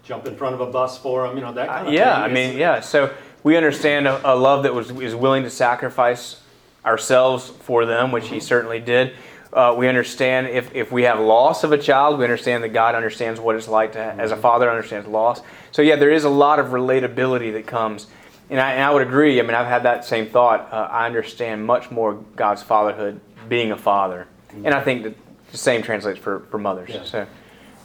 Jump 0.02 0.26
in 0.26 0.34
front 0.34 0.54
of 0.54 0.62
a 0.62 0.66
bus 0.66 0.96
for 0.96 1.28
them, 1.28 1.36
you 1.36 1.42
know, 1.42 1.52
that 1.52 1.68
kind 1.68 1.88
of 1.88 1.92
yeah, 1.92 2.14
thing. 2.14 2.30
I 2.30 2.34
mean, 2.34 2.56
yeah. 2.56 2.80
So 2.80 3.14
we 3.42 3.54
understand 3.54 4.08
a, 4.08 4.32
a, 4.32 4.34
love 4.34 4.62
that 4.62 4.72
was 4.72 4.90
is 4.90 5.14
willing 5.14 5.42
to 5.42 5.50
sacrifice 5.50 6.40
ourselves 6.86 7.50
for 7.50 7.84
them, 7.84 8.12
which 8.12 8.28
He 8.28 8.40
certainly 8.40 8.80
did. 8.80 9.12
Uh, 9.52 9.74
we 9.76 9.88
understand 9.88 10.46
if, 10.46 10.74
if 10.74 10.90
we 10.90 11.02
have 11.02 11.20
loss 11.20 11.64
of 11.64 11.72
a 11.72 11.78
child, 11.78 12.18
we 12.18 12.24
understand 12.24 12.64
that 12.64 12.70
God 12.70 12.94
understands 12.94 13.38
what 13.38 13.54
it's 13.54 13.68
like 13.68 13.92
to, 13.92 13.98
as 14.00 14.30
a 14.30 14.34
mm-hmm. 14.34 14.42
father 14.42 14.70
understands 14.70 15.06
loss. 15.06 15.42
So 15.70 15.82
yeah, 15.82 15.96
there 15.96 16.10
is 16.10 16.24
a 16.24 16.30
lot 16.30 16.58
of 16.58 16.68
relatability 16.68 17.52
that 17.52 17.66
comes. 17.66 18.06
And 18.50 18.60
I, 18.60 18.72
and 18.72 18.82
I 18.82 18.90
would 18.90 19.02
agree. 19.02 19.38
I 19.38 19.42
mean, 19.42 19.54
I've 19.54 19.66
had 19.66 19.82
that 19.82 20.04
same 20.04 20.28
thought. 20.30 20.72
Uh, 20.72 20.88
I 20.90 21.06
understand 21.06 21.66
much 21.66 21.90
more 21.90 22.14
God's 22.34 22.62
fatherhood 22.62 23.20
being 23.48 23.72
a 23.72 23.76
father. 23.76 24.26
And 24.50 24.68
I 24.68 24.82
think 24.82 25.02
that 25.02 25.14
the 25.50 25.58
same 25.58 25.82
translates 25.82 26.18
for, 26.18 26.40
for 26.50 26.58
mothers. 26.58 26.90
Yeah. 26.90 27.04
So, 27.04 27.26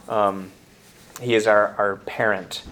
um, 0.08 0.50
he 1.20 1.34
is 1.34 1.46
our, 1.46 1.74
our 1.78 1.96
parent. 2.06 2.62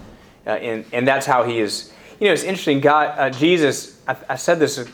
Uh, 0.47 0.51
and, 0.51 0.85
and 0.93 1.07
that's 1.07 1.27
how 1.27 1.45
he 1.45 1.59
is. 1.59 1.93
You 2.19 2.29
know, 2.29 2.33
it's 2.33 2.43
interesting. 2.43 2.81
God, 2.81 3.19
uh, 3.19 3.31
Jesus, 3.31 4.01
I, 4.07 4.17
I, 4.29 4.37
said 4.37 4.59
this 4.59 4.79
a 4.79 4.87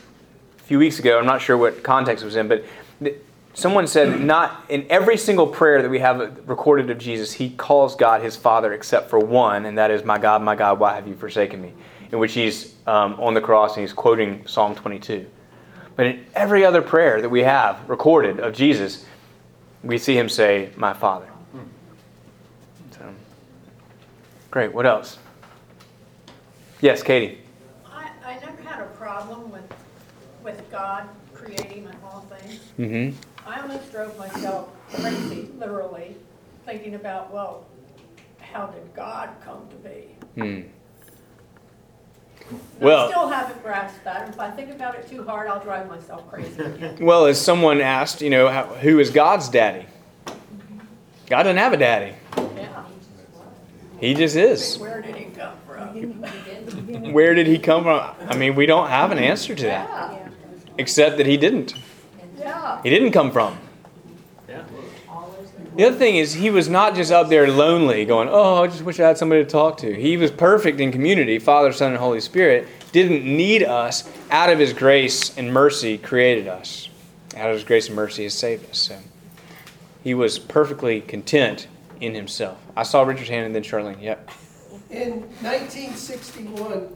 few 0.65 0.79
weeks 0.79 0.99
ago. 0.99 1.19
I'm 1.19 1.25
not 1.25 1.41
sure 1.41 1.57
what 1.57 1.83
context 1.83 2.23
it 2.23 2.25
was 2.25 2.35
in, 2.35 2.47
but 2.47 2.63
th- 3.01 3.17
someone 3.53 3.87
said 3.87 4.21
not 4.21 4.65
in 4.69 4.85
every 4.89 5.17
single 5.17 5.47
prayer 5.47 5.81
that 5.81 5.89
we 5.89 5.99
have 5.99 6.47
recorded 6.47 6.89
of 6.89 6.97
Jesus, 6.97 7.33
he 7.33 7.49
calls 7.49 7.95
God 7.95 8.21
his 8.21 8.35
Father 8.35 8.73
except 8.73 9.09
for 9.09 9.19
one, 9.19 9.65
and 9.65 9.77
that 9.77 9.91
is, 9.91 10.03
My 10.03 10.17
God, 10.17 10.41
my 10.41 10.55
God, 10.55 10.79
why 10.79 10.95
have 10.95 11.07
you 11.07 11.15
forsaken 11.15 11.61
me? 11.61 11.73
in 12.11 12.19
which 12.19 12.33
he's 12.33 12.75
um, 12.87 13.15
on 13.19 13.33
the 13.33 13.41
cross 13.41 13.75
and 13.75 13.81
he's 13.81 13.93
quoting 13.93 14.45
Psalm 14.47 14.75
22. 14.75 15.25
But 15.95 16.05
in 16.05 16.25
every 16.33 16.65
other 16.65 16.81
prayer 16.81 17.21
that 17.21 17.29
we 17.29 17.43
have 17.43 17.87
recorded 17.89 18.39
of 18.39 18.53
Jesus, 18.53 19.05
we 19.83 19.97
see 19.97 20.17
him 20.17 20.29
say, 20.29 20.71
My 20.75 20.93
Father. 20.93 21.25
Hmm. 21.25 21.59
So, 22.91 23.13
great. 24.49 24.73
What 24.73 24.85
else? 24.85 25.17
Yes, 26.81 27.03
Katie. 27.03 27.39
I, 27.85 28.09
I 28.25 28.39
never 28.39 28.61
had 28.61 28.81
a 28.81 28.87
problem 28.91 29.51
with, 29.51 29.73
with 30.43 30.71
God 30.71 31.09
creating 31.33 31.85
and 31.85 31.95
all 32.03 32.21
things. 32.21 32.59
Mm-hmm. 32.79 33.49
I 33.49 33.61
almost 33.61 33.91
drove 33.91 34.17
myself 34.17 34.69
crazy, 34.93 35.49
literally, 35.57 36.15
thinking 36.65 36.95
about, 36.95 37.33
well, 37.33 37.65
how 38.39 38.67
did 38.67 38.93
God 38.93 39.29
come 39.43 39.67
to 39.69 39.75
be? 39.75 40.15
Mm. 40.37 40.69
And 42.49 42.59
Well- 42.79 43.07
I 43.07 43.11
still 43.11 43.27
haven't 43.27 43.63
grasped 43.63 44.03
that. 44.05 44.21
and 44.23 44.33
If 44.33 44.39
I 44.39 44.49
think 44.51 44.71
about 44.71 44.95
it 44.95 45.07
too 45.09 45.23
hard, 45.23 45.47
I'll 45.47 45.59
drive 45.59 45.87
myself 45.89 46.29
crazy 46.29 46.61
again. 46.61 46.97
Well, 46.99 47.25
as 47.25 47.39
someone 47.39 47.81
asked, 47.81 48.21
you 48.21 48.29
know, 48.29 48.47
how, 48.49 48.63
who 48.65 48.99
is 48.99 49.09
God's 49.11 49.49
daddy? 49.49 49.85
God 51.29 51.43
doesn't 51.43 51.57
have 51.57 51.73
a 51.73 51.77
daddy. 51.77 52.13
Yeah, 52.37 52.83
He 53.99 54.13
just 54.15 54.35
is. 54.35 54.77
where 54.79 55.01
did 55.01 55.15
he 55.15 55.25
come 55.25 55.53
from? 55.67 57.13
Where 57.13 57.35
did 57.35 57.45
he 57.47 57.59
come 57.59 57.83
from? 57.83 58.01
I 58.27 58.35
mean, 58.35 58.55
we 58.55 58.65
don't 58.65 58.87
have 58.87 59.11
an 59.11 59.19
answer 59.19 59.53
to 59.55 59.63
that, 59.63 59.89
Yeah, 59.89 60.17
except 60.77 61.17
that 61.17 61.25
he 61.27 61.37
didn't. 61.37 61.75
yeah. 62.39 62.81
He 62.81 62.89
didn't 62.89 63.11
come 63.11 63.31
from. 63.31 63.57
The 65.79 65.85
other 65.85 65.95
thing 65.95 66.17
is, 66.17 66.33
he 66.33 66.49
was 66.49 66.67
not 66.67 66.93
just 66.93 67.09
up 67.09 67.29
there 67.29 67.49
lonely, 67.49 68.03
going, 68.03 68.27
"Oh, 68.29 68.63
I 68.63 68.67
just 68.67 68.83
wish 68.83 68.99
I 68.99 69.07
had 69.07 69.17
somebody 69.17 69.45
to 69.45 69.49
talk 69.49 69.77
to." 69.77 69.95
He 69.95 70.17
was 70.17 70.29
perfect 70.29 70.81
in 70.81 70.91
community. 70.91 71.39
Father, 71.39 71.71
Son, 71.71 71.91
and 71.91 71.97
Holy 71.97 72.19
Spirit 72.19 72.67
didn't 72.91 73.23
need 73.23 73.63
us. 73.63 74.03
Out 74.29 74.49
of 74.49 74.59
His 74.59 74.73
grace 74.73 75.31
and 75.37 75.53
mercy, 75.53 75.97
created 75.97 76.49
us. 76.49 76.89
Out 77.37 77.49
of 77.49 77.55
His 77.55 77.63
grace 77.63 77.87
and 77.87 77.95
mercy, 77.95 78.23
has 78.23 78.33
saved 78.33 78.69
us. 78.69 78.77
So, 78.77 78.97
he 80.03 80.13
was 80.13 80.37
perfectly 80.37 80.99
content 80.99 81.67
in 82.01 82.13
Himself. 82.13 82.57
I 82.75 82.83
saw 82.83 83.03
Richard's 83.03 83.29
hand, 83.29 83.45
and 83.45 83.55
then 83.55 83.63
Charlene. 83.63 84.01
Yep. 84.01 84.31
In 84.89 85.21
1961, 85.41 86.73
on 86.73 86.91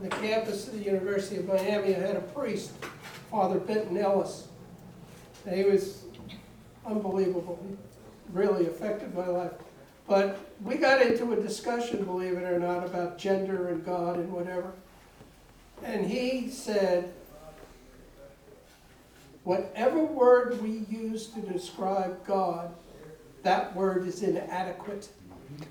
the 0.00 0.10
campus 0.10 0.68
of 0.68 0.78
the 0.78 0.84
University 0.84 1.38
of 1.38 1.48
Miami, 1.48 1.96
I 1.96 1.98
had 1.98 2.14
a 2.14 2.20
priest, 2.20 2.70
Father 3.32 3.58
Benton 3.58 3.98
Ellis. 3.98 4.46
And 5.44 5.56
he 5.56 5.64
was 5.64 6.04
unbelievable. 6.86 7.58
Really 8.32 8.66
affected 8.66 9.14
my 9.14 9.26
life. 9.26 9.52
But 10.08 10.38
we 10.62 10.76
got 10.76 11.02
into 11.02 11.32
a 11.32 11.36
discussion, 11.36 12.04
believe 12.04 12.34
it 12.34 12.44
or 12.44 12.58
not, 12.58 12.84
about 12.84 13.18
gender 13.18 13.68
and 13.68 13.84
God 13.84 14.16
and 14.16 14.32
whatever. 14.32 14.72
And 15.82 16.06
he 16.06 16.48
said, 16.48 17.12
whatever 19.44 20.02
word 20.02 20.60
we 20.62 20.84
use 20.88 21.26
to 21.28 21.40
describe 21.40 22.24
God, 22.26 22.74
that 23.42 23.74
word 23.74 24.06
is 24.06 24.22
inadequate. 24.22 25.08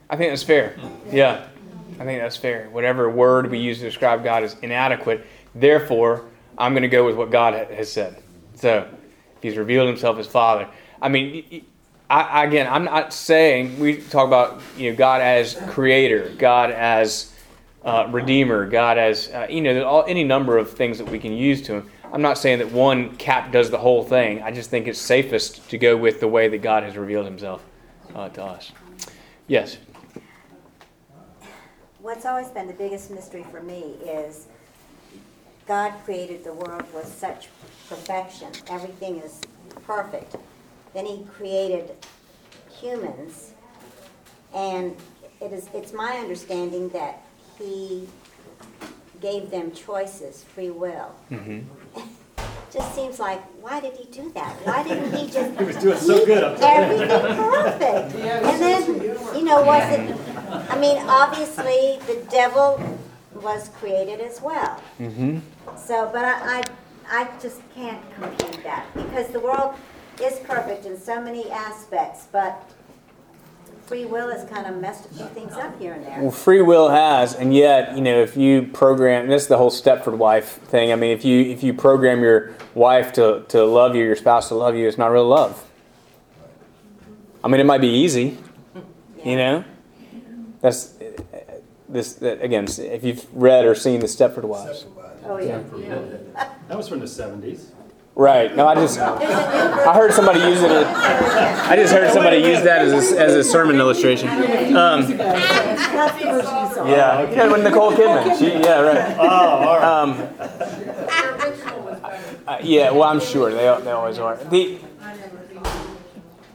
I 0.10 0.16
think 0.16 0.32
that's 0.32 0.44
fair. 0.44 0.76
Yeah, 1.12 1.48
I 2.00 2.06
think 2.06 2.22
that's 2.22 2.38
fair. 2.38 2.70
Whatever 2.72 3.10
word 3.10 3.50
we 3.50 3.60
use 3.60 3.80
to 3.80 3.86
describe 3.86 4.24
God 4.24 4.44
is 4.44 4.56
inadequate. 4.62 5.26
Therefore, 5.54 6.26
I'm 6.58 6.74
going 6.74 6.84
to 6.84 6.90
go 6.90 7.06
with 7.06 7.16
what 7.16 7.32
God 7.32 7.54
has 7.54 7.92
said. 7.92 8.22
So, 8.56 8.88
He's 9.42 9.58
revealed 9.58 9.88
Himself 9.88 10.18
as 10.18 10.28
Father, 10.28 10.68
I 11.02 11.10
mean, 11.10 11.66
I, 12.10 12.46
again, 12.46 12.72
I'm 12.72 12.86
not 12.86 13.14
saying 13.14 13.80
we 13.80 13.98
talk 13.98 14.28
about 14.28 14.62
you 14.78 14.92
know 14.92 14.98
God 14.98 15.22
as 15.22 15.56
Creator, 15.70 16.36
God 16.38 16.72
as 16.72 17.34
uh, 17.84 18.08
Redeemer, 18.12 18.68
God 18.70 18.98
as 18.98 19.30
uh, 19.30 19.48
you 19.50 19.62
know, 19.62 19.84
all, 19.86 20.06
any 20.08 20.24
number 20.24 20.58
of 20.58 20.72
things 20.72 20.98
that 21.00 21.10
we 21.10 21.20
can 21.20 21.34
use 21.34 21.62
to 21.64 21.74
Him. 21.76 21.90
I'm 22.14 22.22
not 22.22 22.38
saying 22.38 22.60
that 22.60 22.72
one 22.72 23.16
cap 23.18 23.52
does 23.52 23.72
the 23.72 23.78
whole 23.78 24.04
thing. 24.04 24.42
I 24.44 24.52
just 24.52 24.70
think 24.70 24.88
it's 24.88 25.00
safest 25.00 25.68
to 25.70 25.78
go 25.78 25.98
with 25.98 26.20
the 26.20 26.28
way 26.28 26.48
that 26.48 26.60
God 26.60 26.84
has 26.84 26.96
revealed 26.96 27.26
Himself 27.26 27.66
uh, 28.14 28.30
to 28.30 28.44
us. 28.44 28.72
Yes. 29.48 29.78
What's 32.00 32.26
always 32.26 32.50
been 32.50 32.68
the 32.68 32.74
biggest 32.74 33.10
mystery 33.10 33.46
for 33.50 33.64
me 33.64 33.96
is 34.06 34.46
God 35.68 35.92
created 36.04 36.44
the 36.44 36.54
world 36.54 36.86
with 36.94 37.08
such 37.08 37.50
perfection. 37.90 38.50
Everything 38.68 39.18
is 39.18 39.42
perfect. 39.88 40.36
Then 40.96 41.06
he 41.06 41.26
created 41.26 41.92
humans, 42.80 43.52
and 44.54 44.96
it 45.42 45.52
is, 45.52 45.68
it's 45.74 45.92
my 45.92 46.14
understanding 46.14 46.88
that 46.90 47.22
he 47.60 48.08
gave 49.20 49.52
them 49.52 49.74
choices, 49.74 50.46
free 50.46 50.70
will. 50.70 51.14
Just 52.72 52.96
seems 52.96 53.20
like, 53.20 53.42
why 53.62 53.82
did 53.82 53.98
he 53.98 54.06
do 54.06 54.32
that? 54.36 54.54
Why 54.66 54.84
didn't 54.84 55.14
he 55.14 55.30
just 55.30 55.52
He 55.60 55.66
was 55.66 55.76
doing 55.78 55.98
so 55.98 56.26
good 56.26 56.44
up 56.44 56.58
there. 56.60 56.84
everything 56.84 57.08
perfect. 57.38 58.16
And 58.16 58.62
then, 58.62 59.02
you 59.38 59.44
know, 59.44 59.64
was 59.64 59.84
it, 59.94 60.70
I 60.70 60.78
mean, 60.78 60.98
obviously, 61.08 62.00
the 62.08 62.26
devil 62.30 63.00
was 63.34 63.70
created 63.80 64.20
as 64.20 64.42
well. 64.42 64.82
Mm-hmm. 65.00 65.40
So, 65.78 66.10
but 66.12 66.26
I, 66.26 66.60
I, 66.60 66.64
I 67.10 67.30
just 67.42 67.62
can't 67.74 68.02
compute 68.16 68.62
that, 68.64 68.86
because 68.94 69.28
the 69.30 69.40
world 69.40 69.76
is 70.22 70.40
perfect 70.40 70.86
in 70.86 71.00
so 71.00 71.22
many 71.22 71.50
aspects, 71.52 72.28
but 72.32 72.70
free 73.86 74.06
will 74.06 74.30
has 74.32 74.50
kind 74.50 74.66
of 74.66 74.82
messed 74.82 75.06
a 75.06 75.10
few 75.10 75.26
things 75.28 75.54
up 75.54 75.80
here 75.80 75.94
and 75.94 76.04
there. 76.04 76.20
Well, 76.22 76.32
there. 76.32 76.32
free 76.32 76.62
will 76.62 76.90
has, 76.90 77.34
and 77.36 77.54
yet, 77.54 77.96
you 77.96 78.02
know, 78.02 78.22
if 78.22 78.36
you 78.36 78.64
program, 78.74 79.24
and 79.24 79.32
this 79.32 79.44
is 79.44 79.48
the 79.48 79.58
whole 79.58 79.72
Stepford 79.72 80.18
wife 80.18 80.60
thing. 80.64 80.92
I 80.92 80.96
mean, 80.96 81.12
if 81.12 81.24
you 81.24 81.42
if 81.42 81.64
you 81.64 81.74
program 81.74 82.22
your 82.22 82.56
wife 82.74 83.14
to, 83.14 83.44
to 83.50 83.64
love 83.64 83.96
you, 83.96 84.04
your 84.04 84.16
spouse 84.16 84.48
to 84.50 84.56
love 84.56 84.76
you, 84.76 84.88
it's 84.88 84.98
not 84.98 85.08
real 85.08 85.28
love. 85.28 85.64
I 87.44 87.48
mean, 87.48 87.62
it 87.62 87.66
might 87.66 87.82
be 87.82 87.90
easy, 87.90 88.38
you 89.24 89.36
know. 89.36 89.64
That's 90.62 90.96
this 91.88 92.14
that, 92.16 92.42
again. 92.42 92.66
If 92.66 93.04
you've 93.04 93.28
read 93.34 93.66
or 93.66 93.76
seen 93.76 94.00
the 94.00 94.08
Stepford 94.08 94.46
wives, 94.46 94.86
Oh, 95.28 95.38
yeah. 95.38 95.60
That 96.68 96.78
was 96.78 96.88
from 96.88 97.00
the 97.00 97.08
seventies. 97.08 97.72
Right? 98.16 98.56
No, 98.56 98.68
I 98.68 98.76
just 98.76 98.98
I 99.00 99.94
heard 99.94 100.14
somebody 100.14 100.40
use 100.40 100.62
it. 100.62 100.72
As, 100.72 100.88
I 101.70 101.76
just 101.76 101.94
heard 101.94 102.12
somebody 102.12 102.38
use 102.38 102.62
that 102.64 102.82
as 102.82 103.12
a, 103.12 103.20
as 103.20 103.34
a 103.36 103.44
sermon 103.44 103.78
illustration. 103.78 104.30
Um, 104.30 105.06
That's 105.18 106.20
the 106.20 106.26
version 106.26 106.58
you 106.58 106.74
saw. 106.74 106.88
yeah, 106.88 107.30
yeah, 107.32 107.52
with 107.52 107.64
Nicole 107.64 107.92
Kidman. 107.92 108.38
She, 108.40 108.48
yeah, 108.54 108.80
right. 108.82 109.18
Oh, 109.20 109.28
all 109.28 109.80
right. 109.80 109.84
Um, 109.84 110.18
The 110.18 111.48
original 111.48 111.82
was 111.82 112.00
better. 112.00 112.20
Uh, 112.48 112.58
yeah, 112.64 112.92
well, 112.92 113.04
I'm 113.04 113.20
sure 113.20 113.50
they 113.52 113.84
they 113.84 113.92
always 113.92 114.18
are. 114.20 114.38
The 114.38 114.80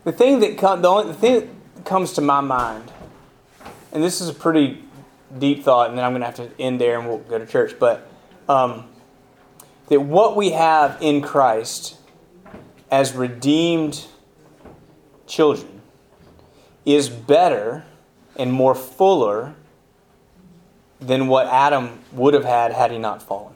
the 0.04 0.12
thing 0.12 0.40
that 0.40 0.58
com- 0.58 0.82
the 0.82 0.88
only 0.88 1.12
the 1.12 1.18
thing 1.18 1.34
that 1.74 1.84
comes 1.84 2.12
to 2.14 2.20
my 2.20 2.40
mind, 2.40 2.90
and 3.92 4.02
this 4.02 4.20
is 4.20 4.28
a 4.28 4.34
pretty 4.34 4.82
deep 5.38 5.62
thought, 5.64 5.88
and 5.90 5.98
then 5.98 6.04
I'm 6.04 6.12
going 6.12 6.20
to 6.22 6.26
have 6.26 6.36
to 6.36 6.50
end 6.60 6.80
there, 6.80 6.98
and 6.98 7.08
we'll 7.08 7.18
go 7.18 7.38
to 7.38 7.46
church. 7.46 7.78
But 7.78 8.08
um, 8.48 8.84
that 9.90 10.00
what 10.00 10.36
we 10.36 10.52
have 10.52 10.96
in 11.00 11.20
Christ 11.20 11.96
as 12.90 13.12
redeemed 13.12 14.06
children 15.26 15.82
is 16.86 17.08
better 17.08 17.84
and 18.36 18.52
more 18.52 18.74
fuller 18.74 19.54
than 21.00 21.26
what 21.26 21.46
Adam 21.48 21.98
would 22.12 22.34
have 22.34 22.44
had 22.44 22.72
had 22.72 22.92
he 22.92 22.98
not 22.98 23.20
fallen. 23.20 23.54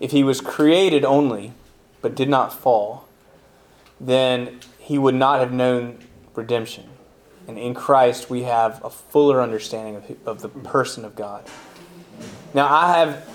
If 0.00 0.10
he 0.10 0.24
was 0.24 0.40
created 0.40 1.04
only, 1.04 1.52
but 2.00 2.16
did 2.16 2.28
not 2.28 2.52
fall, 2.52 3.06
then 4.00 4.58
he 4.80 4.98
would 4.98 5.14
not 5.14 5.38
have 5.38 5.52
known 5.52 5.98
redemption. 6.34 6.88
And 7.46 7.56
in 7.56 7.72
Christ, 7.72 8.28
we 8.28 8.42
have 8.42 8.84
a 8.84 8.90
fuller 8.90 9.40
understanding 9.40 9.96
of, 9.96 10.16
of 10.26 10.42
the 10.42 10.48
person 10.48 11.04
of 11.04 11.14
God. 11.14 11.44
Now, 12.52 12.66
I 12.66 12.98
have 12.98 13.31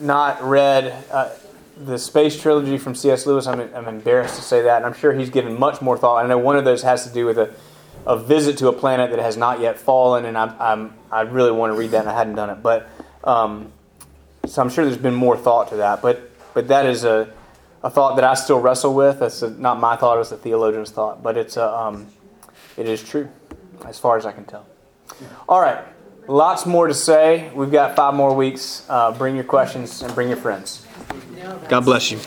not 0.00 0.42
read 0.42 1.04
uh, 1.10 1.30
the 1.76 1.98
Space 1.98 2.40
Trilogy 2.40 2.78
from 2.78 2.94
C.S. 2.94 3.26
Lewis. 3.26 3.46
I'm, 3.46 3.60
I'm 3.74 3.88
embarrassed 3.88 4.36
to 4.36 4.42
say 4.42 4.62
that, 4.62 4.78
and 4.78 4.86
I'm 4.86 4.94
sure 4.94 5.12
he's 5.12 5.30
given 5.30 5.58
much 5.58 5.80
more 5.80 5.96
thought. 5.96 6.24
I 6.24 6.28
know 6.28 6.38
one 6.38 6.56
of 6.56 6.64
those 6.64 6.82
has 6.82 7.06
to 7.06 7.12
do 7.12 7.26
with 7.26 7.38
a, 7.38 7.54
a 8.06 8.18
visit 8.18 8.58
to 8.58 8.68
a 8.68 8.72
planet 8.72 9.10
that 9.10 9.20
has 9.20 9.36
not 9.36 9.60
yet 9.60 9.78
fallen, 9.78 10.24
and 10.24 10.36
I'm, 10.36 10.54
I'm, 10.60 10.94
I 11.10 11.22
really 11.22 11.52
want 11.52 11.72
to 11.72 11.78
read 11.78 11.92
that, 11.92 12.00
and 12.00 12.08
I 12.08 12.16
hadn't 12.16 12.34
done 12.34 12.50
it. 12.50 12.62
But 12.62 12.88
um, 13.24 13.72
so 14.46 14.62
I'm 14.62 14.70
sure 14.70 14.84
there's 14.84 14.96
been 14.96 15.14
more 15.14 15.36
thought 15.36 15.68
to 15.68 15.76
that, 15.76 16.02
but 16.02 16.30
but 16.54 16.68
that 16.68 16.86
is 16.86 17.04
a, 17.04 17.32
a 17.82 17.90
thought 17.90 18.16
that 18.16 18.24
I 18.24 18.34
still 18.34 18.58
wrestle 18.58 18.94
with. 18.94 19.20
That's 19.20 19.42
a, 19.42 19.50
not 19.50 19.78
my 19.78 19.96
thought; 19.96 20.18
it's 20.18 20.32
a 20.32 20.36
theologian's 20.36 20.90
thought, 20.90 21.22
but 21.22 21.36
it's 21.36 21.56
a, 21.56 21.68
um, 21.72 22.06
it 22.76 22.88
is 22.88 23.02
true, 23.02 23.28
as 23.86 23.98
far 23.98 24.16
as 24.16 24.26
I 24.26 24.32
can 24.32 24.44
tell. 24.44 24.66
All 25.48 25.60
right, 25.60 25.84
lots 26.28 26.66
more 26.66 26.86
to 26.86 26.94
say. 26.94 27.50
We've 27.54 27.72
got 27.72 27.96
five 27.96 28.14
more 28.14 28.34
weeks. 28.34 28.84
Uh, 28.88 29.12
bring 29.12 29.34
your 29.34 29.44
questions 29.44 30.02
and 30.02 30.14
bring 30.14 30.28
your 30.28 30.36
friends. 30.36 30.86
God 31.68 31.84
bless 31.84 32.10
you. 32.10 32.18